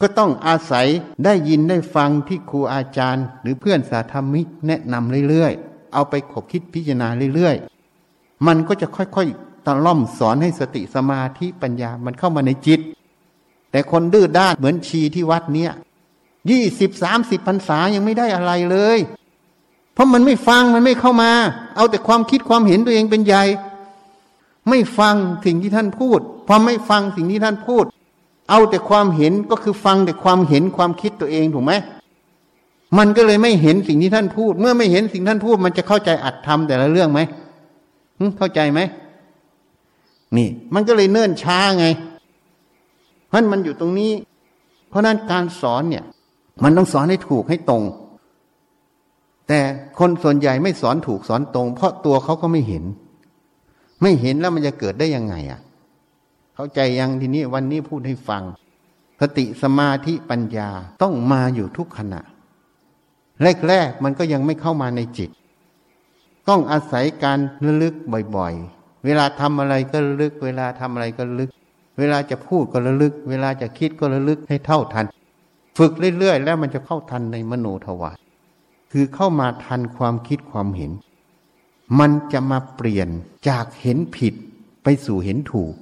[0.00, 0.86] ก็ต้องอาศัย
[1.24, 12.80] ได้ยินได้ฟังที่ครูอาจารย์ หรือเพื่อนสาธรรมิกแนะนำเรื่อยๆ เอาไปขบคิดพิจารณาเรื่อยๆ มันก็จะค่อยๆตะล่อมสอนให้สติสมาธิปัญญามันเข้ามาในจิต
[13.70, 15.72] แต่คนดื้อด้านเหมือนชีที่วัดเนี้ย
[16.50, 18.98] ยี่สิบสามสิบพรรษายังไม่ได้อะไรเลย
[19.94, 21.32] เพราะมันไม่ฟังมันไม่เข้ามา
[21.76, 23.44] เอาแต่ความคิดความเห็นตัวเองเป็นใหญ่
[24.68, 27.84] ไม่ฟังสิ่งที่ท่านพูด พอไม่ฟังสิ่งที่ท่านพูด
[28.50, 31.72] เอาแต่ความเห็นก็คือฟังแต่ความเห็นความคิดตัวเองถูกไหม
[32.98, 37.20] มันก็เลยไม่เห็นสิ่งที่ท่านพูด เมื่อไม่เห็นสิ่งท่านพูด มันจะเข้าใจอัดทำแต่ละเรื่องไหม
[38.38, 38.80] เข้าใจไหม
[40.36, 41.86] นี่ มันก็เลยเนิ่นช้าไง
[43.28, 44.12] เพราะมันอยู่ตรงนี้
[44.88, 46.04] เพราะนั้นการสอนเนี่ย
[46.64, 47.82] มันต้องสอนให้ถูกให้ตรง
[49.48, 49.58] แต่
[49.98, 52.84] คนส่วนใหญ่ไม่สอนถูกสอนตรง เพราะตัวเขาก็ไม่เห็น
[54.02, 55.60] ไม่เห็นแล้วมันจะเกิดได้ยังไงอะ
[56.60, 58.42] เข้าใจยังทีนี้วันนี้พูดให้ฟัง
[59.20, 60.68] สติสมาธิปัญญา
[61.02, 62.20] ต้องมาอยู่ทุกขณะ
[63.68, 65.30] แรกๆมันก็ยังไม่เข้ามาในจิต
[66.48, 67.94] ต้องอาศัยการระลึก
[68.36, 71.50] บ่อยๆ เวลาทำอะไรก็ระลึก เวลาทำอะไรก็ระลึก
[71.98, 75.06] เวลาจะพูดก็ระลึก เวลาจะคิดก็ระลึกให้เท่าทัน
[75.78, 78.16] ฝึกเรื่อยๆ แล้วมันจะเข้าทันในมโนทวาร
[78.92, 80.92] คือเข้ามาทันความคิดความเห็น
[81.98, 83.08] มันจะมาเปลี่ยน
[83.48, 84.34] จากเห็นผิด
[84.82, 85.74] ไปสู่เห็นถูก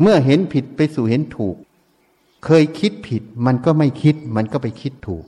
[0.00, 1.56] เมื่อเห็นผิดไปสู่เห็นถูก
[2.44, 5.24] เคยคิดผิดมันก็ไม่คิด มันก็ไปคิดถูก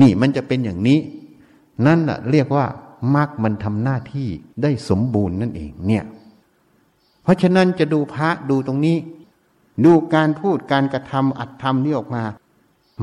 [0.00, 0.98] นี่มันจะเป็นอย่างนี้
[1.86, 2.66] นั่นแหะเรียกว่า
[3.14, 4.28] มรรคมันทำหน้าที่
[4.62, 6.04] ได้สมบูรณ์นั่นเองเนี่ย
[7.22, 8.96] เพราะฉะนั้นจะดูพระดูตรงนี้
[9.84, 12.24] ดูการพูดการกระทำอัดทำนี่ออกมา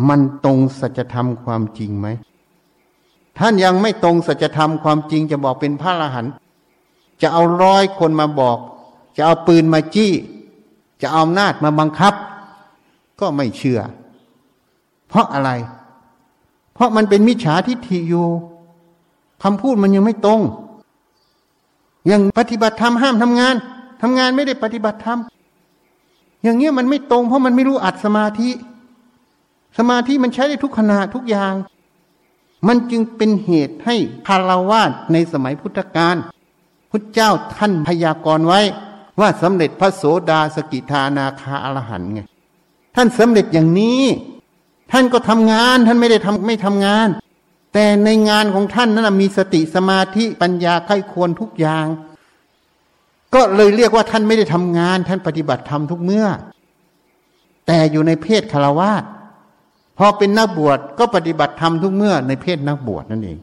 [0.07, 2.07] มันตรงสัจธรรมความจริงไหม
[3.37, 6.33] ท่านยังไม่ตรงสัจธรรมความจริงจะบอกเป็นพระอรหันต์
[7.21, 8.57] จะเอาร้อยคนมาบอก
[9.18, 10.11] จะเอาปืนมาจี้
[11.01, 12.13] จะเอาอำนาจมาบังคับ
[13.20, 13.80] ก็ไม่เชื่อ
[15.07, 15.49] เพราะอะไร
[16.74, 18.28] เพราะมันเป็นมิจฉาทิฏฐิอยู่
[19.43, 20.41] คำพูดมันยังไม่ตรง
[22.07, 23.55] อย่างปฏิบัติธรรมห้ามทำงาน
[24.01, 25.20] ทำงานไม่ได้ปฏิบัติธรรม
[26.43, 28.49] อย่างเงี้ยมันไม่ตรง เพราะมันไม่รู้อัดสมาธิ
[29.78, 31.53] สมาธิมันใช้ได้ทุกขณะทุกอย่าง
[32.68, 33.95] มันจึงเป็นเหตุให้
[34.28, 36.16] คารวาสในสมัยพุทธกาล
[36.89, 38.61] พุทธเจ้าท่านพยากรณ์ไว้
[39.20, 42.22] ว่าสำเร็จพระโสดาสกิทานาคาอรหันไง
[42.95, 44.03] ท่านสำเร็จอย่างนี้
[44.91, 47.07] ท่านก็ทำงานท่านไม่ได้ทำไม่ทำงาน
[47.74, 51.86] แต่ในงานของท่านนั้นมีสติสมาธิปัญญาไข้ควรทุกอย่าง
[53.34, 56.28] ก็เลยเรียกว่าท่านไม่ได้ทำงาน ท่านปฏิบัติธรรมทุกเมื่อ
[57.68, 59.03] แต่อยู่ในเพศคารวาส
[59.97, 63.38] พอเป็นนักบวชก็ปฏิบัติธรรมทุกเมื่อในเพศนักบวชนั่นเอง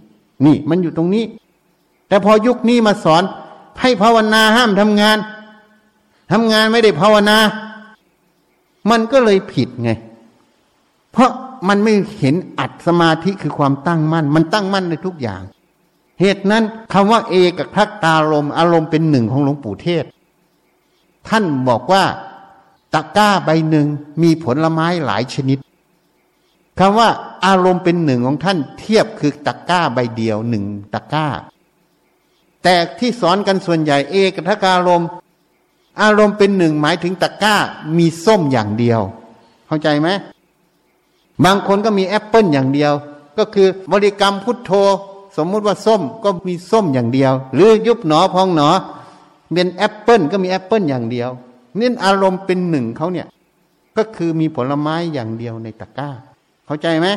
[0.44, 1.24] นี่มันอยู่ตรงนี้
[2.08, 3.22] แต่พอยุคนี้มาสอน
[3.80, 5.18] ให้ภาวนาห้ามทำงาน
[6.32, 7.38] ทำงานไม่ได้ภาวนา
[8.90, 9.90] มันก็เลยผิดไง
[11.12, 11.30] เพราะ
[11.68, 15.42] มันไม่เห็นอัดสมาธิคือความตั้งมั่น มันตั้งมั่นในทุกอย่าง
[16.20, 20.04] เหตุนั้นคำว่าเอกับทักตารมอารมณ์เป็นหนึ่งของหลวงปู่เทศ
[21.28, 22.04] ท่านบอกว่า
[22.94, 23.86] ตะก้าใบหนึ่ง
[24.22, 25.58] มีผลไม้หลายชนิด
[26.78, 27.08] คำว่า
[27.46, 30.64] อารมณ์เป็นหนึ่งของท่านเทียบคือตะก้าใบเดียวหนึ่ง
[30.94, 31.26] ตะก้า
[32.62, 35.08] แต่ที่สอนกันส่วนใหญ่เอกทักอารมณ์
[36.00, 37.54] อารมณ์เป็นหนึ่งหมายถึงตะกร้า
[37.98, 39.00] มีส้มอย่างเดียว
[39.66, 40.08] เข้าใจไหม
[41.44, 42.92] บางคนก็มีแอปเปิลอย่างเดียว
[43.38, 44.72] ก็คือบริกรรมพุทโธ
[45.36, 48.68] สมมุติว่าส้มก็มีส้มอย่างเดียว หรือยุบหนอพองหนอ
[49.54, 51.30] เป็นแอปเปิลก็มีแอปเปิลอย่างเดียว
[51.78, 53.26] นี่อารมณ์เป็นหนึ่งเขาเนี่ย
[53.96, 56.10] ก็คือมีผลไม้อย่างเดียวในตะกร้า
[56.66, 57.08] เข้าใจไหม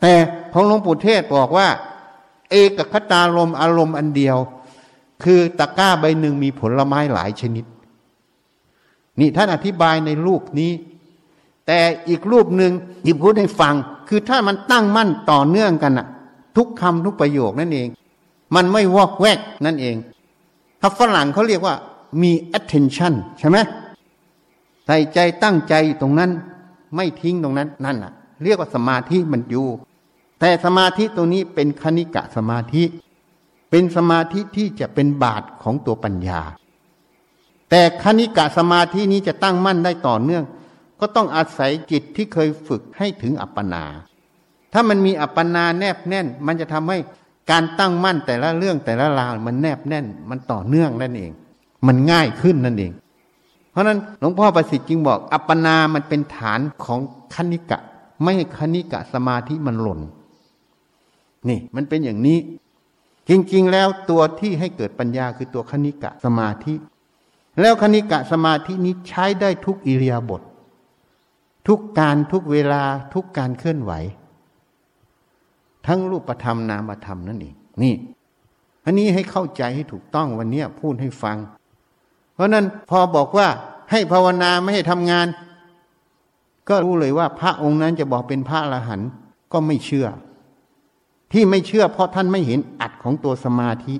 [0.00, 0.12] แต่
[0.52, 1.68] ของหลวงปู่เทสก์บอกว่า
[2.50, 4.36] เอกัคคตารมณ์ อารมณ์อันเดียว
[5.22, 7.64] คือตะกร้าใบหนึ่งมีผลไม้หลายชนิด
[9.20, 10.72] นี่ท่านอธิบายในรูปนี้
[11.66, 12.72] แต่อีกรูปหนึ่ง
[13.04, 13.74] ที่พูดให้ฟัง
[14.08, 16.06] คือถ้ามันตั้งมั่นต่อเนื่องกันอะ
[16.56, 17.88] ทุกคำทุกประโยคนั่นเอง
[18.54, 19.96] มันไม่วอกแวกนั่นเอง
[20.80, 21.74] ถ้าฝรั่งเขาเรียกว่า
[22.22, 23.58] มี attention ใช่ไหม
[24.86, 26.30] ใส่ใจตั้งใจตรงนั้น
[26.96, 28.12] ไม่ทิ้งตรงนั้นนั่นอะ
[28.44, 29.66] เรียกว่าสมาธิมันอยู่
[30.40, 32.82] แต่สมาธิตัวนี้เป็นคณิกะสมาธิ
[33.78, 36.40] เป็นสมาธิที่จะเป็นบาทของตัวปัญญา
[37.70, 40.44] แต่คณิกะสมาธินี้จะตั้งมั่นได้ต่อเนื่อง
[41.00, 43.84] ก็ต้องอาศัยจิตที่เคยฝึกให้ถึงอัปปนา
[44.72, 46.98] ถ้ามันมีอัปปนาแนบแน่น มันจะทำให้
[47.50, 51.32] การตั้งมั่นแต่ละเรื่องแต่ละราวมันแนบแน่น มันต่อเนื่องนั่นเอง
[51.86, 52.92] มันง่ายขึ้นนั่นเอง
[53.70, 57.00] เพราะนั้นหลวงพ่อประสิทธิ์จึงบอก อัปปนามันเป็นฐานของ
[57.34, 57.78] คณิกะ
[58.22, 60.00] ไม่ให้คณิกะสมาธิมันหล่น
[61.48, 62.38] นี่มันเป็นอย่างนี้
[63.28, 66.74] จริงๆ แล้วตัวที่ให้เกิดปัญญาคือตัวคณิกะสมาธิ
[67.60, 70.42] แล้วคณิกะสมาธินี้ใช้ได้ทุกอิริยาบถ
[71.68, 72.82] ทุกการทุกเวลา
[73.14, 73.92] ทุกการเคลื่อนไหว
[75.86, 77.94] ทั้งรูปธรรมนามธรรมนั่นเองนี่
[78.84, 81.36] อันนี้ให้เข้าใจให้ถูกต้องวันนี้พูดให้ฟัง
[82.34, 83.48] เพราะนั้นพอบอกว่า
[83.90, 85.26] ให้ภาวนาไม่ให้ทำงาน
[86.68, 89.08] ก็รู้เลยว่าพระองค์นั้นจะบอกเป็นพระอรหันต์
[89.52, 90.06] ก็ไม่เชื่อ
[91.32, 93.94] ที่ไม่เชื่อเพราะท่านไม่เห็นอัดของตัวสมาธิ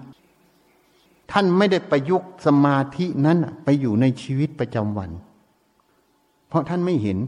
[1.32, 5.11] ท่านไม่ได้ประยุกต์สมาธินั้นไปอยู่ในชีวิตประจำวัน
[6.48, 7.19] เพราะท่านไม่เห็น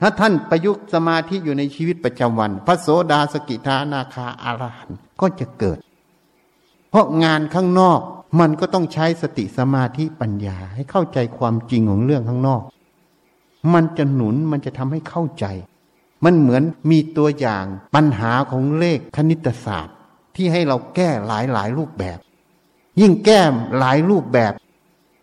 [0.00, 5.78] ถ้าท่านประยุกต์สมาธิอยู่ในชีวิตประจำวัน พระโสดาสกิทานาคาอารหันต์ก็จะเกิด
[6.90, 8.00] เพราะงานข้างนอก
[8.40, 12.62] มันก็ต้องใช้สติสมาธิปัญญาให้เข้าใจความจริงของเรื่องข้างนอก
[13.74, 15.46] มันจะหนุนมันจะทำให้เข้าใจ
[16.24, 19.96] มันเหมือนมีตัวอย่างปัญหาของเลขคณิตศาสตร์
[20.36, 22.18] ที่ให้เราแก้หลายหลายรูปแบบ
[23.00, 23.40] ยิ่งแก้
[23.78, 24.52] หลายรูปแบบ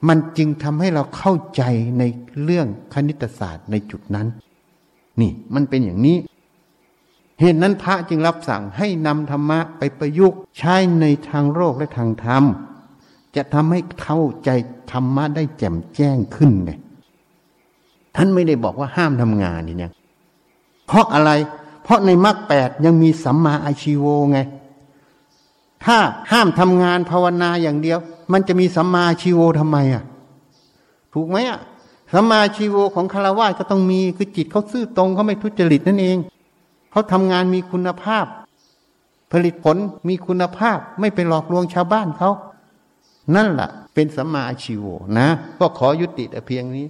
[0.08, 1.64] มันจึงทำให้เราเข้าใจ
[2.00, 2.04] ใน
[2.44, 4.28] เรื่องคณิตศาสตร์ในจุดนั้น
[5.22, 6.18] นี่มันเป็นอย่างนี้
[7.40, 12.44] เหตุนั้นพระจึงรับสั่งให้นำธรรมะไปประยุกต์ใช้ในทางโลกและทางธรรม
[13.36, 14.50] จะทำให้เข้าใจ
[14.92, 16.72] ธรรมะได้แจ่มแจ้งขึ้นไง
[18.16, 19.92] ท่านไม่ได้บอกว่าห้ามทำงานนี่เนี่ย
[20.90, 21.32] เพราะอะไร
[21.84, 24.40] เพราะในมรรคแปดยังมีสัมมาอาชีโวไง
[25.86, 25.98] ถ้า
[26.32, 28.00] ห้ามทำงานภาวนาอย่างเดียว
[28.32, 30.04] มันจะมีสัมมาอาชีโวทำไมอะ
[31.14, 31.60] ถูกไหมอะ
[32.14, 36.18] สัมมาอาชีโวของคารวะก็ต้องมีคือจิตเขาซื่อตรงเขาไม่ทุจริตนั่นเอง
[36.92, 38.26] เขาทำงานมีคุณภาพ
[39.32, 42.30] ผลิตผลมีคุณภาพไม่ไปหลอกลวงชาวบ้านเขา
[43.36, 44.86] นั่นแหละเป็นสัมมาอาชีโว
[45.18, 45.28] นะ
[45.60, 46.86] ก็ขอยุติแต่เพียงนี้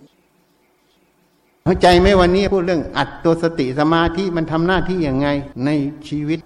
[1.69, 5.27] เข้าใจไหมวันนี้พูดเรื่องอัดตัวสติสมาธิมันทำหน้าที่อยังไง
[5.65, 5.69] ใน
[6.07, 6.39] ชีวิต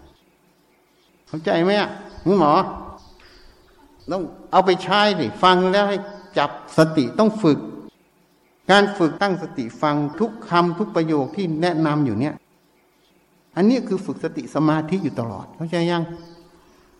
[1.28, 1.90] เข้าใจไหมอะ
[2.40, 2.54] หมอ
[4.12, 4.22] ต้อง
[4.52, 5.98] เอาไปใช้สิฟังแล้วให้
[6.38, 7.60] จับสติต้องฝึก
[8.72, 12.34] การฝึกตั้งสติฟังทุกคำทุกประโยคที่แนะนำอยู่เนี่ย
[13.56, 16.04] อันนี้คือฝึกสติสมาธิอยู่ตลอด เข้าใจยัง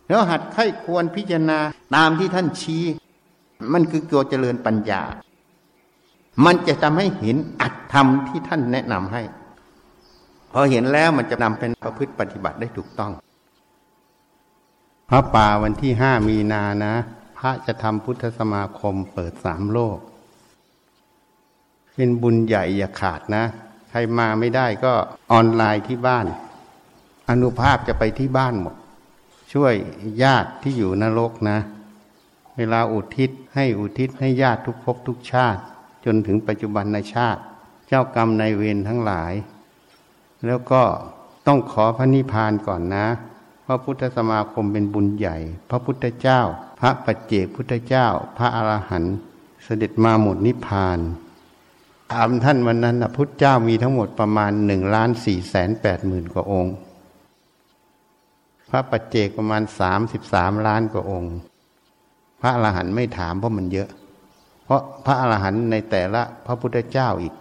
[0.06, 1.58] แล้วหัดไข้ควรพิจารณา
[1.94, 2.82] ตามที่ท่านชี้
[3.72, 5.02] มันคือตัวเจริญปัญญา
[6.44, 9.22] มันจะทำให้เห็นอัตธรรมที่ท่านแนะนำให้
[10.52, 13.12] พอเห็นแล้วมันจะนำเป็นประพฤติปฏิบัติได้ถูกต้อง
[15.08, 16.94] พระป่าวันที่ห้ามีนานะ
[17.38, 19.98] พระจะทำพุทธสมาคมเปิดสามโลก
[21.94, 23.44] เป็นบุญใหญ่อย่าขาดนะ
[23.90, 24.92] ใครมาไม่ได้ก็
[25.32, 26.26] ออนไลน์ที่บ้าน
[27.30, 28.74] อนุภาพจะไปที่บ้านหมด
[29.52, 29.74] ช่วย
[30.22, 31.58] ญาติที่อยู่นรกนะ
[32.56, 35.62] เวลาอุทิศให้อุทิศให้ญาติทุกภพทุกชาติ
[36.04, 37.42] จนถึงปัจจุบันในชาติ
[37.88, 39.32] เจ้ากรรมในเวรทั้งหลาย
[40.46, 40.82] แล้วก็
[41.46, 43.06] ต้องขอพระนิพพานก่อนนะ
[43.66, 45.36] พระพุทธสมาคมเป็นบุญใหญ่
[45.70, 46.40] พระพุทธเจ้า
[46.80, 48.06] พระปัจเจกพุทธเจ้า
[48.36, 49.16] พระอรหันต์
[49.64, 50.98] เสด็จมาหมดนิพพาน
[52.12, 56.74] ถามท่านวันนั้นนะพุทธเจ้ามีทั้งหมดประมาณหนึ่งล้านสี่แสนแปดหมื่นกว่าองค์
[58.70, 61.34] พระปัจเจกประมาณสามสิบสามล้านกว่าองค์
[62.40, 63.88] พระอรหันต์ไม่ถามเพราะมันเยอะ
[64.64, 67.34] เพราะพระอรหันต์ในแต่ละพระพุทธเจ้าอีก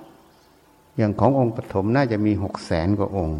[0.97, 3.39] อย่างขององค์ปฐมน่าจะมีหกแสนกว่าองค์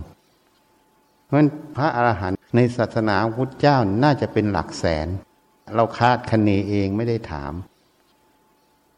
[1.26, 5.08] เพราะฉะนั้นพระอรหันต์ในศาสนาพุทธเจ้าน่าจะเป็นหลักแสน
[5.76, 7.54] เราคาดคะเนเองไม่ได้ถาม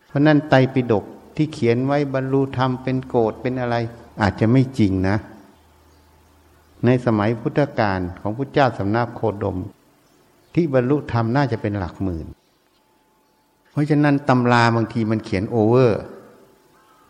[0.08, 1.06] เพราะนั้นไตรปิฎก
[1.36, 3.76] ที่เขียนไว้บรรลุธรรมเป็นโกรธเป็นอะไร
[4.22, 5.18] อาจจะไม่จริงนะ
[6.86, 9.58] ในสมัยพุทธกาลของพุทธเจ้าสำนักโคดม
[10.56, 12.26] ที่บรรลุธรรมน่าจะเป็นหลักหมื่น
[13.76, 16.02] เพราะฉะนั้นตำราบางทีมันเขียนโอเวอร์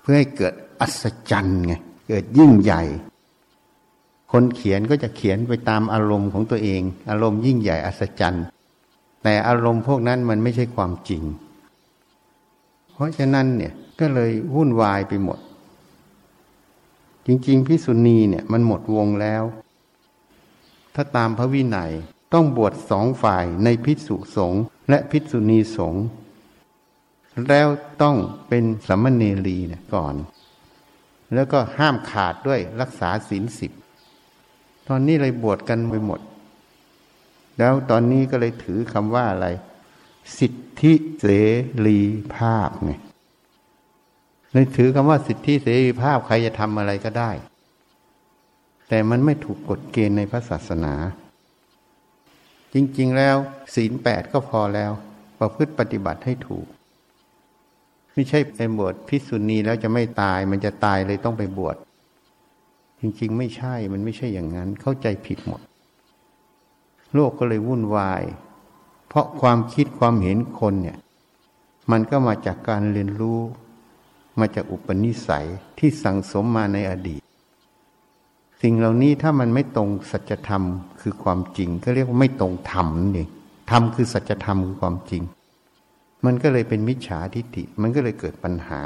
[0.01, 1.73] เพื่อให้เกิดอัศจรรย์ไง
[2.07, 2.83] เกิดยิ่งใหญ่
[4.31, 8.45] คนเขียนก็จะเขียนไปตามอารมณ์ของตัวเอง อารมณ์ยิ่งใหญ่อัศจรรย์
[9.23, 11.23] แต่อารมณ์พวกนั้นมันไม่ใช่ความจริง
[12.93, 15.39] เพราะฉะนั้นเนี่ยก็เลยวุ่นวายไปหมด
[17.25, 19.43] จริง ๆ พิสุณีเนี่ยมันหมดวงแล้ว
[20.95, 21.91] ถ้าตามพระวินัย
[22.33, 26.05] ต้องบวชสองฝ่ายในพิสุสงฆ์และพิสุณีสงฆ์
[27.49, 27.68] แล้ว
[28.02, 28.16] ต้อง
[28.48, 30.16] เป็นสัมณเณรีเนี่ยก่อน
[31.34, 33.72] แล้วก็ห้ามขาดด้วยรักษาศีลสิบ
[34.88, 36.20] ตอนนี้เลยบวชกันไปหมด
[37.60, 39.48] แล้วตอนนี้ก็เลยถือคำว่าอะไร
[40.40, 41.26] สิทธิเส
[41.88, 41.99] รี
[42.36, 42.91] ภาพไง
[44.52, 47.32] เลยถือคำว่าสิทธิเสรีภาพใครจะทำอะไรก็ได้
[48.90, 50.94] แต่มันไม่ถูกกฎเกณฑ์ในพระศาสนา
[52.74, 53.36] จริง ๆ แล้ว
[53.76, 54.91] ศีลแปดก็พอแล้ว
[55.40, 56.68] ประพฤติปฏิบัติให้ถูก
[58.15, 61.75] ไม่ใช่ไปบวชพิสุณีแล้วจะไม่ตาย มันจะตายเลยต้องไปบวช
[62.99, 65.61] จริงๆ ไม่ใช่ มันไม่ใช่อย่างนั้น เข้าใจผิดหมด
[67.13, 68.23] โลกก็เลยวุ่นวาย
[69.07, 70.97] เพราะความคิดความเห็นคนเนี่ย
[71.91, 73.39] มันก็มาจากการเรียนรู้
[74.39, 75.47] มาจากอุปนิสัย
[75.79, 77.21] ที่สั่งสมมาในอดีต
[78.61, 80.63] สิ่งเหล่านี้ถ้ามันไม่ตรงสัจธรรม
[81.01, 83.25] คือความจริง ก็เรียกว่าไม่ตรงธรรมนี่
[83.71, 85.23] ธรรมคือสัจธรรมคือความจริง
[86.26, 88.81] มันก็เลยเป็นมิจฉาทิฏฐิ มันก็เลยเกิดปัญหา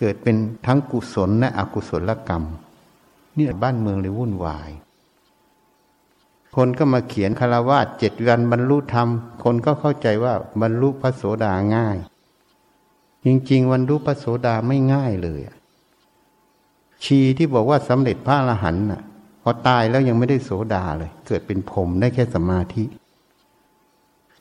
[0.00, 0.36] เกิดเป็น
[0.66, 2.44] ทั้งกุศลและอกุศลกรรม
[3.36, 4.70] นี่บ้านเมืองเลยวุ่นวาย
[6.54, 9.08] คนก็มาเขียนคารวะเจ็ดวันบรรลุธรรม
[9.44, 11.98] คนก็เข้าใจว่าบรรลุพระโสดาง่าย
[13.24, 15.40] จริงๆวันรุพระโสดาไม่ง่ายเลย
[17.04, 19.02] ชีที่บอกว่าสำเร็จพระอรหันต์น่ะ
[19.42, 22.84] พอตายแล้วยังไม่ได้โสดาเลย เกิดเป็นผมได้แค่สมาธิ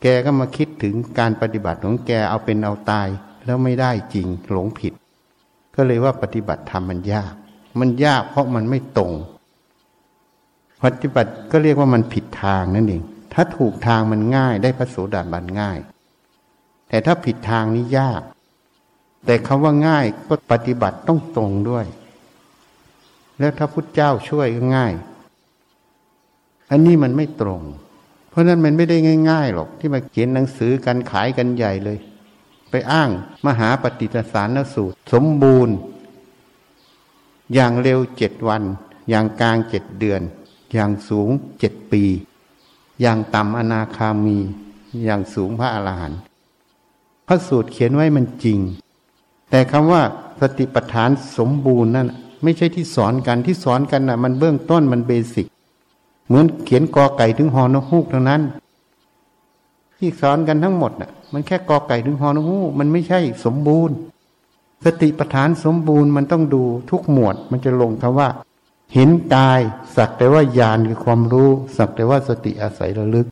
[0.02, 3.08] แกก็มาคิดถึงการปฏิบัติของแกเอาเป็นเอาตาย
[3.46, 4.94] แล้วไม่ได้จริงหลงผิด
[5.76, 7.34] ก็เลยว่าปฏิบัติธรรมมันยาก
[7.80, 9.14] มันยากเพราะมันไม่ตรง
[10.84, 13.04] ปฏิบัติก็เรียกว่ามันผิดทางนั่นเอง
[13.34, 15.78] ถ้าถูกทางมันง่ายได้พระโสดาบันง่าย
[16.90, 18.22] แต่ถ้าผิดทางนี้ยาก
[19.26, 21.86] แต่คำว่าง่ายก็ปฏิบัติต้องตรงด้วย
[23.40, 24.94] แล้วถ้าพุทธเจ้าช่วยก็ง่าย
[26.72, 27.62] อันนี้มันไม่ตรง
[28.36, 28.98] ราะนั้นมันไม่ได้
[29.30, 31.98] ง่ายๆหรอก ที่มาเขียนหนังสือกันขายกันใหญ่เลย
[32.70, 33.10] ไปอ้าง
[33.46, 35.76] มหาปฏิทสารนสูตร สมบูรณ์
[37.54, 38.64] อย่างเร็วเจ็ดวัน
[39.10, 40.22] อย่างกลางเจ็ดเดือน
[40.74, 41.30] อย่างสูง
[41.60, 42.04] เจ็ดปี
[43.02, 44.38] อย่างต่ำอนาคามี
[45.06, 46.20] อย่างสูงพระอรหันต์
[47.28, 48.60] พระสูตรเขียนไว้มันจริง
[49.50, 50.02] แต่คำว่า
[50.42, 52.08] สติปัฏฐานสมบูรณ์นั่น
[52.44, 55.46] ไม่ใช่ที่สอนกันที่สอนกันนะ่ะ มันเบื้องต้นมันเบสิก
[56.28, 58.42] เหมือนเขียนกอไก่ถึงหอนกฮูกเท่านั้น
[59.98, 63.96] ที่สอนกันทั้งหมดน่ะ มันแค่กอไก่ถึงหอนกฮูกมันไม่ใช่สมบูรณ์
[64.86, 68.30] สติปัฏฐานสมบูรณ์มันต้องดูทุกหมวด มันจะลงคำว่า
[68.94, 69.62] เห็นกาย
[69.96, 73.28] สักแต่ว่าญาณคือความรู้ สักแต่ว่าสติอาศัยระลึก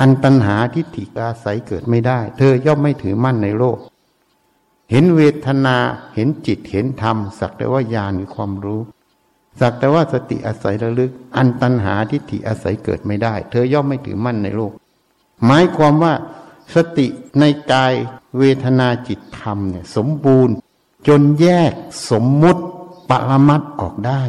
[0.00, 3.78] อันตัณหาทิฏฐิอาศัยเกิดไม่ได้ เธอย่อมไม่ถือมั่นในโลก
[4.90, 5.76] เห็นเวทนา
[6.14, 8.80] เห็นจิตเห็นธรรม สักแต่ว่าญาณคือความรู้
[9.60, 14.72] สักแต่ว่าสติอาศัยระลึก อันตัณหาทิฏฐิอาศัยเกิดไม่ได้ เธอย่อมไม่ถือมั่นในโลก
[15.44, 16.12] หมายความว่า
[16.74, 17.06] สติ
[17.40, 17.94] ในกาย
[18.38, 20.54] เวทนาจิตธรรมเนี่ยสมบูรณ์
[21.08, 21.72] จนแยก
[22.10, 22.62] สมมุติ
[23.10, 24.22] ปรมัตออกได้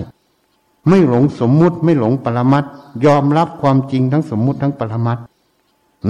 [0.87, 2.65] ไม่หลงสมมุติไม่หลงปรมัต
[3.05, 5.19] ยอมรับความจริงทั้งสมมุติทั้งปรมัต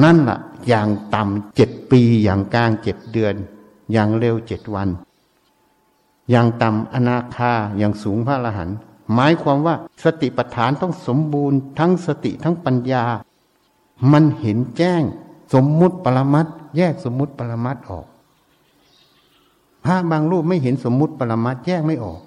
[0.04, 3.36] นั่นละ่ะ อย่างต่ำเจ็ดปีอย่างกลางเจ็ดเดือน
[3.92, 4.90] อย่างเร็วเจ็ดวัน
[6.32, 8.78] อย่างต่ำอนาคาอย่างสูงพระอรหันต์
[9.14, 13.04] หมายความว่าสติปัฏฐานต้องสมบูรณ์ทั้งสติทั้งปัญญา
[14.12, 15.04] มันเห็นแจ้ง
[15.54, 16.46] สมมุติปรมัต
[16.78, 18.06] แยกสมมุติปรมัตออก
[19.84, 22.20] พระบางรูปไม่เห็นสมมุติปรมัตแยกไม่ออก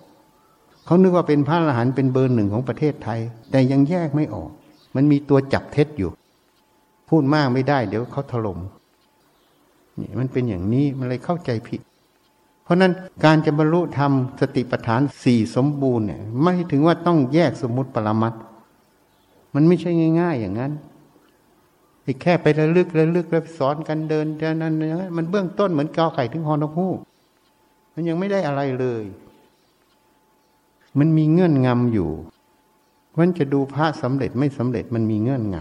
[0.85, 3.21] เขานึกว่าเป็นพระอรหันต์เป็นเบอร์หนึ่งของประเทศไทย
[3.51, 4.49] แต่ยังแยกไม่ออก
[4.95, 6.11] มันมีตัวจับเท็จอยู่
[7.09, 8.59] พูดมากไม่ได้ เดี๋ยวเขาถล่ม
[10.01, 11.81] นี่มันเป็นอย่างนี้มันเลยเข้าใจผิด
[12.71, 12.93] ราะนั้น
[13.25, 18.35] การจะบรรลุธรรมสติปัฏฐานสี่สมบูรณ์เนี่ยไม่ถึงว่าต้องแยกสมมุติปรมัต
[19.55, 19.91] มันไม่ใช่
[20.21, 20.73] ง่าย ๆ อย่างนั้น
[22.05, 24.75] ที่แค่ไประลึกระลึกแล้วสอนกันเดินเดินนั้น
[25.17, 26.87] มันเบื้องต้นเหมือนกาไข่ถึงฮอนพู
[27.95, 29.05] มันยังไม่ได้อะไรเลย
[30.99, 32.11] มันมีเงื่อนงำอยู่
[33.19, 35.57] มันจะดูพระสำเร็จไม่สำเร็จมันมีเงื่อนง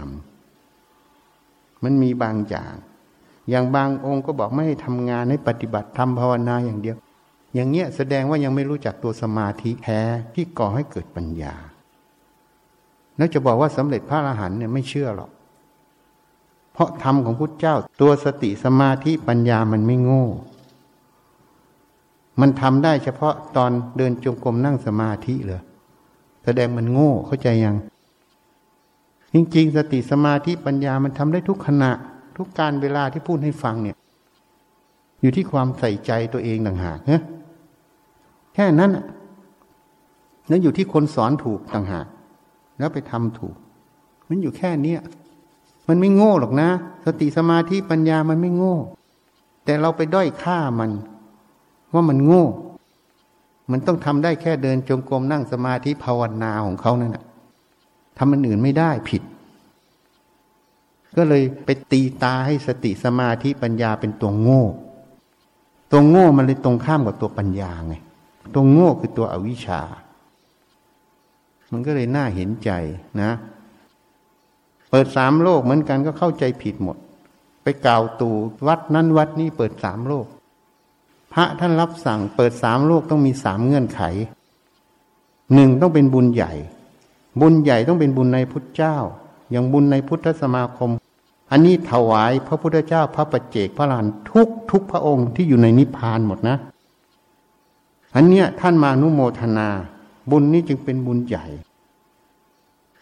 [0.90, 2.74] ำมันมีบางอย่าง
[3.48, 6.96] อย่างบางองค์ก็บอกไม่ให้ทำงานให้ปฏิบัติทำภาวนาอย่างเดียว
[7.54, 10.00] อย่างเงี้ยแสดงว่ายังไม่รู้จักตัวสมาธิแท้
[10.34, 11.54] ที่ก่อให้เกิดปัญญา
[13.16, 15.30] แล้วจะบอกว่าสำเร็จพระอรหันต์เนี่ยไม่เชื่อหรอก
[16.72, 20.26] เพราะธรรมของพุทธเจ้าตัวสติสมาธิปัญญามันไม่โง่
[22.40, 25.62] มันทำได้เฉพาะตอนเดินจงกรมนั่งสมาธิเลย
[26.44, 27.76] แสดงมันโง่เข้าใจยัง
[29.32, 31.90] จริงๆ สติสมาธิปัญญามันทำได้ทุกขณะ
[32.40, 33.96] ทุกการเวลาที่พูดให้ฟังเนี่ย
[35.20, 37.22] อยู่ที่ความใส่ใจตัวเองต่างหากเนะ
[38.54, 38.90] แค่นั้น
[40.48, 42.06] แล้วอยู่ที่คนสอนถูกต่างหาก
[42.78, 43.54] แล้วไปทำถูก
[44.28, 45.00] มันอยู่แค่เนี้ย
[45.88, 46.68] มันไม่โง่หรอกนะ
[47.04, 48.76] สติสมาธิปัญญามันไม่โง่
[49.64, 50.90] แต่เราไปด้อยค่ามัน
[51.92, 52.44] ว่ามันโง่
[53.70, 57.24] มันต้องทำได้แค่เดินจงกรมนั่งสมาธิภาวนาของเขานั่นแหะ
[58.18, 59.22] ทำมันอื่นไม่ได้ผิด
[61.16, 64.64] ก็เลยไปตีตาให้สติสมาธิปัญญาเป็นตัวโง่
[65.90, 67.94] ตัวโง่มันเลยตรงข้ามกับตัวปัญญาไง
[68.54, 69.82] ตัวโง่คือตัวอวิชชา
[71.72, 72.70] มันก็เลยน่าเห็นใจ
[73.22, 73.32] นะ
[74.90, 76.96] เปิดสามโลกเหมือนกันก็เข้าใจผิดหมด
[77.62, 78.34] ไปกล่าวตู่
[78.66, 80.26] วัดนั้นวัดนี้เปิดสามโลก
[81.32, 84.02] พระท่านรับสั่ง เปิดสามโลกต้องมีสามเงื่อนไข
[85.54, 86.52] หนึ่งต้องเป็นบุญใหญ่
[87.40, 88.96] บุญใหญ่ต้องเป็นบุญในพุทธเจ้า
[89.50, 90.90] อย่างบุญในพุทธสมาคม
[91.50, 96.56] อันนี้ถวายพระพุทธเจ้าพระปัจเจกพระลานทุกทุกพระองค์ที่อยู่ในนิพพานหมดนะ
[98.16, 99.68] อันเนี้ยท่านมานุโมทนา
[100.30, 101.46] บุญนี้จึงเป็นบุญใหญ่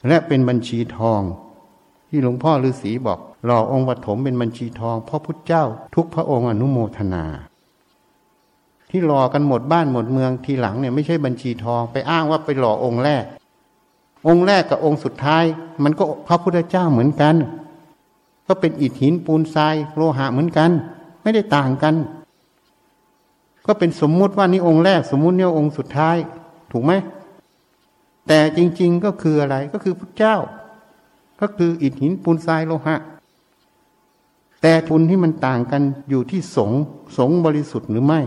[0.09, 1.21] และเป็นบัญชีทอง
[2.09, 5.65] ที่หลวงพ่อฤาษีบอกหล่อองค์ปฐมเป็นบัญชีทองพระพุทธเจ้า
[5.95, 7.25] ทุกพระองค์อนุโมทนา
[8.91, 13.25] ที่หล่อกันหมดบ้านหมดเมืองทีหลังเนี่ยไม่ใช่บัญชีทองไปอ้างว่าไปหล่อองค์แรก
[14.29, 15.45] องค์แรกกับองค์สุดท้าย
[15.85, 17.35] มันก็พระพุทธเจ้าเหมือนกัน
[18.49, 20.71] ก็เป็นอิฐหินปูนทรายโลหะเหมือนกัน
[21.23, 21.95] ไม่ได้ต่างกัน
[23.67, 26.17] ก็เป็นสมมุติว่านี่องค์แรก สมมุติเนี่ยองค์สุดท้าย
[26.73, 26.93] ถูกไหม
[28.27, 30.37] แต่จริง ๆก็คืออะไรก็คือพระเจ้า
[31.41, 32.97] ก็คืออิฐหินปูนทรายโลหะ
[34.63, 36.71] แต่ทุนที่มันต่างกันอยู่ที่สง
[37.19, 38.21] สงบริสุทธิ์หรือไม่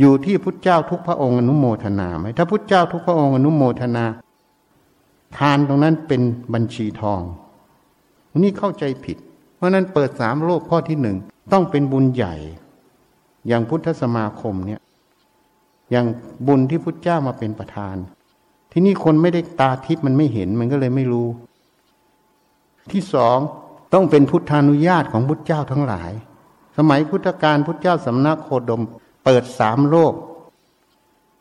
[0.00, 4.04] อยู่ที่พุทธเจ้าทุกพระองค์อนุโมทนาไหมถ้าพุทธเจ้าทุกพระองค์อนุโมทนา
[5.36, 6.22] ทานตรงนั้นเป็น
[6.54, 7.20] บัญชีทอง
[8.42, 9.16] นี่เข้าใจผิด
[9.56, 11.16] เพราะนั้นเปิดสามโลกข้อที่หนึ่ง
[11.52, 12.34] ต้องเป็นบุญใหญ่
[13.48, 14.80] อย่างพุทธสมาคมเนี่ย
[15.90, 16.06] อย่าง
[16.46, 17.96] บุญที่พุทธเจ้ามาเป็นประธาน
[18.72, 21.28] ที่นี่คนไม่ได้ตาทิพย์มันไม่เห็นมันก็เลยไม่รู้
[22.92, 23.38] ที่สอง
[23.94, 26.12] ต้องเป็นพุทธานุญาตของพุทธเจ้าทั้งหลาย
[26.76, 28.82] สมัยพุทธกาลพุทธเจ้าสำนักโคดม
[29.24, 30.12] เปิดสามโลก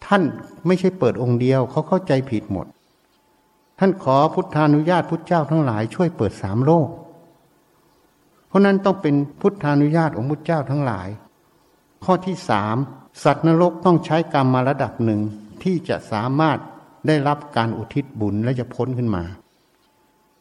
[0.05, 0.23] ท่าน
[0.67, 2.65] ไม่ใช่เปิดองค์เดียวเขาเข้าใจผิดหมด
[3.79, 6.87] ท่านขอพุทธานุญาตพุทธเจ้าทั้งหลายช่วยเปิดสามโลก
[8.47, 11.07] เพราะนั้นต้องเป็นพุทธานุญาตของพุทธเจ้าทั้งหลาย
[12.03, 12.75] ข้อที่สาม
[13.23, 15.21] สัตว์นรกต้องใช้กรรมมาระดับหนึ่ง
[15.63, 16.57] ที่จะสามารถ
[17.07, 19.23] ได้รับการอุทิศบุญและจะพ้นขึ้นมา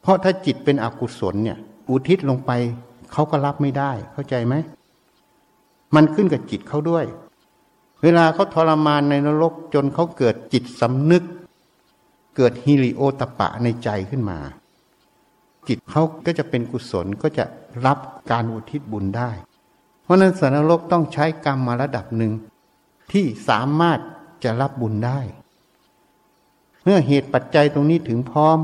[0.02, 1.59] เพราะถ้าจิตเป็นอกุศลเนี่ย
[1.90, 2.50] อุทิศลงไป
[3.12, 4.54] เขาก็รับไม่ได้ เข้าใจไหม
[5.94, 7.04] มันขึ้นกับจิตเขาด้วย
[8.02, 11.24] เวลาเขาทรมานในนรกจนเขาเกิดจิตสำนึก
[12.36, 14.38] เกิดฮิริโอตปะในใจขึ้นมา
[15.68, 17.44] จิตเขาก็จะเป็นกุศลก็จะ
[17.86, 17.98] รับ
[18.30, 19.30] การอุทิศบุญได้
[20.02, 22.32] เพราะนั้นสันนรกต้องใช้กรรมมาระดับหนึ่ง
[23.12, 23.98] ที่สามารถ
[24.44, 25.20] จะรับบุญได้
[26.82, 28.59] เมื่อเหตุปัจจัยตรงนี้ถึงพร้อม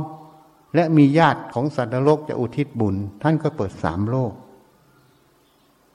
[0.74, 4.32] และมีญาติของสัตว์นรกจะอุทิศบุญ ท่านก็เปิดสามโลก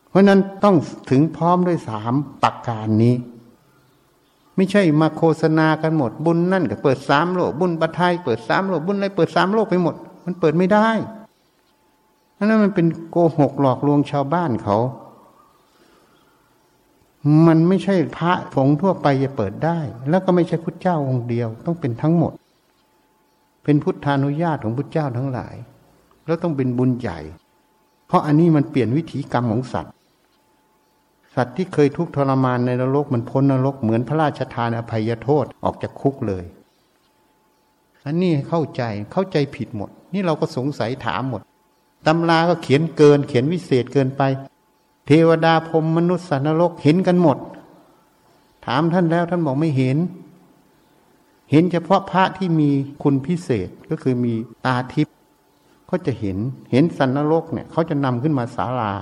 [0.10, 0.76] เพราะนั้นต้อง
[1.12, 2.14] ถึงพร้อมด้วยสาม
[2.44, 3.16] ปักการนี้
[4.56, 10.88] ไม่ใช่มาโฆษณากันหมด บุญนั่นก็เปิดสามโลก บุญปัทายเปิดสามโลก บุญอะไรเปิดสามโลกไปหมด มันเปิดไม่ได้
[12.34, 14.78] เพราะนั้นมันเป็นโกหกหลอกลวงชาวบ้านเขา
[17.48, 22.34] มันไม่ใช่พระสงทั่วไปจะเปิดได้ แล้วก็ไม่ใช่พุทธเจ้าองค์เดียว ต้องเป็นทั้งหมด
[23.64, 25.56] เป็นพุทธานุญาตของพุทธเจ้าทั้งหลาย
[26.26, 27.20] แล้วต้องเป็นบุญใหญ่
[28.08, 29.94] เพราะอันนี้มันเปลี่ยนวิถีกรรมของสัตว์
[31.36, 36.44] สัตว์ที่เคยทุกข์ทรมานในนรกมันพ้นนรกเหมือนพระราชทานอภัยโทษออกจากคุกเลย
[38.06, 38.82] อันนี้เข้าใจ
[39.12, 41.42] เข้าใจผิดหมด นี่เราก็สงสัยถามหมด
[42.08, 44.22] ตำราก็เขียนเกิน เขียนวิเศษเกินไป
[45.08, 47.38] เทวดาพรมมนุษย์สัตว์นรกเห็นกันหมด
[48.66, 49.98] ถามท่านแล้วท่านบอกไม่เห็น
[51.52, 52.70] เห็นเฉพาะพระที่มี
[53.04, 54.34] คุณพิเศษก็คือมี
[54.66, 55.16] ตาทิพย์
[55.90, 56.38] ก็จะเห็น
[56.72, 58.94] เห็นสันนรกเนี่ยเขาจะนำขึ้นมาศาลา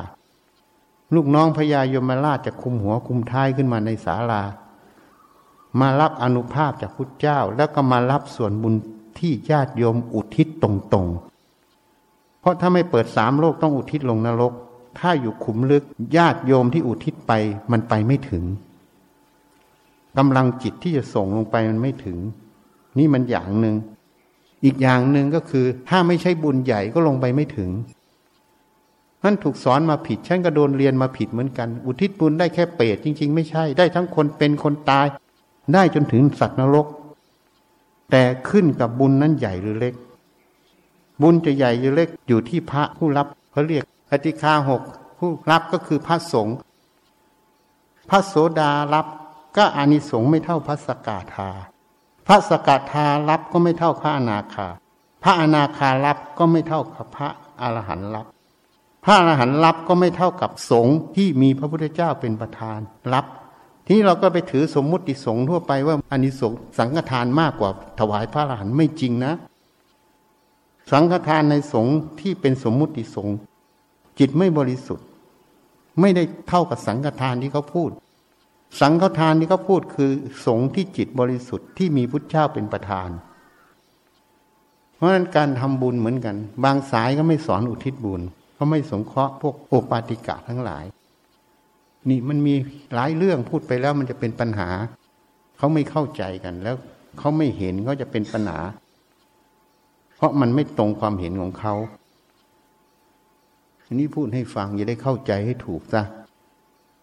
[1.16, 4.44] ลูกน้องพญายมราชจะคุมหัวคุมท้ายขึ้นมาในศาลา
[5.80, 8.74] มารับอนุภาพจากพุทธเจ้า แล้วก็มารับส่วนบุญ
[9.20, 10.66] ที่ญาติโยมอุทิศต
[10.96, 14.54] รงๆ เพราะถ้าไม่เปิดสามโลกต้องอุทิศลงนรก
[15.00, 15.84] ถ้าอยู่ขุมลึก
[16.18, 17.32] ญาติโยมที่อุทิศไป
[17.72, 18.44] มันไปไม่ถึง
[20.18, 22.18] กำลังจิตที่จะส่งลงไปมันไม่ถึง
[22.98, 23.76] นี่มันอย่างหนึ่ง
[24.64, 27.70] อีกอย่างหนึ่งก็คือ ถ้าไม่ใช่บุญใหญ่ก็ลงไปไม่ถึง
[29.24, 35.08] นั่นถูกสอนมาผิด ฉันก็โดนเรียนมาผิดเหมือนกัน อุทิศบุญได้แค่เปรตจริง ๆ ไม่ใช่ ได้ทั้งคนเป็นคนตาย
[35.74, 36.88] ได้จนถึงสัตว์นรก
[38.12, 39.94] แต่ขึ้นกับบุญนั้นใหญ่หรือเล็ก
[41.22, 44.82] บุญจะใหญ่หรือเล็กอยู่ที่พระผู้รับเขาเรียกปฏิคาหก
[45.20, 46.56] ผู้รับก็คือพระสงฆ์
[48.10, 49.08] พระโสดารับ
[49.58, 51.50] ก็อานิสงส์ไม่เท่าพระสกาธา
[52.28, 54.68] พระสกาธารับก็ไม่เท่าพระอนาคา
[55.24, 57.30] พระอนาคารับก็ไม่เท่ากับพระ
[57.62, 58.26] อรหันต์รับ
[59.04, 62.80] พระอรหันต์รับก็ไม่เท่ากับสงฆ์ที่มีพระพุทธเจ้าเป็นประธาน
[63.14, 63.26] รับ
[63.88, 67.70] ที่เราก็ไปถือสมมุติสงฆ์ทั่วไปว่าอานิสงส์สังฆทานมากกว่า
[68.00, 69.34] ถวายพระอรหันต์ไม่จริงนะ
[70.92, 73.36] สังฆทานในสงฆ์ที่เป็นสมมุติสงฆ์
[74.20, 75.06] จิตไม่บริสุทธิ์
[76.00, 77.90] ไม่ได้เท่ากับสังฆทานที่เขาพูด
[78.82, 80.12] สังฆทานที่เขาพูดคือ
[80.46, 83.10] สงฆ์ที่จิตบริสุทธิ์ที่มีพุทธเจ้าเป็นประธาน
[84.96, 88.22] เพราะฉะนั้นการทำบุญเหมือนกัน บางสายก็ไม่สอนอุทิศบุญ
[88.62, 90.86] เขาไม่สงเคราะห์พวกโอปาติกะทั้งหลาย
[92.10, 92.56] นี่มันมี
[92.94, 94.70] หลายเรื่องพูดไปแล้วมันจะเป็นปัญหา
[95.58, 96.76] เขาไม่เข้าใจกันแล้ว
[97.20, 98.60] เขาไม่เห็นเขาจะเป็นปัญหา
[100.16, 101.74] เพราะมันไม่ตรงความเห็นของเขา
[103.84, 106.04] ทีนี้พูดให้ฟังจะได้เข้าใจให้ถูกซะ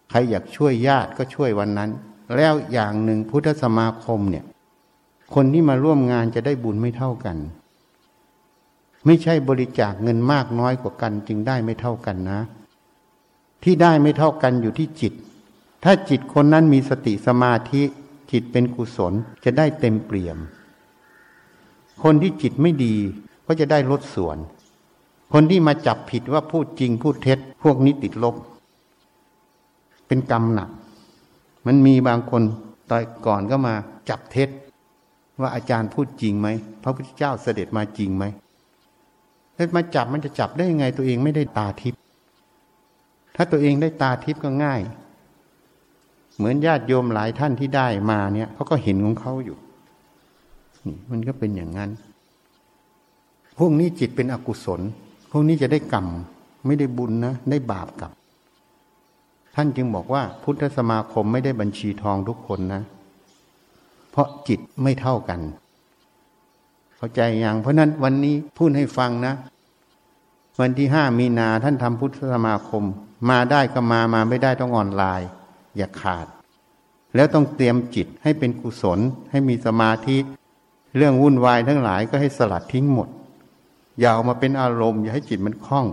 [0.09, 1.89] ใครอยากช่วยญาติก็ช่วยวันนั้น
[2.35, 4.45] แล้วอย่างหนึ่งพุทธสมาคมเนี่ย
[5.35, 7.37] คนที่มาร่วมงานจะได้บุญไม่เท่ากัน
[9.05, 12.39] ไม่ใช่บริจาคเงินมากน้อยกว่ากัน จึงได้ไม่เท่ากันนะ
[13.63, 15.13] ที่ได้ไม่เท่ากันอยู่ที่จิต
[15.83, 17.81] ถ้าจิตคนนั้นมีสติสมาธิ
[18.31, 19.13] จิตเป็นกุศล
[19.43, 20.37] จะได้เต็มเปี่ยม
[22.03, 22.95] คนที่จิตไม่ดี
[23.45, 24.37] ก็จะได้ลดส่วน
[25.33, 28.35] คนที่มาจับผิดว่าพูดจริงพูดเท็จ พวกนี้ติดลบ
[30.07, 30.69] เป็นกรรมหนัก
[31.65, 32.41] มันมีบางคน
[32.89, 33.73] ตอนก่อนก็มา
[34.09, 34.49] จับเท็จ
[35.41, 36.47] ว่าอาจารย์พูดจริงไหม
[36.83, 38.23] พระพุทธเจ้าเสด็จมาจริงไหม
[39.59, 41.99] แล้วมาจับมันจะจับได้ยังไงตัวเองไม่ได้ตาทิพย์
[43.35, 44.81] ถ้าตัวเองได้ตาทิพย์ก็ง่าย
[46.37, 49.57] เหมือนญาติโยมหลายท่านที่ได้มาเนี่ยเขาก็เห็นของเขาอยู่
[50.85, 51.89] นี่มันก็เป็นอย่างนั้น
[53.57, 54.81] พวกนี้จิตเป็นอกุศล
[55.31, 56.07] พวกนี้จะได้กรรม
[56.65, 58.11] ไม่ได้บุญนะ ได้บาปกับ
[59.55, 62.81] ท่านจึงบอกว่า พุทธสมาคมไม่ได้บัญชีทองทุกคนนะ
[64.11, 65.39] เพราะจิตไม่เท่ากัน
[66.99, 69.33] เข้าใจอย่าง เพราะนั้นวันนี้พูดให้ฟังนะ
[70.59, 72.83] วันที่ห้ามีนาท่านทำพุทธสมาคม
[73.29, 75.29] มาได้ก็มามาไม่ได้ต้องออนไลน์
[75.77, 76.27] อย่าขาด
[77.15, 78.99] แล้วต้องเตรียมจิตให้เป็นกุศล
[79.31, 80.17] ให้มีสมาธิ
[80.97, 83.09] เรื่องวุ่นวายทั้งหลายก็ให้สลัดทิ้งหมด
[83.99, 85.85] อย่าเอามาเป็นอารมณ์ อย่าให้จิตมันคล่อง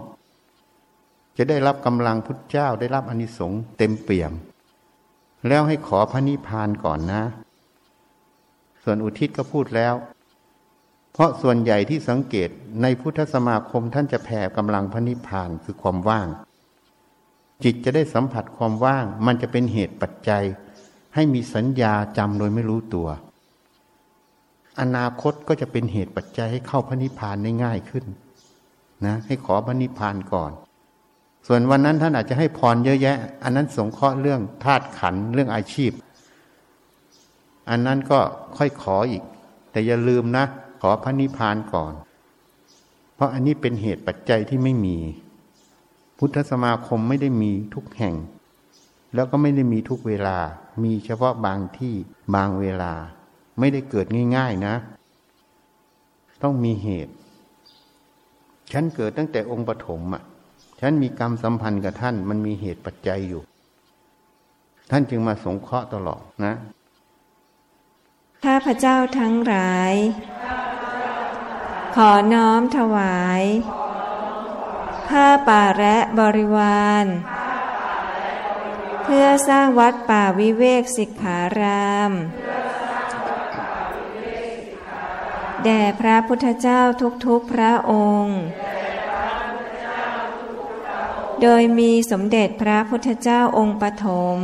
[1.36, 4.32] จะได้รับกำลังพุทธเจ้าได้รับอนิสงส์เต็มเปี่ยม
[5.48, 7.22] แล้วให้ขอพระนิพพานก่อนนะ
[8.82, 9.94] ส่วนอุทิศก็พูดแล้ว
[11.16, 12.50] เพราะส่วนใหญ่ที่สังเกต
[12.82, 16.28] ในพุทธสมาคมท่านจะแผ่กำลังพระนิพพานคือความว่าง
[17.64, 20.44] จิตจะได้สัมผัสความว่าง มันจะเป็นเหตุปัจจัย
[21.14, 23.08] ให้มีสัญญาจำโดยไม่รู้ตัว
[24.80, 28.04] อนาคตก็จะเป็นเหตุปัจจัยให้เข้าพระนิพพานได้ง่ายขึ้น
[29.06, 30.52] นะให้ขอพระนิพพานก่อน
[31.46, 35.92] ส่วนวันนั้นท่านอาจจะให้พรเยอะแยะ อันนั้นสงเคราะห์เรื่องธาตุขันเรื่องอาชีพ
[37.70, 38.18] อันนั้นก็
[38.56, 39.22] ค่อยขออีก
[39.70, 40.46] แต่อย่าลืมนะ
[40.80, 41.92] ขอพระนิพพานก่อน
[43.14, 44.96] เพราะอันนี้เป็นเหตุปัจจัยที่ไม่มี
[46.18, 48.14] พุทธสมาคมไม่ได้มีทุกแห่ง
[49.14, 50.38] แล้วก็ไม่ได้มีทุกเวลา
[50.84, 51.94] มีเฉพาะบางที่
[52.34, 52.92] บางเวลา
[53.58, 54.74] ไม่ได้เกิดง่าย ๆนะ
[56.42, 57.14] ต้องมีเหตุ
[58.72, 60.22] ฉันเกิดตั้งแต่องค์ปฐมอะ
[60.80, 63.42] ฉันมีกรรมสัมพันธ์กับท่าน มันมีเหตุปัจจัยอยู่
[64.90, 66.54] ท่านจึงมาสงเคราะห์ตลอดนะ
[68.44, 69.94] ข้าพเจ้าทั้งหลาย
[72.00, 73.42] ขอน้อมถวาย
[75.08, 77.06] ผ้าป่าและบริวาร
[79.02, 82.12] เพื่อสร้างวัดป่าวิเวกสิกขาราม
[85.64, 86.80] แด่พระพุทธเจ้า
[87.26, 87.92] ทุกๆพระอ
[88.22, 88.38] งค์
[91.42, 94.06] โดยมีสมเด็จพระพุทธเจ้าองค์ปฐ
[94.36, 94.38] ม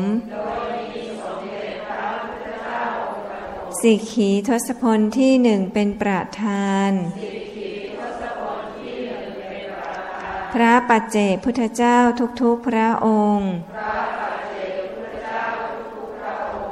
[3.82, 6.90] สิกขีทศพลที่หนึ่งเป็นประธาน
[10.52, 11.98] พระปัจเจกพุทธเจ้า
[12.42, 13.52] ทุกๆพระองค์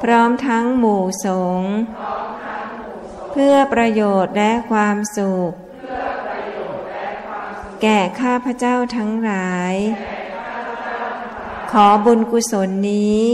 [0.03, 1.29] พร้อมทั้งหมู่ส
[1.61, 1.73] งฆ์
[3.33, 5.53] เพื่อประโยชน์และความสุข
[7.83, 9.75] แก่ข้าพเจ้าทั้งหลาย
[11.73, 13.27] ขอบุญกุศลนี้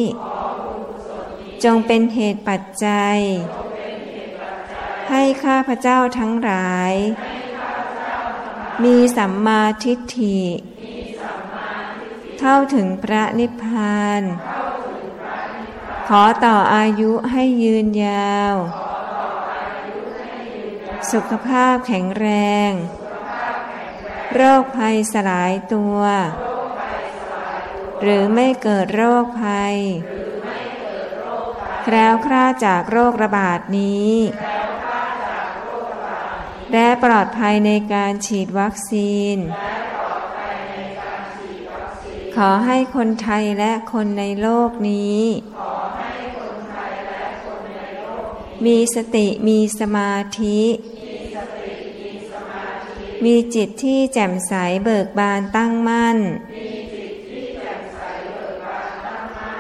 [1.65, 3.19] จงเป็นเหตุปัจจัย
[5.11, 6.95] ให้ข้าพเจ้าทั้งหลาย
[8.85, 10.41] มีสัมมาทิฏฐิ
[12.41, 14.23] เข้าถึงพระนิพพาน
[16.09, 18.55] ขอต่ออายุให้ยืนยาว
[21.12, 22.28] สุขภาพแข็งแร
[22.69, 22.70] ง
[24.35, 26.01] โรคภัยสลายตัว
[28.01, 29.77] หรือไม่เกิดโรคภัย
[31.83, 34.12] แคล้วคลาจากโรคระบาดนี้
[34.45, 39.36] แและปลอดภัยในการฉีดวัคซีน
[42.36, 45.23] ขอให้คนไทยและคนในโลกนี้
[48.66, 50.61] มีสติมีสมาธิ
[53.24, 54.53] มีจิตที่แจ่มใส
[54.85, 56.19] เบิกบานตั้งมั่น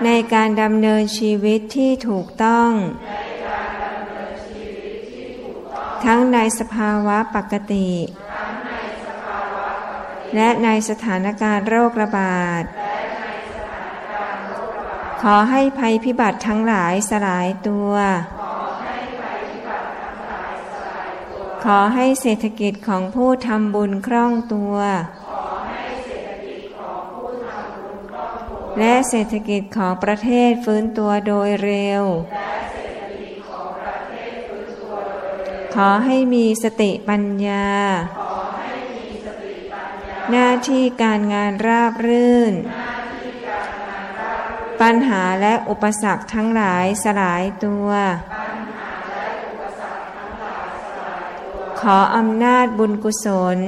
[0.04, 2.70] ในการดำเนินชีวิตที่ถูกต้อง
[6.06, 7.88] ทั้งในสภาวะปกติ
[10.34, 12.62] และในสถานการณ์โรคระบาด
[15.22, 17.92] ขอให้ภัยพิบัติทั้งหลายสลายตัว
[21.64, 24.76] ขอให้เศรษฐกิจของผู้ทำบุญคล่องตัว
[28.78, 32.04] และเศรษฐกิจของประเทศฟื้นตัวโดยเร็ว
[35.80, 37.66] ขอให้มีสติปัญญา
[40.30, 42.54] หน้าที่การงานราบรื่น
[44.80, 47.88] ปัญหาและอุปสรรคทั้งหลายสลายตัว
[51.80, 53.26] ขออำนาจบุญกุศ
[53.56, 53.58] ล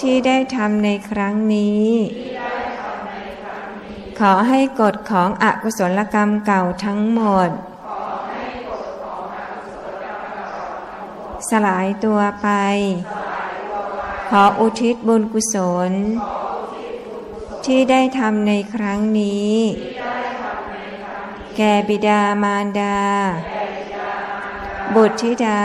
[0.00, 1.86] ที่ได้ทำในครั้งนี้
[4.20, 7.50] ขอให้กฎของอกุศลกรรมเก่าทั้งหมด
[11.50, 12.48] สลายตัวไป
[14.28, 15.56] ขออุทิศบุญกุศ
[15.90, 15.92] ล
[17.64, 19.56] ที่ได้ทำในครั้งนี้
[21.56, 23.00] แก่บิดามารดา
[24.94, 25.64] บุตรธิดา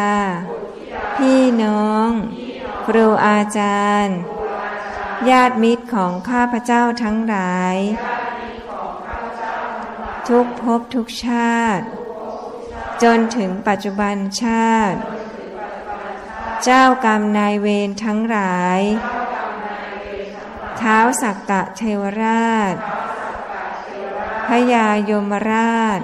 [1.15, 2.09] พี่น้อง
[2.85, 4.17] ครูอาจารย์
[5.29, 7.77] ญาติมิตรของข้าพเจ้าทั้งหลาย
[10.27, 11.85] ทุกภพทุกชาติ
[13.03, 14.99] จนถึงปัจจุบันชาติ
[16.63, 18.81] เจ้ากรรมนายเวรทั้งหลาย
[20.77, 22.75] เท้าสักกะเทวราช
[24.47, 25.99] พยายมราช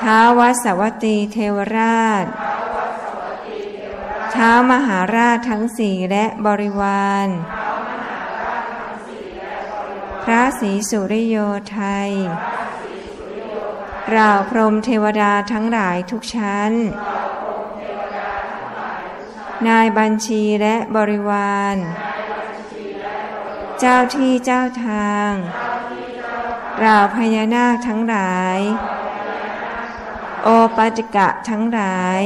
[0.00, 2.24] ท้าวัสวัตีเทวราช
[4.34, 7.28] ท้ามหาราชทั้งสี่และบริวาร
[10.24, 11.36] พระศรีสุริโย
[11.70, 12.10] ไทย
[14.10, 16.72] เราพรมเทวดาทั้งหลายทุกชั้น
[19.68, 21.76] นายบัญชีและบริวาร
[23.80, 25.32] เจ้าที่เจ้าทาง
[26.84, 28.58] ราวพญานาคทั้งหลาย
[30.42, 32.22] โอปัจกะทั้งหลาย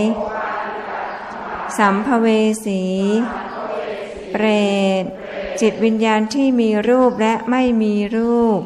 [1.78, 2.26] สัมภเว
[2.64, 2.82] สี
[4.30, 4.46] เปร
[5.02, 5.04] ต
[5.60, 8.60] จิตวิญญาณที่มีรูปและไม่มีรูป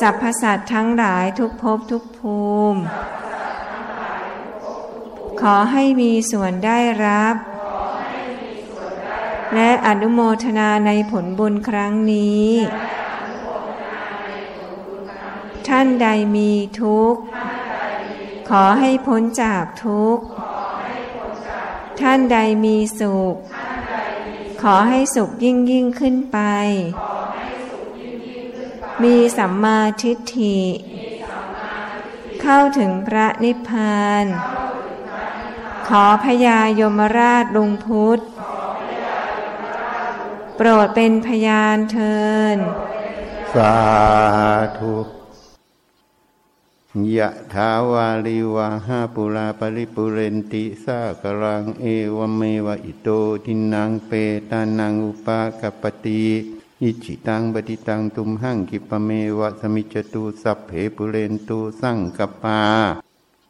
[0.00, 2.40] สรรพสัตว์ทั้งหลายทุกภพทุกภู
[2.72, 2.80] มิ
[5.42, 7.34] ขอให้มีส่วนได้รับ
[9.54, 12.50] และอนุโมทนาในผลบุญครั้งนี้
[15.68, 17.20] ท่านใดมีทุกข์
[18.50, 20.24] ขอให้พ้นจากทุกข์
[22.00, 23.34] ท่านใดมีสุข
[24.62, 26.38] ขอให้สุขยิ่งยิ่งขึ้นไป
[29.02, 30.60] มีสัมมาทิฏฐิ
[32.42, 34.26] เข้าถึงพระนิพพาน
[35.88, 38.20] ขอพญายมราชลุงพุทธ
[40.56, 42.18] โปรดเป็นพยานเทิ
[42.56, 42.58] น
[43.54, 43.76] สา
[44.78, 44.96] ธุ
[47.16, 51.86] ยะถาวาลิวาหาปุราปริปุเรนติสากรังเอ
[52.16, 53.08] วเมวะอิโต
[53.44, 54.12] ทินังเป
[54.50, 56.24] ตานังอุปากปติ
[56.82, 62.60] อิจิตังปฏิตังตุมหังกิปเมวะสมิจตุสัพเพปุเรนตุสังกปา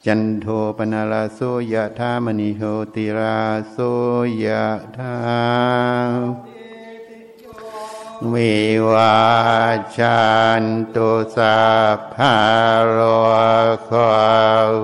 [0.07, 0.47] จันโท
[0.77, 1.41] ปนาลาโส
[1.73, 2.63] ยะธามณิโห
[2.95, 3.77] ติราโส
[4.45, 4.67] ยะ
[4.97, 5.17] ธา
[8.33, 8.55] วิ
[8.91, 9.17] วา
[9.99, 10.23] จั
[10.63, 10.65] น
[10.95, 11.61] ตุสั
[11.97, 12.37] พพะ
[12.89, 12.99] โร
[13.85, 13.91] โค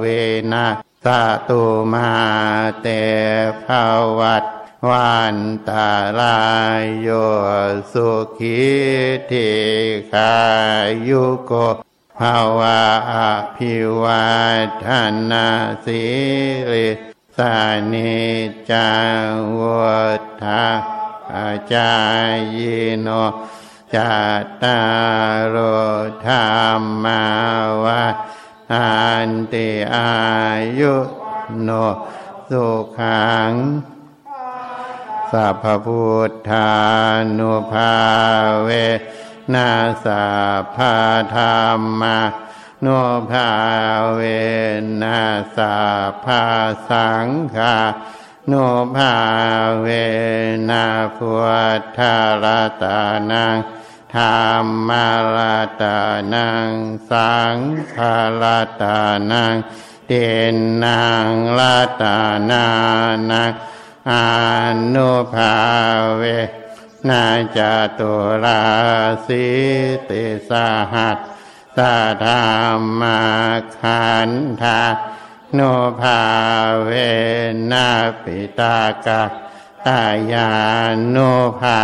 [0.03, 0.23] วิ
[0.53, 0.66] นา
[1.05, 1.07] ส
[1.49, 1.62] ตุ
[1.93, 2.12] มา
[2.81, 2.86] เต
[3.65, 3.66] ภ
[4.19, 4.45] วัต
[4.89, 5.36] วัน
[5.69, 5.89] ตา
[6.19, 6.39] ลา
[6.82, 7.09] ยโย
[7.93, 8.09] สุ
[8.39, 8.61] ขิ
[9.31, 9.51] ทิ
[10.12, 10.35] ขา
[11.09, 11.53] ยุโก
[12.20, 12.81] ภาวะ
[13.15, 13.16] อ
[13.57, 14.28] ภิวั
[14.86, 14.89] ฒ
[15.31, 15.47] นา
[15.85, 16.03] สิ
[16.70, 16.89] ริ
[17.36, 17.57] สา
[17.93, 18.19] นิ
[18.70, 18.90] จั
[19.27, 19.31] ง
[19.61, 20.03] วั
[20.43, 20.65] ฏา
[21.35, 21.95] อาจา
[22.57, 22.59] ย
[23.03, 23.09] โน
[23.95, 24.81] จัตตา
[25.55, 25.57] ร
[26.27, 27.24] ธรรมา
[27.85, 28.05] วะ
[28.73, 28.90] อั
[29.28, 30.12] นติอา
[30.78, 30.95] ยุ
[31.62, 31.70] โน
[32.51, 32.66] สุ
[32.99, 33.53] ขัง
[35.31, 36.70] สัพพุทธา
[37.39, 37.93] นุภา
[38.65, 38.70] เว
[39.55, 39.70] นา
[40.05, 40.27] สั
[40.62, 40.79] พพ
[41.35, 41.43] ธร
[41.79, 42.19] รมา
[42.85, 43.01] นุ
[43.31, 43.51] ภา
[44.15, 44.20] เว
[45.03, 45.20] นา
[45.57, 45.77] สั
[46.11, 46.27] พพ
[46.89, 47.77] สังฆา
[48.51, 48.66] นุ
[48.97, 49.15] ภา
[49.81, 49.87] เว
[50.70, 50.85] นา
[51.16, 51.33] พุ
[51.79, 52.45] ทธาร
[52.83, 53.01] ตา
[53.31, 53.57] นัง
[54.15, 54.91] ธรรม
[55.37, 55.39] ร
[55.83, 55.99] ตา
[56.35, 56.70] นัง
[57.11, 57.57] สัง
[57.95, 57.97] ฆ
[58.43, 58.45] ร
[58.83, 59.01] ตา
[59.31, 59.55] นัง
[60.07, 61.61] เด่นนางร
[62.03, 62.19] ตา
[62.51, 62.66] นา
[63.31, 63.53] นัง
[64.11, 64.12] อ
[64.95, 65.55] นุภา
[66.16, 66.23] เว
[67.09, 67.25] นา
[67.57, 67.59] จ
[67.99, 68.12] ตุ
[68.45, 68.62] รา
[69.27, 69.47] สิ
[70.09, 70.53] ติส
[70.93, 71.19] หัส
[71.77, 73.20] สะธรรมา
[73.79, 74.31] ขัน
[74.62, 74.81] ธา
[75.55, 75.61] โน
[76.01, 76.20] ภา
[76.85, 76.91] เว
[77.73, 77.89] นา
[78.23, 79.23] ปิตากะ
[79.87, 80.03] ตา
[80.33, 80.51] ยา
[81.11, 81.16] โน
[81.61, 81.81] ภา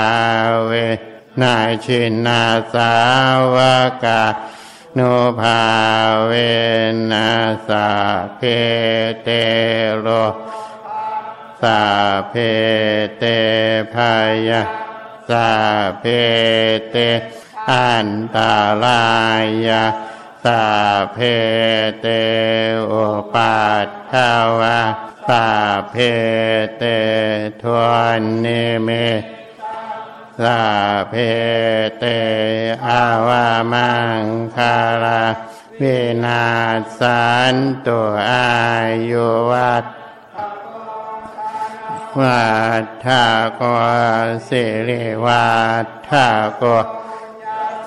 [0.64, 0.72] เว
[1.40, 1.54] นา
[1.84, 2.42] ชินา
[2.74, 2.92] สา
[3.54, 3.56] ว
[4.04, 4.22] กา
[4.94, 5.00] โน
[5.40, 5.60] ภา
[6.26, 6.32] เว
[7.10, 7.28] นา
[7.68, 7.88] สา
[8.36, 8.40] เพ
[9.22, 9.28] เต
[10.00, 10.06] โร
[11.62, 11.80] สา
[12.28, 12.34] เพ
[13.18, 13.24] เต ภะยา สั
[13.94, 15.50] พ
[16.00, 16.04] เพ
[16.90, 16.96] เต
[17.70, 19.04] อันตะรา
[19.68, 19.84] ยา
[20.44, 20.64] สัพ
[21.12, 21.18] เพ
[22.00, 22.94] เต อุ
[23.34, 24.80] ปัททะวา
[25.28, 25.48] สัพ
[25.90, 25.94] เพ
[26.78, 26.82] เต
[27.62, 27.80] ทุ
[28.20, 28.88] นนิมิตตา
[30.40, 30.60] สัพ
[31.08, 31.14] เพ
[31.98, 32.04] เต
[32.86, 34.22] อะวะมัง
[34.56, 35.24] คะลา
[35.80, 36.44] วินัส
[36.98, 37.24] สั
[37.54, 37.56] น
[37.86, 37.98] ตุ
[38.30, 38.48] อา
[39.10, 39.84] ยุวัต
[42.20, 42.44] วั
[42.82, 43.24] ฏฐา
[43.56, 43.62] โก
[44.48, 45.46] สิริวั
[45.84, 46.26] ฏฐา
[46.56, 46.64] โก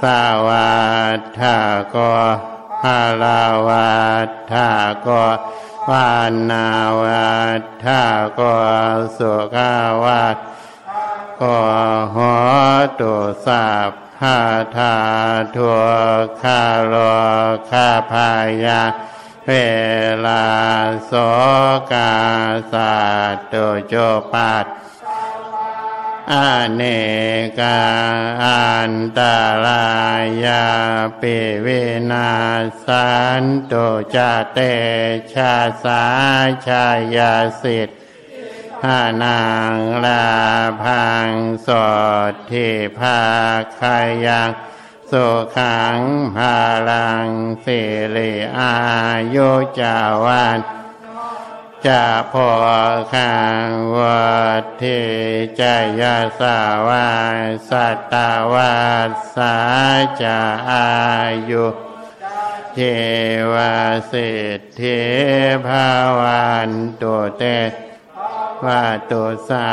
[0.02, 0.76] สาวั
[1.18, 1.58] ฏฐา
[1.90, 1.98] โก
[2.84, 3.96] ฮาลาวั
[4.28, 4.70] ฏฐา
[5.02, 5.10] โก
[5.90, 6.10] วา
[6.50, 6.68] นา
[7.02, 8.02] วัฏฐา
[8.36, 8.42] โก
[9.18, 9.56] สุข
[10.04, 10.38] วัฏ
[11.38, 11.44] โก
[12.12, 12.18] โห
[13.00, 13.14] ตุ
[13.46, 14.40] สัพพะ
[14.78, 14.96] ทา
[15.56, 15.72] ทุ
[16.24, 16.94] กขาโล
[17.70, 18.30] คาพา
[18.66, 18.82] ยา
[19.52, 19.56] เว
[20.26, 20.48] ลา
[21.06, 21.14] โส
[21.92, 22.14] กา
[22.74, 22.96] สั
[23.34, 23.96] ตตุโจ
[24.34, 24.66] ปัต
[26.32, 26.34] อ
[26.74, 26.82] เน
[27.60, 27.82] กา
[28.44, 29.22] อันต
[29.66, 29.88] รา
[30.46, 30.66] ยา
[31.20, 32.32] ปิวินา
[32.86, 33.10] สั
[33.42, 34.18] นตุจ
[34.54, 34.60] เต
[35.34, 36.04] ชาสา
[36.68, 37.90] ชายาสิท
[38.84, 39.42] ธานา
[39.74, 39.76] ง
[40.06, 40.28] ลา
[40.84, 41.32] พัง
[41.68, 41.70] ส
[42.32, 43.22] ดที่ภา
[43.80, 44.50] คายัง
[45.12, 45.28] สุ
[45.58, 46.00] ขัง
[46.36, 46.58] ภา
[46.90, 47.30] ลัง
[47.66, 47.80] สิ
[48.16, 48.76] ริอา
[49.36, 50.60] ยุจาวัน
[51.88, 52.50] จะพอ
[53.14, 53.36] ขั
[53.66, 54.32] งวั
[54.62, 55.08] ดที่
[55.60, 55.62] จ
[56.02, 57.10] ยาสาวา
[57.70, 58.14] สัตต
[58.54, 58.78] วั
[59.10, 59.56] สสา
[60.22, 60.40] จะ
[60.70, 60.90] อา
[61.50, 61.66] ยุ
[62.74, 62.80] เท
[63.54, 63.56] ว
[64.08, 64.24] เศร
[64.58, 65.00] ษฐี
[65.68, 65.90] ภา
[66.20, 66.70] วัน
[67.02, 67.44] ตุเต
[68.66, 69.70] ว่าตุสา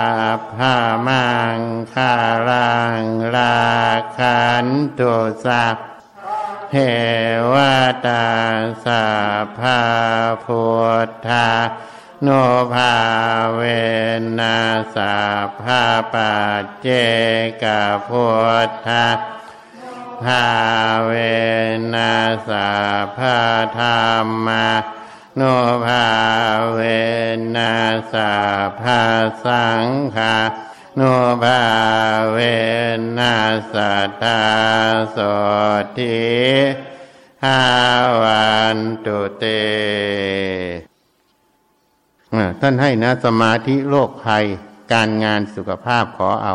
[0.54, 0.74] ภา
[1.06, 1.26] มั
[1.58, 1.60] ง
[1.92, 2.14] คา
[2.48, 3.02] รัง
[3.36, 3.58] ลา
[4.18, 4.66] ขัน
[4.98, 5.76] ตุสัพ
[6.70, 6.74] เท
[7.52, 7.54] ว
[8.06, 8.26] ตา
[8.84, 9.06] สั
[9.58, 9.80] พา
[10.44, 10.64] พุ
[11.06, 11.48] ทธา
[12.22, 12.28] โน
[12.74, 12.94] ภา
[13.54, 13.60] เว
[14.38, 14.58] นั
[14.94, 15.16] สั
[15.62, 15.82] พา
[16.12, 16.88] ปัจเจ
[17.62, 17.64] ก
[18.08, 18.26] พุ
[18.68, 19.06] ทธา
[20.22, 20.44] ภา
[21.04, 21.12] เว
[21.94, 22.14] นั
[22.48, 22.70] สั
[23.04, 23.38] พพา
[23.78, 23.84] ธร
[24.24, 24.66] รมา
[25.36, 25.42] โน
[25.84, 26.06] ภา
[26.74, 26.80] เว
[27.56, 27.74] นั
[28.12, 28.34] สั
[28.66, 29.00] พพา
[29.44, 29.86] สัง
[30.16, 30.36] ฆา
[30.96, 31.00] โน
[31.42, 31.60] ภา
[32.32, 32.38] เว
[33.18, 33.34] นั
[33.72, 34.40] สัทธา
[35.12, 35.18] โส
[35.98, 36.18] ทิ
[37.44, 37.60] หา
[38.22, 39.44] วันตุเต
[42.60, 44.44] ท่านให้นะสมาธิโรคภัย
[44.92, 46.54] การงานสุขภาพขอเอา